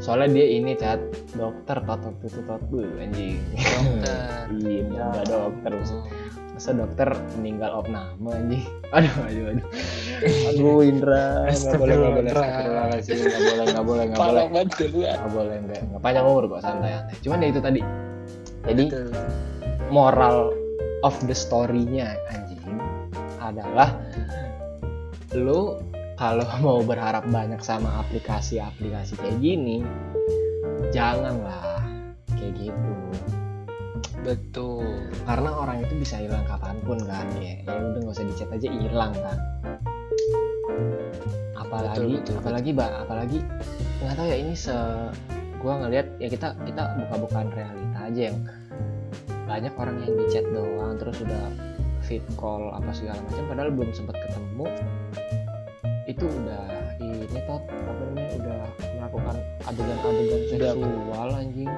Soalnya 0.00 0.28
dia 0.40 0.46
ini 0.56 0.72
cat 0.80 1.00
dokter 1.36 1.76
tot 1.84 2.00
tot 2.24 2.62
bu 2.72 2.80
anjing. 2.96 3.36
Dokter. 3.52 4.48
iya 4.64 4.80
ya. 4.88 5.04
mbak 5.12 5.24
dokter. 5.28 5.72
Masa 6.52 6.76
dokter 6.76 7.08
meninggal 7.40 7.72
opname 7.72 8.28
anjing. 8.28 8.64
Aduh 8.96 9.14
aduh 9.24 9.44
aduh. 9.56 9.66
Aduh 10.52 10.78
Indra 10.90 11.48
nggak 11.48 11.80
boleh 11.80 11.94
nggak 11.96 12.12
boleh 12.12 12.22
nggak 12.28 12.54
boleh 13.24 13.64
nggak 13.64 13.84
boleh 13.84 14.04
nggak 14.04 14.24
boleh 14.28 14.44
nggak 14.44 15.32
boleh 15.32 15.56
nggak 15.64 15.80
nggak 15.88 16.02
panjang 16.04 16.24
umur 16.28 16.44
kok 16.48 16.60
santai 16.60 16.90
santai. 16.92 17.16
Cuman 17.24 17.44
ya 17.44 17.48
itu 17.48 17.60
tadi. 17.64 17.80
Jadi 18.62 18.84
moral 19.90 20.54
of 21.02 21.16
the 21.26 21.34
story-nya 21.34 22.14
adalah 23.42 23.98
lu 25.34 25.76
kalau 26.16 26.46
mau 26.64 26.80
berharap 26.84 27.26
banyak 27.28 27.58
sama 27.60 28.04
aplikasi-aplikasi 28.06 29.18
kayak 29.18 29.38
gini 29.42 29.82
janganlah 30.94 31.82
kayak 32.36 32.52
gitu 32.56 32.92
betul. 34.22 34.86
Karena 35.26 35.50
orang 35.52 35.82
itu 35.82 35.94
bisa 35.98 36.16
hilang 36.18 36.46
kapan 36.46 36.78
pun 36.82 36.98
kan 37.04 37.26
ya. 37.38 37.62
Ya 37.66 37.74
udah 37.78 38.00
nggak 38.02 38.14
usah 38.14 38.26
dicat 38.26 38.48
aja 38.54 38.68
hilang 38.70 39.12
kan. 39.14 39.38
Apalagi 41.58 41.98
betul, 41.98 42.16
betul, 42.18 42.34
apalagi 42.42 42.70
mbak 42.74 42.90
apalagi 43.08 43.38
nggak 44.02 44.14
tahu 44.18 44.26
ya 44.28 44.36
ini 44.42 44.54
se 44.54 44.76
gua 45.62 45.78
ngelihat 45.86 46.06
ya 46.18 46.28
kita 46.28 46.48
kita 46.66 46.82
buka-bukaan 47.06 47.48
realita 47.54 47.98
aja 48.02 48.20
yang 48.34 48.38
banyak 49.46 49.72
orang 49.78 49.96
yang 50.02 50.12
dicat 50.18 50.44
doang 50.50 50.98
terus 50.98 51.16
udah 51.22 51.44
fit 52.02 52.24
call 52.34 52.74
apa 52.74 52.90
segala 52.90 53.20
macam 53.24 53.44
padahal 53.46 53.70
belum 53.72 53.90
sempat 53.94 54.16
ketemu. 54.20 54.66
Itu 56.10 56.26
udah 56.28 56.64
ini 57.00 57.24
tot 57.46 57.62
apa 57.62 58.02
namanya 58.10 58.30
udah 58.36 58.60
melakukan 58.98 59.36
adegan-adegan 59.70 60.40
seksual 60.50 61.28
anjing 61.34 61.72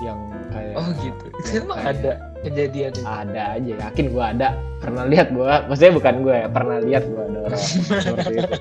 yang 0.00 0.18
kayak 0.52 0.74
oh 0.76 0.88
gitu 1.00 1.24
itu 1.40 1.50
emang 1.64 1.80
ada 1.80 2.12
kejadian 2.44 2.92
itu. 2.94 3.02
ada 3.04 3.42
aja 3.58 3.72
yakin 3.88 4.06
gua 4.14 4.24
ada 4.32 4.48
pernah 4.78 5.04
lihat 5.08 5.28
gua 5.34 5.66
maksudnya 5.66 5.92
bukan 5.96 6.14
gue 6.22 6.34
ya 6.34 6.48
pernah 6.48 6.76
lihat 6.78 7.04
gua 7.10 7.22
ada 7.26 7.38
orang 7.50 7.60
seperti 7.60 8.34
itu 8.38 8.56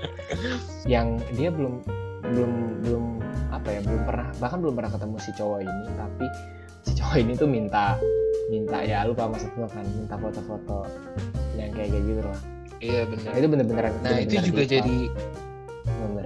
yang 0.87 1.07
dia 1.37 1.49
belum 1.53 1.73
belum 2.33 2.51
belum 2.83 3.05
apa 3.53 3.67
ya 3.71 3.79
belum 3.85 4.01
pernah 4.03 4.27
bahkan 4.41 4.57
belum 4.59 4.75
pernah 4.75 4.91
ketemu 4.91 5.15
si 5.21 5.31
cowok 5.37 5.59
ini 5.63 5.83
tapi 5.95 6.25
si 6.83 6.91
cowok 6.97 7.17
ini 7.21 7.31
tuh 7.37 7.49
minta 7.49 7.85
minta 8.47 8.77
ya 8.83 9.03
lupa 9.03 9.27
maksud 9.27 9.51
gue 9.55 9.67
kan 9.67 9.83
minta 9.83 10.15
foto-foto 10.15 10.87
yang 11.59 11.71
kayak 11.75 11.91
kayak 11.91 12.03
gitu 12.07 12.21
lah 12.23 12.41
iya 12.79 13.01
benar 13.07 13.31
itu 13.35 13.47
bener-bener 13.47 13.83
nah 13.83 13.93
bener 13.93 14.11
-bener 14.11 14.23
itu 14.23 14.35
juga 14.51 14.63
di, 14.63 14.69
jadi 14.71 14.97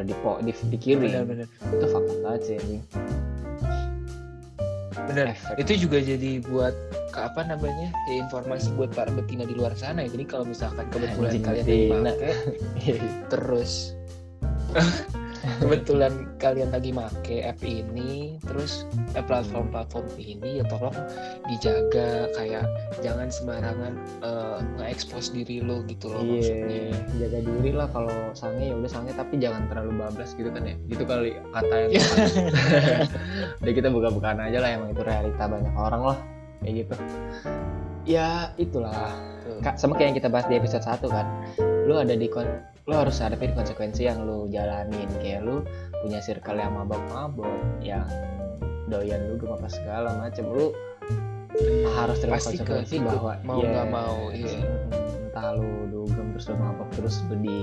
bener 0.02 0.06
di 0.06 0.16
po 0.22 0.32
di, 0.42 0.52
di 0.54 0.78
kiri 0.82 1.08
bener, 1.10 1.24
bener. 1.26 1.48
itu 1.48 1.86
fakta 1.90 2.14
banget 2.26 2.42
sih 2.42 2.56
ini 2.58 2.78
bener. 5.08 5.34
Efek. 5.36 5.56
itu 5.64 5.88
juga 5.88 5.98
jadi 6.04 6.44
buat 6.46 6.76
apa 7.16 7.42
namanya 7.48 7.92
ya, 8.12 8.16
informasi 8.24 8.72
buat 8.76 8.92
para 8.92 9.12
betina 9.12 9.48
di 9.48 9.56
luar 9.56 9.76
sana 9.76 10.04
ya. 10.04 10.10
Jadi 10.12 10.26
kalau 10.28 10.46
misalkan 10.48 10.88
kebetulan 10.92 11.32
Anjing 11.32 11.44
kalian 11.44 11.66
pakai 12.06 12.34
terus 13.32 13.96
kebetulan 15.62 16.30
kalian 16.38 16.70
lagi 16.70 16.94
make 16.94 17.42
app 17.42 17.58
ini 17.66 18.38
terus 18.46 18.86
eh, 19.18 19.26
platform-platform 19.26 20.06
ini 20.22 20.62
ya 20.62 20.66
tolong 20.70 20.94
dijaga 21.50 22.30
kayak 22.38 22.66
jangan 23.02 23.28
sembarangan 23.34 23.94
uh, 24.22 24.60
nge-expose 24.78 25.34
diri 25.34 25.62
lo 25.62 25.82
gitu 25.90 26.14
loh 26.14 26.22
iya, 26.22 26.38
maksudnya. 26.38 26.82
jaga 27.18 27.40
diri 27.42 27.72
lah 27.74 27.88
kalau 27.90 28.14
sange 28.38 28.70
ya 28.70 28.76
udah 28.78 28.92
sange 28.92 29.12
tapi 29.18 29.42
jangan 29.42 29.66
terlalu 29.70 29.92
bablas 29.98 30.32
gitu 30.38 30.50
kan 30.54 30.64
ya. 30.66 30.76
Gitu 30.90 31.04
kali 31.06 31.38
kata 31.54 31.76
yang 31.76 31.92
udah 33.62 33.74
kita 33.78 33.90
buka-bukaan 33.90 34.40
aja 34.42 34.58
lah 34.62 34.70
emang 34.78 34.94
itu 34.94 35.02
realita 35.02 35.44
banyak 35.50 35.74
orang 35.74 36.02
lah 36.14 36.18
kayak 36.62 36.86
gitu. 36.86 36.96
Ya 38.06 38.54
itulah. 38.58 39.14
Kak, 39.62 39.78
sama 39.78 39.94
kayak 39.94 40.14
yang 40.14 40.18
kita 40.18 40.30
bahas 40.30 40.50
di 40.50 40.58
episode 40.58 40.82
1 40.82 41.06
kan. 41.06 41.26
Lu 41.86 41.98
ada 41.98 42.18
di 42.18 42.26
lo 42.89 42.94
harus 43.06 43.22
hadapin 43.22 43.54
konsekuensi 43.54 44.10
yang 44.10 44.26
lo 44.26 44.50
jalanin. 44.50 45.10
Kayak 45.22 45.46
lo 45.46 45.65
punya 46.02 46.20
circle 46.24 46.58
yang 46.58 46.74
mabok-mabok 46.74 47.82
yang 47.86 48.06
doyan 48.89 49.22
lu 49.32 49.39
apa 49.56 49.67
segala 49.72 50.12
macam 50.20 50.52
lu 50.52 50.76
harus 51.96 52.17
terima 52.20 52.39
Pasti 52.39 52.60
konsekuensi 52.60 52.96
ke, 53.00 53.08
bahwa 53.08 53.34
mau 53.44 53.60
nggak 53.60 53.88
yeah, 53.88 53.91
mau 53.91 54.15
iya. 54.32 54.60
entah 55.28 55.56
lu 55.56 55.88
dugem 55.91 56.32
terus 56.36 56.46
lu 56.52 56.56
mabok 56.60 56.89
terus 56.96 57.15
lu 57.28 57.36
di 57.39 57.60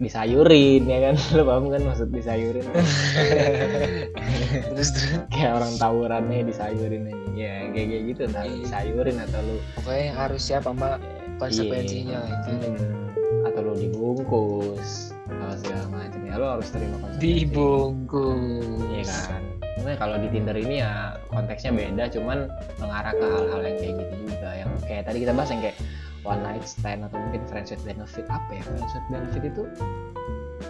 disayurin 0.00 0.82
ya 0.88 0.98
kan? 1.10 1.14
Lu 1.36 1.42
paham 1.44 1.68
kan 1.68 1.82
maksud 1.84 2.08
disayurin? 2.12 2.64
Terus 4.72 4.90
kayak 5.28 5.60
orang 5.60 5.72
tawurannya 5.76 6.48
disayurin 6.48 7.12
aja. 7.12 7.20
Ya 7.36 7.54
kayak 7.70 7.86
kayak 7.92 8.02
gitu. 8.12 8.20
Entah 8.32 8.44
iya. 8.48 8.56
disayurin 8.64 9.16
atau 9.20 9.40
lu 9.44 9.56
pokoknya 9.76 10.06
harus 10.16 10.40
siap 10.40 10.64
sama 10.64 10.96
konsekuensinya 11.36 12.20
yeah. 12.24 12.36
itu 12.40 12.50
hmm 12.56 13.00
lo 13.70 13.74
dibungkus. 13.78 15.14
Atau 15.30 15.54
segala 15.62 15.86
macam 15.94 16.20
ya 16.26 16.34
lo 16.34 16.46
harus 16.58 16.68
terima 16.74 16.96
konsekuensi. 16.98 17.22
Dibungkus. 17.22 18.66
Iya 18.90 19.04
kan? 19.06 19.42
Sebenarnya 19.78 19.98
kalau 20.02 20.16
di 20.20 20.28
Tinder 20.28 20.56
ini 20.58 20.74
ya 20.82 21.16
konteksnya 21.30 21.70
beda 21.72 22.04
cuman 22.12 22.38
mengarah 22.82 23.12
ke 23.14 23.24
hal-hal 23.24 23.60
yang 23.62 23.76
kayak 23.78 23.94
gitu 24.02 24.14
juga. 24.26 24.50
Yang 24.58 24.70
kayak 24.84 25.02
tadi 25.06 25.18
kita 25.22 25.32
bahas 25.32 25.48
yang 25.54 25.62
kayak 25.62 25.76
one 26.26 26.40
night 26.44 26.66
stand 26.66 27.00
atau 27.06 27.16
mungkin 27.16 27.42
friends 27.48 27.70
with 27.70 27.82
benefit. 27.86 28.26
Apa 28.28 28.50
ya? 28.50 28.62
Friends 28.66 28.92
with 28.92 29.06
benefit 29.08 29.42
itu 29.46 29.62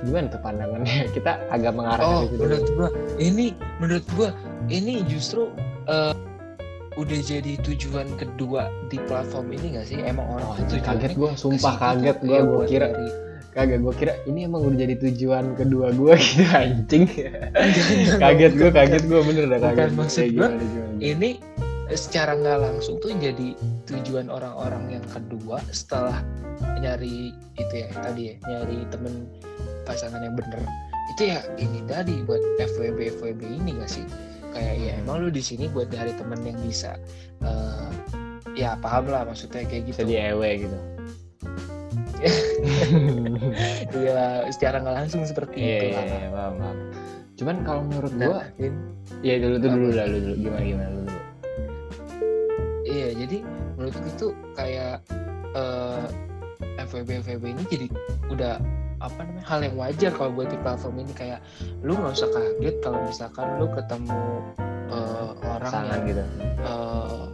gimana 0.06 0.26
tuh 0.30 0.40
pandangannya? 0.44 0.96
Kita 1.16 1.32
agak 1.50 1.72
mengarah 1.74 2.04
oh, 2.04 2.24
ke 2.24 2.36
situ 2.36 2.40
menurut 2.40 2.66
gua 2.76 2.88
ini 3.18 3.46
menurut 3.82 4.06
gua 4.14 4.28
ini 4.70 5.02
justru 5.10 5.50
uh, 5.90 6.14
udah 7.00 7.20
jadi 7.24 7.56
tujuan 7.64 8.12
kedua 8.20 8.68
di 8.92 9.00
platform 9.08 9.56
ini 9.56 9.80
gak 9.80 9.86
sih? 9.88 9.96
Emang 10.04 10.36
orang 10.36 10.48
oh, 10.52 10.56
itu 10.60 10.76
kaget 10.84 11.16
gue 11.16 11.30
sumpah 11.32 11.74
kaget 11.80 12.18
gue 12.20 12.36
ya, 12.36 12.42
gue 12.44 12.64
kira 12.68 12.86
dari... 12.92 13.08
kaget 13.50 13.80
gue 13.80 13.94
kira 13.96 14.12
ini 14.28 14.44
emang 14.44 14.60
udah 14.68 14.78
jadi 14.84 14.94
tujuan 15.00 15.44
kedua 15.56 15.96
gue 15.96 16.14
gitu 16.28 16.44
anjing. 16.52 17.04
Kaget 18.20 18.52
gue 18.52 18.70
kaget 18.70 19.02
gue 19.08 19.20
bener 19.24 19.44
dah 19.48 19.60
kaget. 19.64 19.88
Bukan 19.88 19.90
maksud 19.96 20.26
gue 20.28 20.48
ini 21.00 21.40
secara 21.90 22.36
nggak 22.36 22.58
langsung 22.62 23.00
tuh 23.02 23.10
jadi 23.16 23.56
tujuan 23.88 24.30
orang-orang 24.30 25.00
yang 25.00 25.06
kedua 25.10 25.58
setelah 25.72 26.22
nyari 26.78 27.34
itu 27.56 27.74
ya 27.74 27.88
tadi 27.96 28.22
ya 28.30 28.34
nyari 28.44 28.84
temen 28.92 29.24
pasangan 29.88 30.20
yang 30.20 30.36
bener. 30.36 30.60
Itu 31.16 31.22
ya 31.26 31.40
ini 31.56 31.80
tadi 31.88 32.22
buat 32.22 32.38
FWB 32.60 33.18
FWB 33.18 33.42
ini 33.42 33.82
gak 33.82 33.90
sih 33.90 34.06
kayak 34.50 34.74
ya 34.78 34.92
emang 34.98 35.22
lu 35.22 35.28
di 35.30 35.42
sini 35.42 35.70
buat 35.70 35.90
dari 35.90 36.14
temen 36.14 36.40
yang 36.42 36.58
bisa 36.62 36.98
uh, 37.42 37.90
ya 38.58 38.74
paham 38.78 39.06
lah 39.08 39.22
maksudnya 39.26 39.66
kayak 39.66 39.90
gitu 39.90 40.06
jadi 40.06 40.34
ewe 40.34 40.68
gitu 40.68 40.78
Iya, 43.96 44.44
secara 44.52 44.84
nggak 44.84 44.96
langsung 45.04 45.24
seperti 45.24 45.56
yeah, 45.56 45.72
itu 45.72 45.86
lah. 45.96 46.04
Iya, 46.04 46.12
yeah, 46.12 46.30
paham, 46.32 46.54
paham. 46.60 46.76
Cuman 47.40 47.56
kalau 47.64 47.82
menurut 47.88 48.12
nah, 48.12 48.26
gua, 48.28 48.40
ya 49.24 49.34
dulu 49.40 49.56
tuh 49.56 49.70
dulu 49.72 49.88
lah, 49.96 50.04
dulu 50.04 50.32
gimana 50.36 50.64
gimana 50.64 50.90
dulu. 50.92 51.10
Iya, 52.84 53.08
jadi 53.16 53.38
menurut 53.80 53.96
itu 54.04 54.26
kayak 54.52 55.00
uh, 55.56 56.04
eh, 56.60 56.84
FWB 56.84 57.24
FWB 57.24 57.44
ini 57.56 57.64
jadi 57.72 57.86
udah 58.28 58.60
apa 59.00 59.20
namanya 59.24 59.44
hal 59.48 59.60
yang 59.64 59.76
wajar 59.76 60.10
kalau 60.12 60.30
buat 60.32 60.48
di 60.48 60.58
platform 60.60 61.00
ini. 61.00 61.12
Kayak 61.16 61.40
lu 61.80 61.96
nggak 61.96 62.14
usah 62.14 62.30
kaget 62.30 62.76
kalau 62.84 62.98
misalkan 63.02 63.46
lu 63.56 63.66
ketemu 63.72 64.20
uh, 64.92 65.30
orang 65.44 65.72
Sangan 65.72 65.90
yang 65.90 66.08
gitu. 66.08 66.24
uh, 66.64 67.24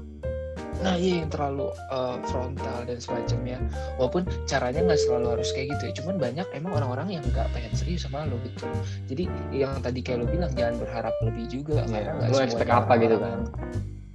nah 0.76 0.92
iya 0.92 1.24
yang 1.24 1.32
terlalu 1.32 1.72
uh, 1.90 2.20
frontal 2.28 2.78
dan 2.86 2.98
semacamnya. 3.00 3.58
Walaupun 3.96 4.28
caranya 4.44 4.84
nggak 4.86 5.00
selalu 5.02 5.26
harus 5.40 5.48
kayak 5.56 5.74
gitu 5.76 5.82
ya. 5.88 5.92
Cuman 5.98 6.16
banyak 6.20 6.46
emang 6.52 6.72
orang-orang 6.76 7.18
yang 7.18 7.24
nggak 7.32 7.48
pengen 7.50 7.72
serius 7.74 8.04
sama 8.06 8.28
lo 8.28 8.36
gitu. 8.44 8.68
Jadi 9.08 9.24
yang 9.50 9.80
tadi 9.80 10.04
kayak 10.04 10.22
lo 10.22 10.26
bilang 10.28 10.52
jangan 10.52 10.76
berharap 10.78 11.14
lebih 11.24 11.48
juga 11.50 11.82
Iya, 11.82 11.90
karena 11.90 12.10
nggak 12.14 12.28
semuanya 12.30 12.46
expect 12.46 12.70
apa 12.70 12.92
gitu 13.00 13.16
orang- 13.18 13.24
kan 13.24 13.40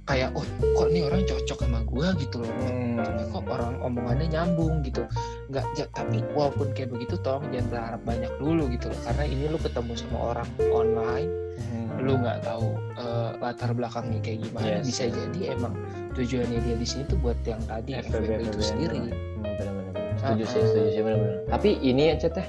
kayak 0.02 0.34
oh 0.34 0.42
kok 0.74 0.88
nih 0.90 1.02
orang 1.06 1.22
cocok 1.22 1.58
sama 1.62 1.80
gua? 1.82 2.06
gitu 2.16 2.42
loh. 2.42 2.50
Hmm. 2.58 2.98
Tapi 2.98 3.22
kok 3.28 3.44
orang 3.46 3.74
omongannya 3.80 4.26
nyambung 4.28 4.82
gitu. 4.82 5.02
Nggak 5.48 5.64
ja- 5.74 5.90
tapi 5.90 6.22
walaupun 6.32 6.70
kayak 6.72 6.90
begitu 6.90 7.14
tolong 7.18 7.46
jangan 7.50 7.68
berharap 7.68 8.02
banyak 8.02 8.32
dulu 8.36 8.62
gitu 8.68 8.86
loh. 8.88 9.00
Karena 9.02 9.24
ini 9.24 9.44
lu 9.46 9.58
ketemu 9.58 9.92
sama 9.94 10.18
orang 10.32 10.48
online 10.68 11.30
Hmm. 11.52 12.00
lu 12.00 12.16
nggak 12.16 12.42
tahu 12.42 12.66
eh, 12.94 13.30
latar 13.38 13.70
belakangnya 13.70 14.18
kayak 14.18 14.38
gimana. 14.42 14.66
Yes, 14.66 14.84
bisa 14.84 15.02
jadi 15.06 15.40
emang 15.52 15.74
tujuannya 16.12 16.58
dia 16.60 16.74
di 16.74 16.84
sini 16.84 17.02
tuh 17.06 17.18
buat 17.18 17.36
yang 17.44 17.60
tadi 17.62 17.92
FWB 17.94 18.42
itu 18.42 18.60
sendiri. 18.60 18.98
Hmm, 18.98 19.44
bener-bener. 19.44 19.92
setuju 20.14 20.44
sih 20.46 20.60
setuju 20.62 20.88
sih 20.88 21.02
bener-bener 21.02 21.36
tapi 21.46 21.70
ini 21.80 22.02
aja 22.08 22.28
teh 22.28 22.46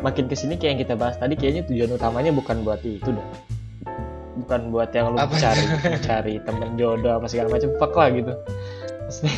makin 0.00 0.24
ke 0.24 0.34
sini 0.34 0.54
kayak 0.54 0.70
yang 0.70 0.80
kita 0.80 0.94
bahas 0.94 1.14
tadi 1.14 1.34
kayaknya 1.34 1.62
tujuan 1.64 1.92
utamanya 1.92 2.32
bukan 2.32 2.62
buat 2.62 2.80
itu 2.80 3.04
dah 3.04 3.26
bukan 4.38 4.72
buat 4.72 4.90
yang 4.96 5.12
lu 5.12 5.18
Apa? 5.20 5.34
cari 5.36 5.64
cari 6.00 6.34
temen 6.40 6.74
jodoh 6.80 7.20
apa 7.20 7.26
segala 7.28 7.52
macam 7.52 7.70
fuck 7.76 7.92
lah 7.92 8.08
gitu. 8.12 8.32
Maksudnya, 9.02 9.36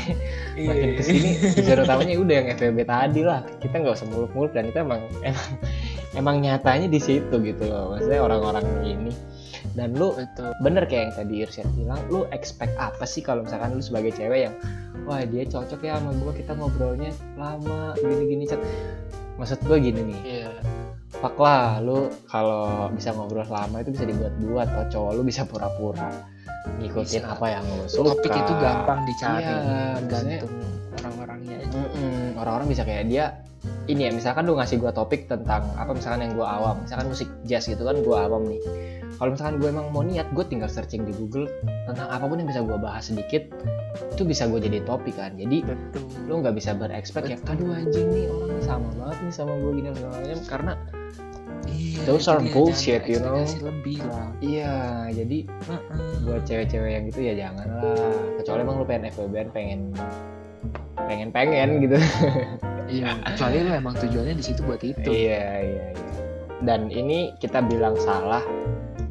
Iya. 0.54 0.68
makin 0.70 0.90
ke 0.94 1.02
sini 1.02 1.30
tujuan 1.58 1.78
utamanya 1.82 2.14
udah 2.14 2.34
yang 2.38 2.46
FVB 2.54 2.78
tadi 2.86 3.20
lah. 3.26 3.40
Kita 3.58 3.74
nggak 3.82 3.94
usah 3.98 4.06
muluk-muluk 4.06 4.54
dan 4.54 4.70
itu 4.70 4.78
emang 4.78 5.02
emang 5.26 5.48
emang 6.14 6.36
nyatanya 6.38 6.86
di 6.86 7.00
situ 7.02 7.34
gitu 7.42 7.64
loh. 7.66 7.98
Maksudnya 7.98 8.22
orang-orang 8.22 8.62
ini. 8.86 9.10
Dan 9.74 9.98
lu 9.98 10.14
betul. 10.14 10.54
bener 10.62 10.86
kayak 10.86 11.02
yang 11.10 11.14
tadi 11.18 11.34
Irsyad 11.42 11.66
bilang 11.74 11.98
lu 12.06 12.22
expect 12.30 12.76
apa 12.78 13.02
sih 13.02 13.24
kalau 13.24 13.42
misalkan 13.42 13.74
lu 13.74 13.82
sebagai 13.82 14.14
cewek 14.14 14.46
yang 14.46 14.54
wah 15.02 15.24
dia 15.26 15.42
cocok 15.42 15.80
ya 15.82 15.98
sama 15.98 16.14
gue 16.14 16.32
kita 16.38 16.54
ngobrolnya 16.54 17.10
lama 17.34 17.98
gini-gini 17.98 18.46
chat 18.46 18.62
maksud 19.34 19.58
gue 19.66 19.78
gini 19.82 20.14
nih. 20.14 20.20
Iya 20.22 20.48
fuck 21.20 21.36
lah 21.38 21.78
lu 21.78 22.10
kalau 22.26 22.90
bisa 22.90 23.14
ngobrol 23.14 23.46
lama 23.46 23.80
itu 23.80 23.90
bisa 23.94 24.04
dibuat-buat 24.08 24.66
atau 24.70 24.84
cowok 24.90 25.10
lu 25.18 25.22
bisa 25.22 25.42
pura-pura 25.46 26.10
ngikutin 26.80 27.22
Bisa. 27.22 27.32
apa 27.32 27.46
yang 27.52 27.64
lu 27.64 27.84
suka. 27.86 28.16
topik 28.16 28.32
itu 28.32 28.52
gampang 28.56 29.00
dicari 29.04 29.44
Iya, 29.44 29.56
tergantung 30.00 30.52
orang-orangnya 30.94 31.56
aja. 31.60 31.76
Mm-mm, 31.76 32.40
orang-orang 32.40 32.66
bisa 32.70 32.82
kayak 32.86 33.04
dia 33.10 33.24
ini 33.88 34.08
ya 34.08 34.10
misalkan 34.12 34.48
lu 34.48 34.56
ngasih 34.56 34.76
gua 34.80 34.92
topik 34.92 35.28
tentang 35.28 35.64
apa 35.76 35.92
misalkan 35.92 36.24
yang 36.24 36.32
gua 36.36 36.46
awam 36.60 36.76
misalkan 36.84 37.06
musik 37.12 37.28
jazz 37.44 37.68
gitu 37.68 37.84
kan 37.84 37.96
gua 38.00 38.28
awam 38.28 38.48
nih. 38.48 38.60
Kalau 39.14 39.30
misalkan 39.30 39.62
gue 39.62 39.70
emang 39.70 39.94
mau 39.94 40.02
niat 40.02 40.26
gue 40.34 40.42
tinggal 40.42 40.66
searching 40.66 41.06
di 41.06 41.14
Google 41.14 41.46
tentang 41.86 42.10
apa 42.10 42.26
pun 42.26 42.34
yang 42.34 42.50
bisa 42.50 42.66
gua 42.66 42.82
bahas 42.82 43.06
sedikit 43.06 43.46
itu 44.10 44.26
bisa 44.26 44.50
gue 44.50 44.58
jadi 44.58 44.82
topik 44.82 45.14
kan. 45.14 45.38
Jadi 45.38 45.62
betul. 45.62 46.02
lu 46.26 46.42
nggak 46.42 46.50
bisa 46.58 46.74
berekspek 46.74 47.30
ya 47.30 47.38
aduh 47.46 47.78
anjing 47.78 48.10
nih 48.10 48.26
orangnya 48.26 48.62
sama 48.66 48.90
banget 48.98 49.18
nih 49.22 49.34
sama 49.38 49.52
gue 49.54 49.70
gini 49.78 49.88
segala 49.94 50.14
macam 50.18 50.40
karena 50.50 50.72
iya 51.72 52.00
Those 52.04 52.28
are 52.28 52.40
dia, 52.42 52.52
bullshit, 52.52 53.02
you 53.08 53.16
know. 53.18 53.40
lebih 53.64 54.02
lah 54.04 54.28
iya 54.44 55.08
jadi 55.08 55.48
Heeh. 55.48 56.00
buat 56.28 56.42
cewek-cewek 56.44 56.90
yang 56.92 57.04
gitu 57.08 57.20
ya 57.24 57.34
jangan 57.36 57.66
lah 57.80 57.96
kecuali 58.36 58.60
emang 58.60 58.76
lu 58.80 58.84
pengen 58.84 59.04
FWB 59.08 59.34
pengen 59.56 59.80
pengen 61.08 61.28
pengen 61.32 61.68
gitu 61.84 61.96
iya 62.92 63.16
kecuali 63.32 63.56
lu 63.64 63.70
emang 63.72 63.94
tujuannya 63.96 64.34
di 64.36 64.44
situ 64.44 64.60
buat 64.64 64.80
itu 64.84 65.08
Iya 65.08 65.44
iya 65.60 65.84
iya. 65.96 66.10
Dan 66.64 66.88
ini 66.88 67.36
kita 67.44 67.60
bilang 67.60 67.92
salah, 68.00 68.40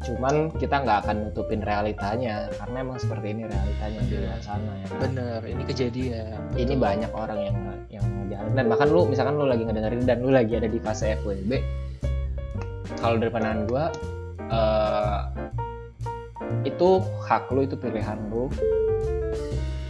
cuman 0.02 0.50
kita 0.58 0.82
nggak 0.82 1.06
akan 1.06 1.30
nutupin 1.30 1.62
realitanya 1.62 2.50
karena 2.58 2.76
emang 2.82 2.98
seperti 2.98 3.30
ini 3.30 3.46
realitanya 3.46 4.00
di 4.10 4.14
luar 4.18 4.40
sana 4.42 4.72
ya. 4.82 4.86
kan? 4.90 4.98
bener 5.06 5.40
ini 5.46 5.62
kejadian 5.62 6.40
Ini 6.58 6.74
banyak 6.74 7.12
orang 7.14 7.38
yang 7.38 7.56
yang 7.94 8.06
jalan 8.26 8.52
dan 8.58 8.66
bahkan 8.66 8.90
lu 8.90 9.06
misalkan 9.06 9.38
lu 9.38 9.46
lagi 9.46 9.62
ngedengerin 9.62 10.02
dan 10.02 10.18
lu 10.24 10.34
lagi 10.34 10.58
ada 10.58 10.66
di 10.66 10.82
fase 10.82 11.14
FWB, 11.22 11.52
kalau 13.00 13.16
dari 13.16 13.32
pandangan 13.32 13.60
gua 13.68 13.84
eh, 14.50 15.20
itu 16.64 16.88
hak 17.24 17.48
lu 17.52 17.64
itu 17.64 17.76
pilihan 17.76 18.18
lu. 18.28 18.48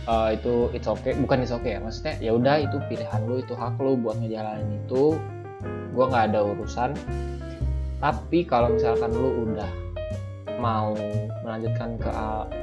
Eh, 0.04 0.28
itu 0.36 0.68
it's 0.76 0.86
okay. 0.86 1.16
Bukan 1.16 1.42
it's 1.42 1.54
okay 1.54 1.78
ya 1.78 1.80
maksudnya 1.80 2.14
ya 2.20 2.30
udah 2.36 2.60
itu 2.60 2.76
pilihan 2.86 3.20
lu 3.24 3.40
itu 3.40 3.56
hak 3.56 3.78
lu 3.80 3.98
buat 3.98 4.18
ngejalanin 4.20 4.84
itu. 4.84 5.18
Gua 5.94 6.04
nggak 6.10 6.34
ada 6.34 6.40
urusan. 6.44 6.94
Tapi 8.02 8.44
kalau 8.44 8.74
misalkan 8.74 9.10
lu 9.16 9.48
udah 9.48 9.70
mau 10.60 10.94
melanjutkan 11.44 12.00
ke 12.00 12.08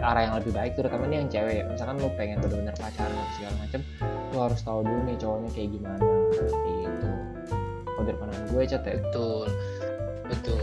arah 0.02 0.22
yang 0.26 0.36
lebih 0.42 0.54
baik 0.54 0.74
terutama 0.74 1.06
nih 1.10 1.26
yang 1.26 1.30
cewek 1.30 1.56
ya. 1.62 1.64
Misalkan 1.66 1.96
lu 2.00 2.10
pengen 2.16 2.38
bener-bener 2.40 2.76
pacaran 2.78 3.26
segala 3.36 3.56
macem 3.62 3.82
lu 4.32 4.38
harus 4.40 4.60
tahu 4.64 4.80
dulu 4.86 5.00
nih 5.12 5.18
cowoknya 5.20 5.50
kayak 5.52 5.70
gimana. 5.76 6.06
Itu 6.88 7.10
kalau 7.84 8.04
dari 8.06 8.18
pandangan 8.18 8.48
gue 8.54 8.64
cat 8.70 8.84
ya. 8.86 8.96
Betul 9.02 9.48
betul. 10.32 10.62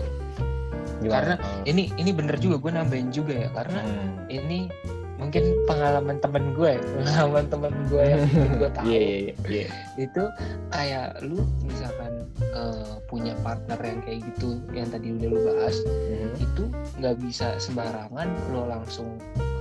Gimana? 0.99 1.13
Karena 1.15 1.35
kalau- 1.37 1.65
ini 1.65 1.83
ini 1.95 2.11
bener 2.11 2.37
juga 2.37 2.57
gue 2.59 2.73
nambahin 2.73 3.09
juga 3.09 3.35
ya. 3.37 3.49
Karena 3.53 3.81
Hmm. 3.81 4.11
ini 4.27 4.67
mungkin 5.15 5.43
pengalaman 5.67 6.19
temen 6.19 6.55
gue 6.55 6.71
ya, 6.75 6.83
pengalaman 7.03 7.47
temen 7.49 7.75
gue 7.87 8.03
yang 8.03 8.23
gue 8.63 8.71
tahu. 8.71 8.85
Iya 8.87 9.01
iya 9.01 9.19
iya 9.19 9.35
iya. 9.47 9.69
Itu 9.97 10.23
kayak 10.69 11.07
lu 11.23 11.39
misalkan 11.61 12.13
eh, 12.41 12.93
punya 13.05 13.35
partner 13.41 13.79
yang 13.79 14.01
kayak 14.01 14.21
gitu 14.27 14.59
yang 14.71 14.87
tadi 14.89 15.11
udah 15.13 15.29
lu 15.29 15.39
bahas 15.45 15.77
Mhm. 15.83 16.31
itu 16.39 16.63
nggak 16.99 17.17
bisa 17.21 17.47
sembarangan 17.57 18.27
lo 18.51 18.67
langsung 18.67 19.19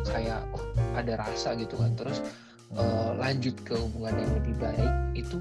kayak 0.08 0.42
oh 0.54 0.64
ada 0.94 1.20
rasa 1.20 1.54
gitu 1.54 1.74
kan. 1.76 1.94
Terus 1.94 2.22
eh, 2.76 3.12
lanjut 3.16 3.56
ke 3.64 3.74
hubungan 3.76 4.16
yang 4.20 4.32
lebih 4.36 4.56
baik 4.60 4.92
itu 5.16 5.38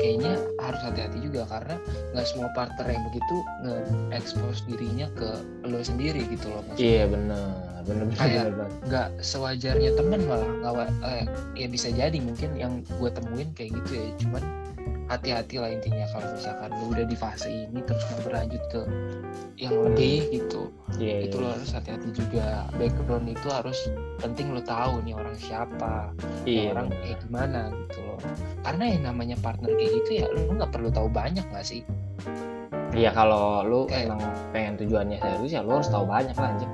kayaknya 0.00 0.32
harus 0.62 0.80
hati-hati 0.80 1.18
juga 1.20 1.44
karena 1.50 1.76
nggak 2.16 2.26
semua 2.26 2.48
partner 2.56 2.86
yang 2.88 3.02
begitu 3.12 3.36
nge-expose 3.60 4.60
dirinya 4.64 5.06
ke 5.12 5.28
lo 5.68 5.80
sendiri 5.84 6.24
gitu 6.30 6.48
loh 6.48 6.62
maksudnya. 6.64 6.86
Iya 6.86 7.04
bener 7.12 7.42
bener 7.84 8.04
bener, 8.08 8.16
Kayak- 8.16 8.52
nggak 8.88 9.08
sewajarnya 9.20 9.90
temen 9.96 10.20
malah 10.28 10.48
nggak 10.64 10.90
eh, 11.08 11.24
ya 11.56 11.66
bisa 11.68 11.88
jadi 11.88 12.18
mungkin 12.20 12.50
yang 12.56 12.72
gue 12.84 13.10
temuin 13.12 13.48
kayak 13.52 13.70
gitu 13.84 13.90
ya 13.96 14.08
cuman 14.20 14.42
hati-hati 15.08 15.56
lah 15.56 15.72
intinya 15.72 16.04
kalau 16.12 16.28
misalkan 16.36 16.70
lu 16.76 16.84
udah 16.92 17.06
di 17.08 17.16
fase 17.16 17.48
ini 17.48 17.80
terus 17.84 18.04
mau 18.12 18.20
berlanjut 18.28 18.62
ke 18.68 18.80
yang 19.56 19.74
lebih 19.88 20.28
gitu. 20.30 20.68
Iya 21.00 21.28
itu 21.28 21.36
iya. 21.40 21.44
lo 21.44 21.48
harus 21.56 21.70
hati-hati 21.72 22.08
juga. 22.12 22.68
Background 22.76 23.26
itu 23.32 23.48
harus 23.48 23.78
penting 24.20 24.52
lo 24.52 24.60
tahu 24.60 25.00
nih 25.06 25.14
orang 25.14 25.36
siapa 25.38 26.10
iya 26.42 26.74
orang 26.74 26.90
kayak 26.90 27.18
gimana 27.22 27.70
gitu 27.70 27.98
loh 28.02 28.18
karena 28.66 28.84
yang 28.90 29.02
namanya 29.06 29.36
partner 29.38 29.70
kayak 29.78 29.92
gitu 30.02 30.10
ya 30.22 30.26
lo 30.28 30.52
nggak 30.58 30.72
perlu 30.74 30.88
tahu 30.90 31.08
banyak 31.08 31.44
nggak 31.48 31.66
sih? 31.66 31.82
Iya 32.92 33.14
kalau 33.14 33.62
lu 33.62 33.80
Kayak- 33.86 34.10
emang 34.10 34.22
pengen 34.50 34.74
tujuannya 34.80 35.18
serius 35.22 35.52
ya 35.54 35.60
lu 35.62 35.78
harus 35.78 35.88
tahu 35.88 36.04
banyak 36.08 36.34
lah 36.34 36.50
anjing 36.50 36.72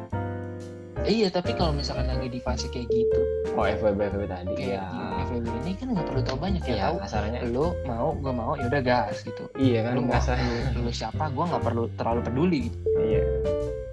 iya 1.05 1.29
tapi 1.29 1.53
kalau 1.53 1.73
misalkan 1.77 2.09
lagi 2.09 2.33
di 2.33 2.41
fase 2.41 2.67
kayak 2.73 2.89
gitu. 2.89 3.21
Oh 3.55 3.65
FWB 3.65 4.01
FWB 4.11 4.25
tadi. 4.29 4.53
Kayak 4.57 4.81
ya 4.81 4.85
FWB 5.29 5.47
ini 5.65 5.73
kan 5.77 5.87
nggak 5.93 6.07
perlu 6.09 6.23
tahu 6.25 6.39
banyak 6.41 6.63
ya 6.65 6.69
iya 6.69 6.83
tahu 6.89 6.97
kasarnya. 7.05 7.41
lo 7.53 7.67
mau 7.85 8.09
gue 8.17 8.33
mau 8.33 8.53
ya 8.57 8.65
udah 8.73 8.83
gas 8.83 9.17
gitu. 9.23 9.45
Iya 9.57 9.79
kan 9.85 9.93
lu 9.97 10.03
mau 10.09 10.13
kasar. 10.17 10.37
lu, 10.41 10.89
lu 10.89 10.91
siapa 10.91 11.25
gue 11.29 11.45
nggak 11.45 11.65
perlu 11.65 11.85
terlalu 12.01 12.21
peduli. 12.25 12.59
Gitu 12.69 12.79
iya. 13.05 13.23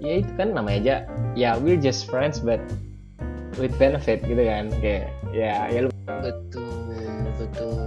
Ya 0.02 0.12
itu 0.18 0.32
kan 0.34 0.48
namanya 0.56 0.78
aja 0.80 0.96
ya 1.38 1.50
we're 1.60 1.78
just 1.78 2.08
friends 2.08 2.40
but 2.40 2.58
with 3.60 3.72
benefit 3.76 4.24
gitu 4.24 4.42
kan. 4.42 4.72
Kayak 4.80 5.12
ya 5.36 5.68
ya 5.68 5.78
lu 5.86 5.90
betul 6.08 7.28
betul. 7.36 7.86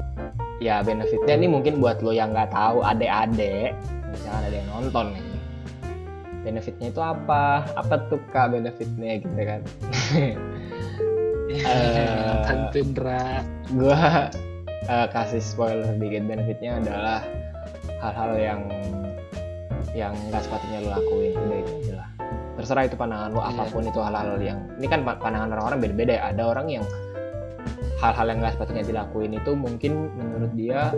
Ya 0.64 0.80
benefitnya 0.86 1.36
ini 1.36 1.48
mungkin 1.52 1.84
buat 1.84 2.00
lo 2.00 2.16
yang 2.16 2.32
nggak 2.32 2.56
tahu 2.56 2.80
adek-adek 2.80 3.76
misalkan 4.16 4.48
ada 4.48 4.56
yang 4.56 4.70
nonton 4.72 5.06
nih 5.12 5.35
benefitnya 6.46 6.94
itu 6.94 7.02
apa? 7.02 7.66
Apa 7.74 8.06
tuh 8.08 8.22
kak 8.30 8.54
benefitnya 8.54 9.18
gitu 9.20 9.34
kan? 9.42 9.62
Tantundra 12.46 13.42
gua 13.74 14.30
eh, 14.86 15.08
kasih 15.10 15.42
spoiler 15.42 15.90
sedikit 15.90 16.24
benefitnya 16.26 16.78
adalah 16.78 17.20
hal-hal 18.02 18.32
yang 18.38 18.62
yang 19.96 20.14
nggak 20.30 20.44
sepatutnya 20.44 20.86
lo 20.86 20.90
lakuin. 21.00 21.32
Udah 21.34 21.58
itu 21.58 21.72
aja 21.82 21.94
lah. 22.04 22.10
Terserah 22.56 22.84
itu 22.86 22.96
pandangan 22.96 23.30
lo 23.32 23.42
Iya. 23.42 23.52
apa 23.52 23.64
pun 23.72 23.84
itu 23.84 24.00
hal-hal 24.00 24.38
yang 24.40 24.60
ini 24.78 24.88
kan 24.88 25.02
pa- 25.02 25.18
pandangan 25.18 25.50
orang-orang 25.56 25.80
beda-beda 25.82 26.14
ya. 26.20 26.24
Ada 26.36 26.44
orang 26.46 26.68
yang 26.70 26.86
hal-hal 28.04 28.26
yang 28.28 28.38
nggak 28.44 28.54
sepatutnya 28.54 28.84
dilakuin 28.84 29.32
itu 29.34 29.52
mungkin 29.56 30.12
menurut 30.14 30.52
dia 30.54 30.92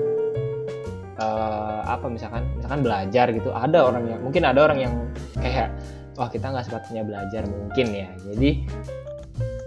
eh, 1.18 1.80
apa 1.86 2.05
misalkan 2.07 2.45
misalkan 2.57 2.82
belajar 2.86 3.26
gitu. 3.34 3.49
Ada 3.53 3.80
orang 3.86 4.03
yang 4.09 4.20
mungkin 4.22 4.43
ada 4.45 4.59
orang 4.65 4.80
yang 4.80 4.93
kayak 5.38 5.74
wah 6.18 6.30
kita 6.30 6.49
nggak 6.49 6.65
sepatutnya 6.65 7.03
belajar 7.05 7.43
mungkin 7.45 7.88
ya. 7.93 8.09
Jadi 8.34 8.49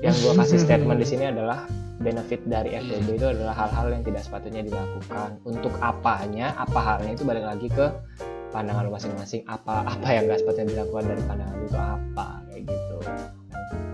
yang 0.01 0.15
gue 0.17 0.33
kasih 0.39 0.59
statement 0.65 0.99
di 0.99 1.07
sini 1.07 1.31
adalah 1.31 1.67
benefit 2.01 2.41
dari 2.49 2.73
FWB 2.81 3.09
itu 3.21 3.27
adalah 3.29 3.53
hal-hal 3.53 3.93
yang 3.93 4.03
tidak 4.03 4.23
sepatutnya 4.25 4.63
dilakukan. 4.65 5.37
Untuk 5.47 5.75
apanya 5.85 6.57
apa 6.57 6.79
halnya 6.79 7.13
itu 7.15 7.23
balik 7.27 7.45
lagi 7.45 7.69
ke 7.69 7.87
pandangan 8.51 8.89
lu 8.89 8.93
masing-masing. 8.95 9.45
Apa 9.47 9.87
apa 9.87 10.09
yang 10.11 10.27
nggak 10.31 10.41
sepatutnya 10.43 10.81
dilakukan 10.81 11.05
dari 11.13 11.23
pandangan 11.27 11.55
lu 11.59 11.67
itu 11.67 11.79
apa 11.79 12.27
kayak 12.51 12.63
gitu. 12.67 12.99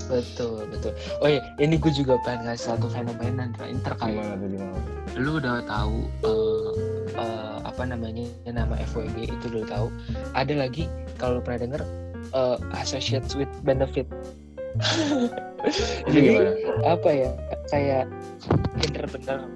Betul 0.07 0.63
betul. 0.71 0.93
Oh 1.19 1.29
iya 1.29 1.43
ini 1.59 1.75
gue 1.77 1.91
juga 1.91 2.15
pengen 2.23 2.47
ngasih 2.47 2.79
satu 2.79 2.87
fenomena 2.87 3.51
ini 3.67 3.81
terkait 3.83 4.15
gimana 4.15 4.39
tuh 4.39 4.49
gimana 4.55 4.97
lu 5.17 5.41
udah 5.41 5.65
tahu 5.65 5.97
eh, 6.29 6.56
eh, 7.17 7.59
apa 7.65 7.83
namanya 7.85 8.27
nama 8.47 8.77
FWB 8.93 9.33
itu 9.33 9.45
udah 9.53 9.65
tahu. 9.69 9.89
Ada 10.37 10.55
lagi 10.69 10.85
kalau 11.17 11.41
lu 11.41 11.43
pernah 11.43 11.67
denger 11.67 11.83
eh, 12.33 12.59
associates 12.81 13.35
with 13.35 13.51
benefit. 13.65 14.07
Jadi, 16.13 16.37
apa 16.85 17.09
ya 17.09 17.31
kayak 17.73 18.05
bener-bener 18.79 19.49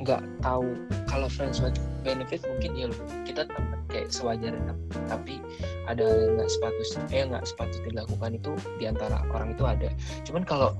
nggak 0.00 0.22
tahu. 0.44 0.68
Kalau 1.08 1.28
friends 1.32 1.58
with 1.64 1.76
benefit 2.04 2.44
mungkin 2.46 2.70
ya 2.76 2.86
kita 3.24 3.48
temen 3.48 3.79
kayak 3.90 4.08
sewajarnya. 4.14 4.74
Tapi 5.10 5.42
ada 5.90 6.06
yang 6.06 6.38
nggak 6.38 6.50
sepatutnya 6.50 7.02
eh 7.10 7.24
nggak 7.26 7.44
sepatutnya 7.44 7.90
dilakukan 7.90 8.30
itu 8.38 8.52
di 8.78 8.84
antara 8.86 9.18
orang 9.34 9.52
itu 9.52 9.64
ada. 9.66 9.88
Cuman 10.24 10.42
kalau 10.46 10.70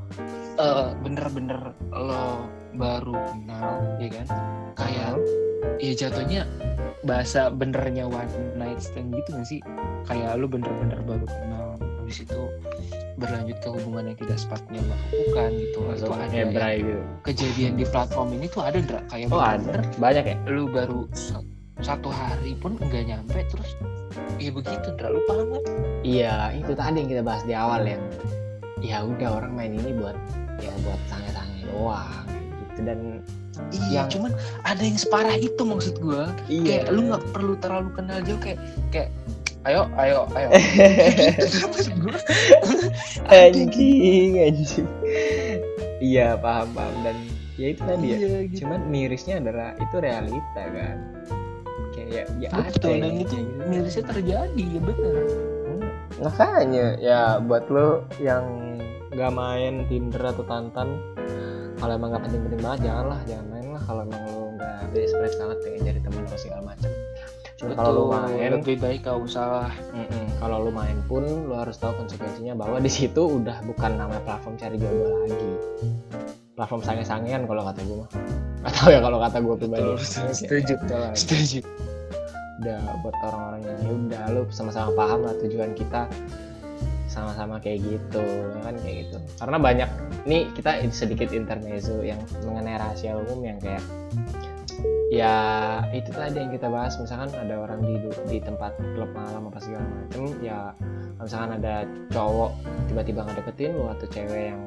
eh, 0.57 0.89
bener-bener 1.03 1.75
lo 1.91 2.47
baru 2.79 3.19
kenal 3.35 3.99
ya 3.99 4.09
kan? 4.09 4.27
Kayak 4.79 5.19
ya 5.83 5.93
jatuhnya 5.93 6.43
bahasa 7.05 7.49
benernya 7.51 8.05
one 8.07 8.31
night 8.57 8.81
stand 8.81 9.13
gitu 9.13 9.37
gak 9.37 9.49
sih? 9.49 9.61
Kayak 10.09 10.41
lu 10.41 10.47
bener-bener 10.49 11.01
baru 11.05 11.27
kenal 11.27 11.77
habis 12.01 12.27
itu 12.27 12.43
berlanjut 13.21 13.59
ke 13.61 13.69
hubungan 13.69 14.11
yang 14.11 14.19
tidak 14.19 14.39
sepatutnya 14.41 14.81
lo 14.83 14.95
lakukan 14.97 15.51
gitu. 15.55 15.79
Langsung 15.85 16.09
itu 16.09 16.17
ada 16.17 16.27
ngebrai 16.33 16.79
gitu. 16.81 17.03
kejadian 17.29 17.73
di 17.77 17.85
platform 17.85 18.29
ini 18.35 18.47
tuh 18.49 18.63
ada 18.65 18.79
Dra? 18.81 19.01
kayak 19.13 19.27
oh 19.31 19.39
bener-bener 19.39 19.79
ada. 19.85 19.99
Banyak 20.01 20.25
ya? 20.25 20.37
lu 20.49 20.65
baru 20.73 21.01
satu 21.81 22.09
hari 22.12 22.57
pun 22.61 22.76
nggak 22.76 23.09
nyampe 23.09 23.45
terus 23.49 23.76
ya 24.41 24.51
begitu 24.53 24.89
Dra. 24.99 25.12
lu 25.12 25.20
paham 25.28 25.55
gak? 25.55 25.64
iya 26.03 26.51
itu 26.57 26.72
tadi 26.74 26.97
yang 27.05 27.09
kita 27.09 27.22
bahas 27.22 27.43
di 27.47 27.55
awal 27.55 27.83
yang 27.85 28.03
ya 28.81 29.05
udah 29.05 29.41
orang 29.41 29.53
main 29.55 29.72
ini 29.76 29.93
buat 29.97 30.16
ya 30.61 30.72
buat 30.85 31.01
sange-sange 31.09 31.68
doang 31.68 32.24
gitu. 32.33 32.81
Dan 32.85 32.99
iya 33.72 34.05
Yang- 34.05 34.11
cuman 34.16 34.31
ada 34.64 34.83
yang 34.83 34.99
separah 34.99 35.37
itu 35.37 35.62
maksud 35.62 35.95
gua. 36.01 36.33
Iya. 36.49 36.64
Kayak 36.64 36.87
lu 36.93 37.01
nggak 37.12 37.24
perlu 37.33 37.55
terlalu 37.61 37.89
kenal 37.97 38.18
jauh 38.24 38.41
kayak 38.41 38.59
kayak 38.89 39.11
ayo 39.68 39.85
ayo 40.01 40.24
ayo. 40.33 40.49
Gitu 41.37 42.09
anjing 43.33 44.33
anjing. 44.41 44.89
Iya 46.01 46.41
paham 46.41 46.68
paham. 46.72 46.95
Dan 47.05 47.16
ya 47.61 47.66
itu 47.76 47.83
tadi 47.85 48.07
ya. 48.09 48.16
Iya, 48.16 48.39
gitu. 48.49 48.64
cuman 48.64 48.81
mirisnya 48.89 49.37
adalah 49.45 49.76
itu 49.76 49.97
realita 50.01 50.62
kan 50.72 50.97
ya, 52.11 52.25
ya 52.43 52.49
betul 52.51 52.99
dan 52.99 53.07
yang 53.07 53.19
itu 53.23 53.37
mirisnya 53.71 54.05
terjadi 54.11 54.65
ya 54.67 54.81
bener 54.83 55.17
Hmm, 55.71 55.87
makanya 56.19 56.87
ya 56.99 57.21
buat 57.39 57.71
lo 57.71 58.03
yang 58.19 58.43
nggak 59.15 59.33
main 59.35 59.87
Tinder 59.87 60.23
atau 60.35 60.43
Tantan 60.43 60.99
kalau 61.79 61.93
emang 61.95 62.11
nggak 62.11 62.27
penting-penting 62.27 62.61
banget 62.61 62.81
janganlah 62.91 63.21
jangan 63.25 63.47
main 63.55 63.67
lah 63.71 63.83
kalau 63.87 64.01
emang 64.03 64.23
lo 64.27 64.43
nggak 64.59 64.79
desperate 64.91 65.37
banget 65.39 65.59
pengen 65.63 65.81
jadi 65.87 66.01
teman 66.03 66.23
lo 66.27 66.37
segala 66.37 66.63
macam 66.67 66.91
cuma 67.55 67.71
kalau 67.79 67.91
lo 67.95 68.03
main 68.11 68.51
lebih 68.59 68.77
baik 68.83 69.07
gak 69.07 69.19
usah 69.23 69.71
Mm-mm. 69.95 70.27
Kalau 70.41 70.57
lu 70.65 70.73
main 70.73 70.97
pun 71.05 71.21
lu 71.21 71.53
harus 71.53 71.77
tahu 71.77 71.93
konsekuensinya 72.01 72.57
bahwa 72.57 72.81
di 72.81 72.89
situ 72.89 73.21
udah 73.21 73.61
bukan 73.61 73.93
namanya 73.93 74.25
platform 74.25 74.57
cari 74.57 74.81
jodoh 74.81 75.21
lagi. 75.21 75.53
Platform 76.57 76.81
sange-sangean 76.81 77.45
kalau 77.45 77.61
kata 77.69 77.85
gue 77.85 77.97
mah. 78.01 78.09
Gak 78.65 78.73
tahu 78.73 78.89
ya 78.89 79.01
kalau 79.05 79.21
kata 79.21 79.37
gue 79.45 79.55
pribadi. 79.61 79.93
Setuju. 80.01 80.75
lah. 80.89 81.13
setuju 81.13 81.61
Udah 82.61 82.81
buat 83.01 83.17
orang-orang 83.25 83.63
yang 83.65 83.79
ya 83.81 83.93
udah 83.97 84.25
lu 84.37 84.43
sama-sama 84.53 84.93
paham 84.93 85.21
lah 85.25 85.35
tujuan 85.41 85.73
kita. 85.73 86.07
Sama-sama 87.11 87.59
kayak 87.59 87.83
gitu 87.83 88.23
ya 88.23 88.61
kan 88.63 88.75
kayak 88.79 88.97
gitu. 89.09 89.19
Karena 89.41 89.57
banyak 89.59 89.89
nih 90.29 90.47
kita 90.55 90.85
sedikit 90.95 91.35
intermezzo 91.35 92.05
yang 92.05 92.21
mengenai 92.45 92.79
rahasia 92.79 93.19
umum 93.19 93.43
yang 93.43 93.59
kayak 93.59 93.83
ya 95.11 95.35
itu 95.91 96.15
tadi 96.15 96.39
yang 96.39 96.55
kita 96.55 96.71
bahas 96.71 96.95
misalkan 96.95 97.35
ada 97.35 97.67
orang 97.67 97.83
di 97.83 97.99
di 98.31 98.39
tempat 98.39 98.79
klub 98.95 99.11
malam 99.11 99.51
apa 99.51 99.59
segala 99.59 99.83
macem 99.83 100.39
ya 100.39 100.71
misalkan 101.19 101.59
ada 101.59 101.83
cowok 102.15 102.55
tiba-tiba 102.87 103.27
ngedeketin 103.27 103.75
lu 103.75 103.91
atau 103.91 104.07
cewek 104.07 104.55
yang 104.55 104.63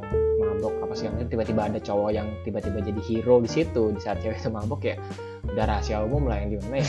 mabok 0.54 0.74
apa 0.86 0.94
segala 0.94 1.18
macam 1.18 1.28
tiba-tiba 1.34 1.62
ada 1.66 1.80
cowok 1.82 2.10
yang 2.14 2.28
tiba-tiba 2.46 2.78
jadi 2.86 3.02
hero 3.02 3.42
di 3.42 3.50
situ 3.50 3.90
di 3.90 4.00
saat 4.00 4.22
cewek 4.22 4.38
itu 4.38 4.54
mabok 4.54 4.82
ya 4.86 4.96
udah 5.50 5.66
rahasia 5.66 5.98
umum 6.06 6.30
lah 6.30 6.38
yang 6.38 6.50
di 6.54 6.58
mana 6.62 6.78
ya. 6.78 6.88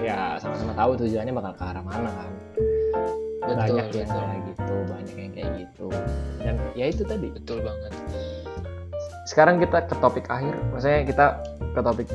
Ya 0.12 0.18
sama-sama 0.36 0.76
tahu 0.76 1.00
tujuannya 1.00 1.32
bakal 1.32 1.52
ke 1.56 1.64
arah 1.64 1.84
mana 1.84 2.10
kan. 2.12 2.32
Banyak 3.40 3.66
yang 3.72 3.88
betul. 3.88 4.04
kayak 4.04 4.40
gitu 4.52 4.74
banyak 4.84 5.16
yang 5.16 5.32
kayak 5.32 5.50
gitu. 5.64 5.86
Dan 6.44 6.54
ya 6.76 6.84
itu 6.92 7.02
tadi. 7.08 7.28
Betul 7.32 7.64
banget. 7.64 7.92
Sekarang 9.24 9.56
kita 9.58 9.88
ke 9.88 9.94
topik 9.98 10.28
akhir 10.28 10.54
maksudnya 10.70 11.00
kita 11.08 11.26
ke 11.72 11.80
topik 11.80 12.08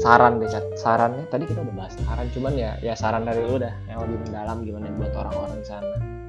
saran 0.00 0.38
deh 0.38 0.48
sarannya 0.78 1.26
tadi 1.28 1.44
kita 1.44 1.60
udah 1.66 1.74
bahas 1.74 1.94
saran 1.98 2.26
cuman 2.30 2.52
ya 2.54 2.78
ya 2.78 2.94
saran 2.94 3.26
dari 3.26 3.42
lu 3.42 3.58
dah 3.58 3.74
yang 3.90 3.98
lebih 4.06 4.22
mendalam 4.22 4.62
gimana 4.62 4.86
buat 4.96 5.12
orang-orang 5.18 5.58
di 5.58 5.66
sana. 5.66 5.96
yang 5.98 6.19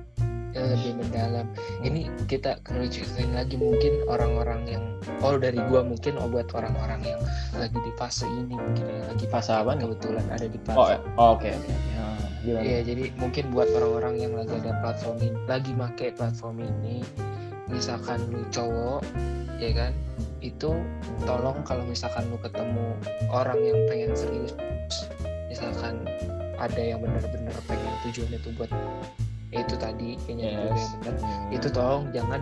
lebih 0.54 1.00
mendalam. 1.00 1.48
Ini 1.82 2.12
kita 2.28 2.60
kerucutin 2.64 3.32
lagi 3.34 3.56
mungkin 3.56 4.04
orang-orang 4.08 4.62
yang 4.68 4.84
oh 5.24 5.40
dari 5.40 5.58
gua 5.72 5.82
mungkin 5.86 6.20
oh 6.20 6.28
buat 6.28 6.52
orang-orang 6.52 7.02
yang 7.04 7.22
lagi 7.56 7.78
di 7.80 7.92
fase 7.96 8.28
ini 8.28 8.56
mungkin 8.56 8.86
yang 8.86 9.06
lagi 9.08 9.26
Fase 9.32 9.56
apa? 9.56 9.80
Kebetulan 9.80 10.26
ada 10.28 10.44
di 10.44 10.60
fase. 10.68 10.78
Oh 10.78 10.88
eh, 10.92 11.00
oh, 11.16 11.40
oke 11.40 11.48
oke. 11.48 11.72
Ya, 11.72 12.08
gimana? 12.44 12.64
Iya, 12.68 12.80
jadi 12.84 13.04
mungkin 13.16 13.44
buat 13.56 13.70
orang-orang 13.72 14.16
yang 14.20 14.34
lagi 14.36 14.54
ada 14.60 14.76
platform 14.84 15.18
ini, 15.24 15.40
lagi 15.48 15.72
make 15.72 16.08
platform 16.18 16.58
ini, 16.60 17.06
misalkan 17.72 18.20
lu 18.28 18.44
cowok, 18.52 19.06
ya 19.62 19.72
kan, 19.72 19.94
itu 20.42 20.74
tolong 21.24 21.62
kalau 21.64 21.86
misalkan 21.86 22.28
lu 22.28 22.38
ketemu 22.42 22.98
orang 23.30 23.60
yang 23.62 23.78
pengen 23.88 24.12
serius, 24.18 24.58
misalkan 25.48 26.04
ada 26.58 26.82
yang 26.82 27.00
benar-benar 27.02 27.56
pengen 27.70 27.94
tujuannya 28.06 28.38
itu 28.38 28.50
buat 28.58 28.70
ya 29.52 29.60
itu 29.60 29.76
tadi 29.76 30.10
kayaknya 30.22 30.44
Yes. 30.44 30.56
juga 30.58 30.72
yang 30.72 30.92
benar, 30.98 31.16
Hmm. 31.22 31.52
itu 31.52 31.68
tolong 31.70 32.04
jangan 32.10 32.42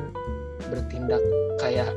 bertindak 0.65 1.21
kayak 1.57 1.89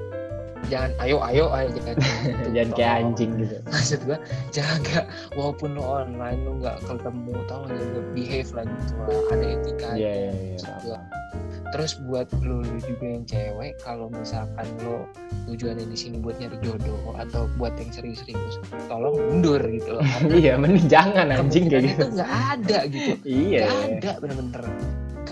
jangan 0.65 0.91
ayo 0.99 1.17
ayo 1.21 1.45
ayo 1.51 1.69
jangan 1.75 1.97
gitu. 2.01 2.49
jangan 2.51 2.71
kayak 2.71 2.89
Tolong. 2.89 3.03
anjing 3.05 3.31
gitu 3.37 3.57
maksud 3.67 4.01
gua 4.03 4.19
jaga 4.49 4.99
walaupun 5.33 5.69
lo 5.75 5.83
online 5.83 6.39
lo 6.41 6.51
nggak 6.57 6.77
ketemu 6.81 7.33
tau 7.45 7.63
jaga 7.67 8.01
behave 8.13 8.51
lah 8.53 8.65
gitu 8.65 8.93
lah 8.97 9.09
ada 9.29 9.45
etika 9.51 9.89
iya 9.93 10.13
iya 10.13 10.31
iya 10.31 10.55
Maksud 10.55 10.71
paham, 10.71 10.87
gua. 10.87 10.99
terus 11.73 11.93
buat 12.01 12.29
lo 12.39 12.57
juga 12.79 13.05
yang 13.11 13.25
cewek 13.27 13.73
kalau 13.81 14.07
misalkan 14.09 14.67
lo 14.81 14.97
tujuannya 15.45 15.85
di 15.85 15.99
sini 15.99 16.17
buat 16.17 16.39
nyari 16.39 16.57
jodoh 16.63 17.11
atau 17.19 17.51
buat 17.59 17.75
yang 17.75 17.91
serius-serius 17.91 18.57
tolong 18.87 19.19
mundur 19.19 19.59
gitu 19.67 19.99
loh 19.99 20.05
iya 20.39 20.55
mending 20.55 20.87
jangan 20.87 21.27
anjing 21.29 21.67
kayak 21.67 21.91
gitu 21.91 22.07
itu 22.07 22.15
nggak 22.15 22.33
ada 22.55 22.79
gitu 22.87 23.13
iya 23.27 23.67
nggak 23.67 23.99
ada 23.99 24.11
bener-bener 24.23 24.63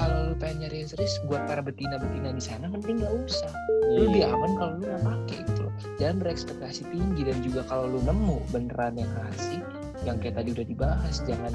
kalau 0.00 0.32
lo 0.32 0.34
pengen 0.34 0.64
nyari 0.64 0.76
yang 0.80 0.88
serius 0.88 1.20
buat 1.28 1.44
para 1.44 1.60
betina-betina 1.60 2.32
di 2.32 2.40
sana 2.40 2.64
mending 2.66 3.04
nggak 3.04 3.14
usah 3.28 3.52
lu 3.92 4.08
lebih 4.08 4.24
Iya. 4.24 4.32
aman 4.32 4.50
kalau 4.56 4.72
lu 4.72 4.84
nggak 4.88 5.02
pakai 5.04 5.38
gitu 5.44 5.60
loh 5.60 5.74
jangan 6.00 6.16
berekspektasi 6.18 6.82
tinggi 6.88 7.22
dan 7.28 7.38
juga 7.44 7.60
kalau 7.68 7.84
lu 7.86 8.00
nemu 8.00 8.36
beneran 8.48 8.94
yang 8.96 9.12
asik 9.28 9.60
yang 10.02 10.16
kayak 10.16 10.40
tadi 10.40 10.56
udah 10.56 10.66
dibahas 10.66 11.16
jangan 11.28 11.52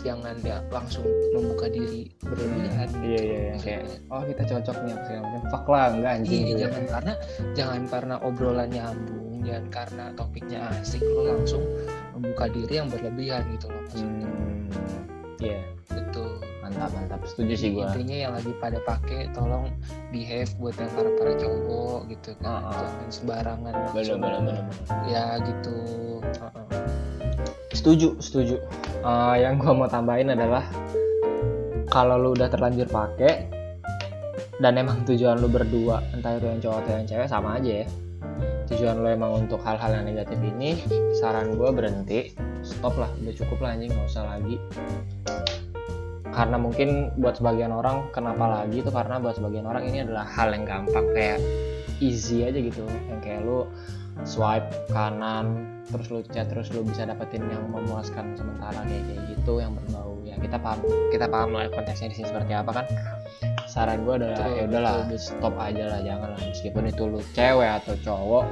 jangan 0.00 0.36
ya 0.44 0.60
langsung 0.68 1.02
membuka 1.34 1.66
diri 1.66 2.12
berlebihan 2.20 2.88
gitu. 2.88 3.00
iya 3.04 3.20
iya 3.20 3.38
iya 3.40 3.54
kayak 3.58 3.82
oh 4.08 4.22
kita 4.22 4.42
cocok 4.46 4.76
nih 4.84 4.92
apa 4.92 5.02
segala 5.02 5.22
macam 5.24 5.42
fuck 5.50 5.64
lah 5.66 5.84
enggak 5.90 6.12
anjing 6.20 6.30
Iya, 6.30 6.46
gitu. 6.46 6.60
jangan 6.62 6.84
karena 6.86 7.12
jangan 7.56 7.80
karena 7.88 8.14
obrolan 8.20 8.68
nyambung 8.70 9.34
jangan 9.40 9.66
karena 9.72 10.04
topiknya 10.14 10.58
asik 10.78 11.00
lu 11.02 11.22
langsung 11.26 11.64
membuka 12.12 12.44
diri 12.52 12.74
yang 12.76 12.88
berlebihan 12.92 13.42
gitu 13.56 13.66
loh 13.68 13.80
maksudnya 13.88 14.28
hmm 14.28 14.68
iya 15.40 15.60
betul 15.88 16.09
mantap 16.70 16.90
mantap. 16.94 17.20
Setuju 17.26 17.54
sih 17.58 17.68
gua. 17.74 17.90
Intinya 17.90 18.16
yang 18.16 18.32
lagi 18.38 18.52
pada 18.62 18.78
pakai 18.86 19.26
tolong 19.34 19.74
behave 20.14 20.50
buat 20.62 20.78
yang 20.78 20.90
para 20.94 21.10
para 21.18 21.32
cowok 21.34 22.00
gitu 22.06 22.30
kan. 22.38 22.62
Ah. 22.62 22.72
jangan 22.78 23.10
sembarangan 23.10 23.72
bener 23.90 24.16
bener 24.16 24.40
bener 24.46 24.62
bener. 24.70 24.98
ya 25.10 25.24
gitu. 25.42 25.76
Heeh. 26.22 26.64
setuju 27.74 28.08
setuju. 28.22 28.56
Eh, 29.02 29.36
yang 29.42 29.58
gua 29.58 29.72
mau 29.74 29.88
tambahin 29.90 30.30
adalah 30.30 30.62
kalau 31.90 32.16
lu 32.22 32.38
udah 32.38 32.46
terlanjur 32.46 32.86
pakai 32.86 33.50
dan 34.62 34.78
emang 34.78 35.02
tujuan 35.08 35.42
lu 35.42 35.50
berdua 35.50 36.04
entah 36.14 36.38
itu 36.38 36.46
yang 36.46 36.60
cowok 36.62 36.76
atau 36.86 36.92
yang 36.94 37.06
cewek 37.10 37.26
sama 37.26 37.58
aja 37.58 37.82
ya. 37.82 37.86
Tujuan 38.70 39.02
lu 39.02 39.08
emang 39.10 39.46
untuk 39.46 39.58
hal-hal 39.66 39.90
yang 39.98 40.06
negatif 40.06 40.38
ini 40.38 40.78
saran 41.18 41.58
gua 41.58 41.74
berhenti. 41.74 42.30
Stop 42.60 42.94
lah 43.00 43.08
udah 43.24 43.34
cukup 43.34 43.58
lah 43.64 43.72
anjing 43.72 43.88
nggak 43.88 44.04
usah 44.04 44.24
lagi 44.36 44.60
karena 46.30 46.56
mungkin 46.56 47.10
buat 47.18 47.38
sebagian 47.38 47.74
orang 47.74 48.06
kenapa 48.14 48.62
lagi? 48.62 48.82
Itu 48.82 48.94
karena 48.94 49.18
buat 49.18 49.34
sebagian 49.38 49.66
orang 49.66 49.82
ini 49.86 50.06
adalah 50.06 50.26
hal 50.26 50.54
yang 50.54 50.62
gampang 50.62 51.06
kayak 51.10 51.42
easy 51.98 52.46
aja 52.46 52.58
gitu. 52.58 52.86
Yang 53.10 53.20
kayak 53.22 53.40
lu 53.42 53.66
swipe 54.22 54.68
kanan 54.92 55.66
terus 55.90 56.06
lu 56.12 56.20
chat 56.30 56.46
terus 56.46 56.70
lu 56.70 56.86
bisa 56.86 57.02
dapetin 57.08 57.42
yang 57.50 57.66
memuaskan 57.72 58.36
sementara 58.38 58.84
kayak 58.86 59.04
kayak 59.10 59.22
gitu 59.34 59.58
yang 59.58 59.74
berbau. 59.74 60.14
Ya 60.22 60.38
kita 60.38 60.56
paham 60.62 60.80
kita 61.10 61.26
paham 61.26 61.50
lah 61.56 61.66
konteksnya 61.74 62.14
di 62.14 62.16
sini 62.22 62.26
seperti 62.30 62.52
apa 62.54 62.70
kan? 62.82 62.86
Saran 63.66 64.02
gue 64.02 64.14
adalah 64.18 64.50
ya 64.50 64.66
udahlah 64.66 64.96
stop 65.18 65.54
aja 65.58 65.84
lah 65.86 66.00
jangan 66.02 66.28
lah. 66.34 66.40
Meskipun 66.46 66.84
itu 66.90 67.02
lu 67.10 67.20
cewek 67.34 67.70
atau 67.82 67.94
cowok 68.06 68.44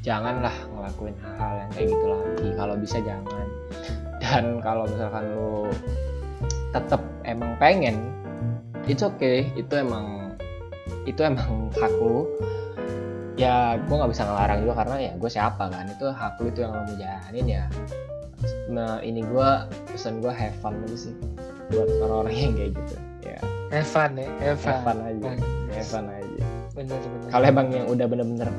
janganlah 0.00 0.54
ngelakuin 0.72 1.14
hal-hal 1.22 1.54
yang 1.62 1.70
kayak 1.74 1.86
gitu 1.94 2.06
lagi. 2.10 2.48
Kalau 2.58 2.74
bisa 2.74 2.98
jangan. 3.02 3.46
Dan 4.20 4.44
kalau 4.62 4.84
misalkan 4.90 5.24
lu 5.34 5.70
tetap 6.70 7.02
emang 7.30 7.54
pengen 7.62 8.10
it's 8.90 9.06
okay. 9.06 9.46
Itu 9.54 9.78
emang 9.78 10.34
itu 11.06 11.20
emang 11.22 11.68
hak 11.80 11.94
lu. 11.98 12.26
Ya 13.38 13.78
gue 13.80 13.94
nggak 13.94 14.12
bisa 14.12 14.28
ngelarang 14.28 14.58
juga 14.66 14.74
karena 14.84 14.96
ya 15.00 15.12
gue 15.16 15.30
siapa 15.30 15.64
kan? 15.70 15.86
Itu 15.88 16.12
hak 16.12 16.42
lu 16.42 16.52
itu 16.52 16.60
yang 16.60 16.76
lo 16.76 16.82
mau 16.84 16.94
jalanin 16.98 17.46
ya. 17.46 17.64
Nah 18.68 19.00
ini 19.00 19.24
gue 19.24 19.48
pesan 19.94 20.20
gue 20.20 20.32
have 20.32 20.56
fun 20.60 20.76
aja 20.84 21.08
sih. 21.08 21.14
Buat 21.70 21.88
orang-orang 22.04 22.34
yang 22.34 22.52
kayak 22.58 22.70
gitu 22.76 22.94
ya. 23.24 23.40
Have 23.70 23.86
fun 23.86 24.18
ya 24.18 24.28
have 24.42 24.58
fun, 24.58 24.74
have 24.74 24.84
fun. 24.84 24.98
aja. 25.06 25.30
Nah, 25.30 25.36
have 25.72 25.88
fun 25.88 26.04
aja. 26.10 26.44
Bener 26.74 26.98
bener. 26.98 27.28
Kalau 27.30 27.46
emang 27.46 27.66
yang 27.72 27.86
udah 27.88 28.06
bener-bener 28.10 28.50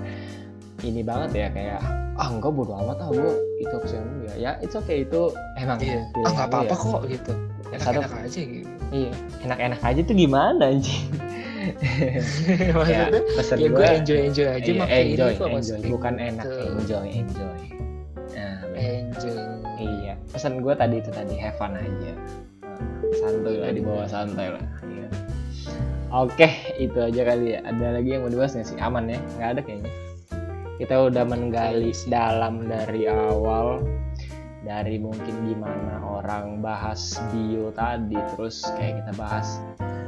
ini 0.82 1.02
banget 1.06 1.30
ya 1.38 1.48
kayak 1.54 1.82
ah 2.18 2.28
enggak 2.30 2.54
bodo 2.54 2.74
amat 2.78 2.98
ah 3.02 3.10
gue 3.10 3.34
itu 3.62 3.74
opsi 3.78 3.98
ya 3.98 4.34
ya 4.38 4.52
it's 4.62 4.78
okay 4.78 5.06
itu 5.06 5.34
emang 5.58 5.78
iya. 5.82 6.02
ah 6.26 6.32
nggak 6.34 6.48
lu 6.50 6.54
apa-apa 6.54 6.74
ya. 6.74 6.78
kok 6.78 7.02
gitu. 7.10 7.34
Ya, 7.34 7.51
enak-enak 7.72 8.04
kadang- 8.12 8.28
aja 8.28 8.42
gitu 8.44 8.70
iya 8.92 9.12
enak-enak 9.48 9.80
aja 9.82 10.02
tuh 10.04 10.16
gimana 10.16 10.64
anjing? 10.72 11.06
Ya 11.62 12.74
maksudnya 12.74 13.22
pesan 13.38 13.58
ya 13.62 13.70
gue 13.70 13.86
enjoy 14.02 14.20
enjoy 14.34 14.48
aja 14.50 14.66
iya, 14.66 14.80
makanya 14.82 15.06
enjoy 15.06 15.32
kok 15.38 15.50
enjoy. 15.54 15.80
bukan 15.94 16.14
enak 16.18 16.46
gitu. 16.50 16.66
enjoy 16.74 17.06
enjoy. 17.06 17.60
Nah 18.34 18.58
enjoy. 18.74 19.38
Iya 19.78 20.14
pesan 20.34 20.54
gue 20.66 20.74
tadi 20.74 20.96
itu 20.98 21.12
tadi 21.14 21.36
have 21.38 21.54
fun 21.62 21.78
aja. 21.78 22.14
Nah, 22.66 23.14
santuy 23.22 23.62
lah 23.62 23.72
di 23.78 23.82
bawah 23.86 24.08
santai 24.10 24.48
lah. 24.58 24.66
Iya. 24.82 25.08
oke 26.10 26.50
itu 26.82 26.98
aja 26.98 27.22
kali 27.30 27.46
ya. 27.54 27.60
Ada 27.62 27.86
lagi 28.02 28.10
yang 28.10 28.22
mau 28.26 28.32
dibahas 28.34 28.58
nggak 28.58 28.66
sih? 28.66 28.78
Aman 28.82 29.06
ya? 29.06 29.20
Nggak 29.38 29.50
ada 29.54 29.62
kayaknya. 29.62 29.92
Kita 30.82 30.96
udah 30.98 31.24
menggali 31.30 31.94
dalam 32.10 32.66
dari 32.66 33.06
awal 33.06 33.86
dari 34.72 34.96
mungkin 35.04 35.36
gimana 35.44 36.00
orang 36.00 36.64
bahas 36.64 37.20
bio 37.36 37.76
tadi 37.76 38.16
terus 38.36 38.64
kayak 38.80 39.04
kita 39.04 39.12
bahas 39.20 39.60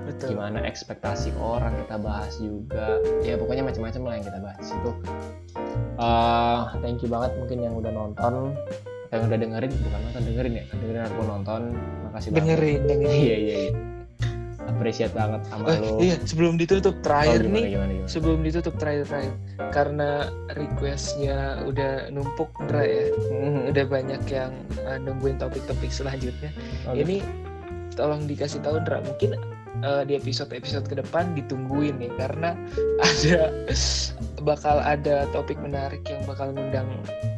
betul. 0.08 0.40
gimana 0.40 0.64
ekspektasi 0.64 1.36
orang 1.36 1.76
kita 1.84 2.00
bahas 2.00 2.32
juga. 2.40 3.04
Ya 3.28 3.36
pokoknya 3.36 3.68
macam-macam 3.68 4.02
lah 4.08 4.14
yang 4.16 4.26
kita 4.32 4.40
bahas 4.40 4.58
di 4.64 4.68
situ 4.72 4.92
Eh, 5.94 6.62
thank 6.82 7.06
you 7.06 7.10
banget 7.12 7.38
mungkin 7.38 7.58
yang 7.62 7.74
udah 7.78 7.92
nonton 7.92 8.56
yang 9.14 9.22
udah 9.30 9.38
dengerin. 9.38 9.72
Bukan 9.72 10.00
nonton 10.10 10.22
dengerin 10.26 10.54
ya. 10.58 10.64
Dengerin 10.74 11.04
aku 11.06 11.22
nonton. 11.28 11.62
Makasih 12.10 12.30
banget. 12.34 12.40
Dengerin 12.40 12.80
dengerin. 12.88 13.20
Iya 13.20 13.36
iya 13.36 13.56
iya 13.68 13.93
appreciate 14.74 15.14
banget 15.14 15.42
sama 15.48 15.66
Eh, 15.68 15.78
lo 15.78 15.98
iya 15.98 16.16
sebelum 16.20 16.58
ditutup 16.58 16.94
Oh, 16.94 17.02
terakhir 17.02 17.42
gimana, 17.42 17.54
nih 17.56 17.64
gimana, 17.72 17.92
gimana? 17.94 18.10
sebelum 18.10 18.40
ditutup 18.42 18.74
terakhir 18.76 19.04
terakhir 19.06 19.34
karena 19.70 20.10
requestnya 20.52 21.38
udah 21.64 21.92
numpuk 22.10 22.50
Ndra 22.60 22.84
ya 22.84 23.06
Mhm. 23.32 23.62
udah 23.70 23.86
banyak 23.86 24.22
yang 24.28 24.52
uh, 24.82 24.98
nungguin 24.98 25.38
topik-topik 25.38 25.90
selanjutnya 25.90 26.50
Oke. 26.86 26.98
ini 26.98 27.18
tolong 27.94 28.26
dikasih 28.26 28.60
tahu 28.60 28.82
Ndra 28.82 29.02
mungkin 29.02 29.38
uh, 29.82 30.02
di 30.02 30.18
episode-episode 30.18 30.86
ke 30.86 30.96
depan 30.98 31.34
ditungguin 31.34 31.98
nih 31.98 32.12
karena 32.18 32.58
ada 33.08 33.54
bakal 34.44 34.78
ada 34.78 35.24
topik 35.32 35.56
menarik 35.58 36.04
yang 36.06 36.20
bakal 36.24 36.52
ngundang 36.52 36.86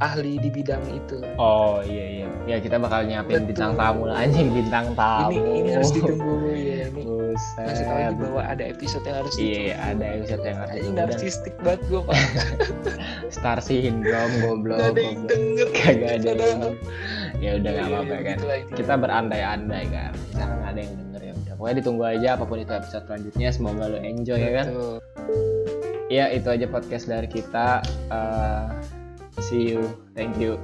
ahli 0.02 0.42
di 0.42 0.50
bidang 0.50 0.82
itu. 0.90 1.22
Oh 1.38 1.80
iya 1.86 2.26
iya. 2.26 2.28
Ya 2.46 2.58
kita 2.60 2.78
bakal 2.78 3.06
nyiapin 3.06 3.42
Betul. 3.42 3.50
bintang 3.54 3.72
tamu 3.74 4.02
lah 4.06 4.18
anjing 4.22 4.50
bintang 4.52 4.92
tamu. 4.94 5.32
Ini 5.34 5.52
ini 5.62 5.70
harus 5.74 5.92
ditunggu 5.94 6.34
ya 6.52 6.90
ini. 6.90 7.02
Buset. 7.06 7.66
kasih 7.68 7.86
tahu 7.86 7.98
aja 7.98 8.12
bahwa 8.16 8.42
ada 8.44 8.64
episode 8.64 9.04
yang 9.04 9.18
harus 9.20 9.34
iya 9.36 9.46
ditunggu. 9.46 9.86
ada 9.86 10.06
episode 10.16 10.44
yang 10.44 10.58
harus 10.58 10.74
ditunggu. 10.76 10.98
narsistik 11.00 11.54
banget 11.62 11.82
gue 11.86 12.02
pak. 12.02 12.18
Star 13.36 13.60
syndrome 13.60 14.34
goblok 14.42 14.78
Gak 14.78 14.90
ada 14.92 15.02
yang 15.02 15.20
denger. 15.26 15.68
Kagak 15.78 16.12
ada 16.18 16.30
Gak 16.32 16.48
yang 16.50 16.62
ya 17.36 17.52
udah 17.60 17.72
nggak 17.72 17.88
apa-apa 17.88 18.06
Iya, 18.08 18.16
kan. 18.16 18.38
gitu 18.40 18.46
intinya. 18.48 18.76
kita 18.80 18.94
berandai-andai 18.96 19.84
kan. 19.92 20.12
Nggak 20.34 20.50
ada 20.66 20.80
yang 20.80 20.94
denger 20.96 21.22
ya 21.22 21.34
udah. 21.36 21.54
Pokoknya 21.56 21.76
ditunggu 21.78 22.04
aja 22.06 22.28
apa 22.34 22.44
pun 22.44 22.58
itu 22.58 22.72
episode 22.72 23.04
selanjutnya. 23.06 23.50
Semoga 23.52 23.84
lo 23.88 23.98
enjoy 24.00 24.40
ya 24.40 24.52
kan? 24.56 24.68
Betul. 24.72 25.95
Ya 26.10 26.30
itu 26.32 26.48
aja 26.50 26.66
podcast 26.70 27.10
dari 27.10 27.28
kita. 27.30 27.82
Eh, 28.10 28.68
see 29.42 29.74
you. 29.76 29.84
Thank 30.16 30.40
you 30.40 30.58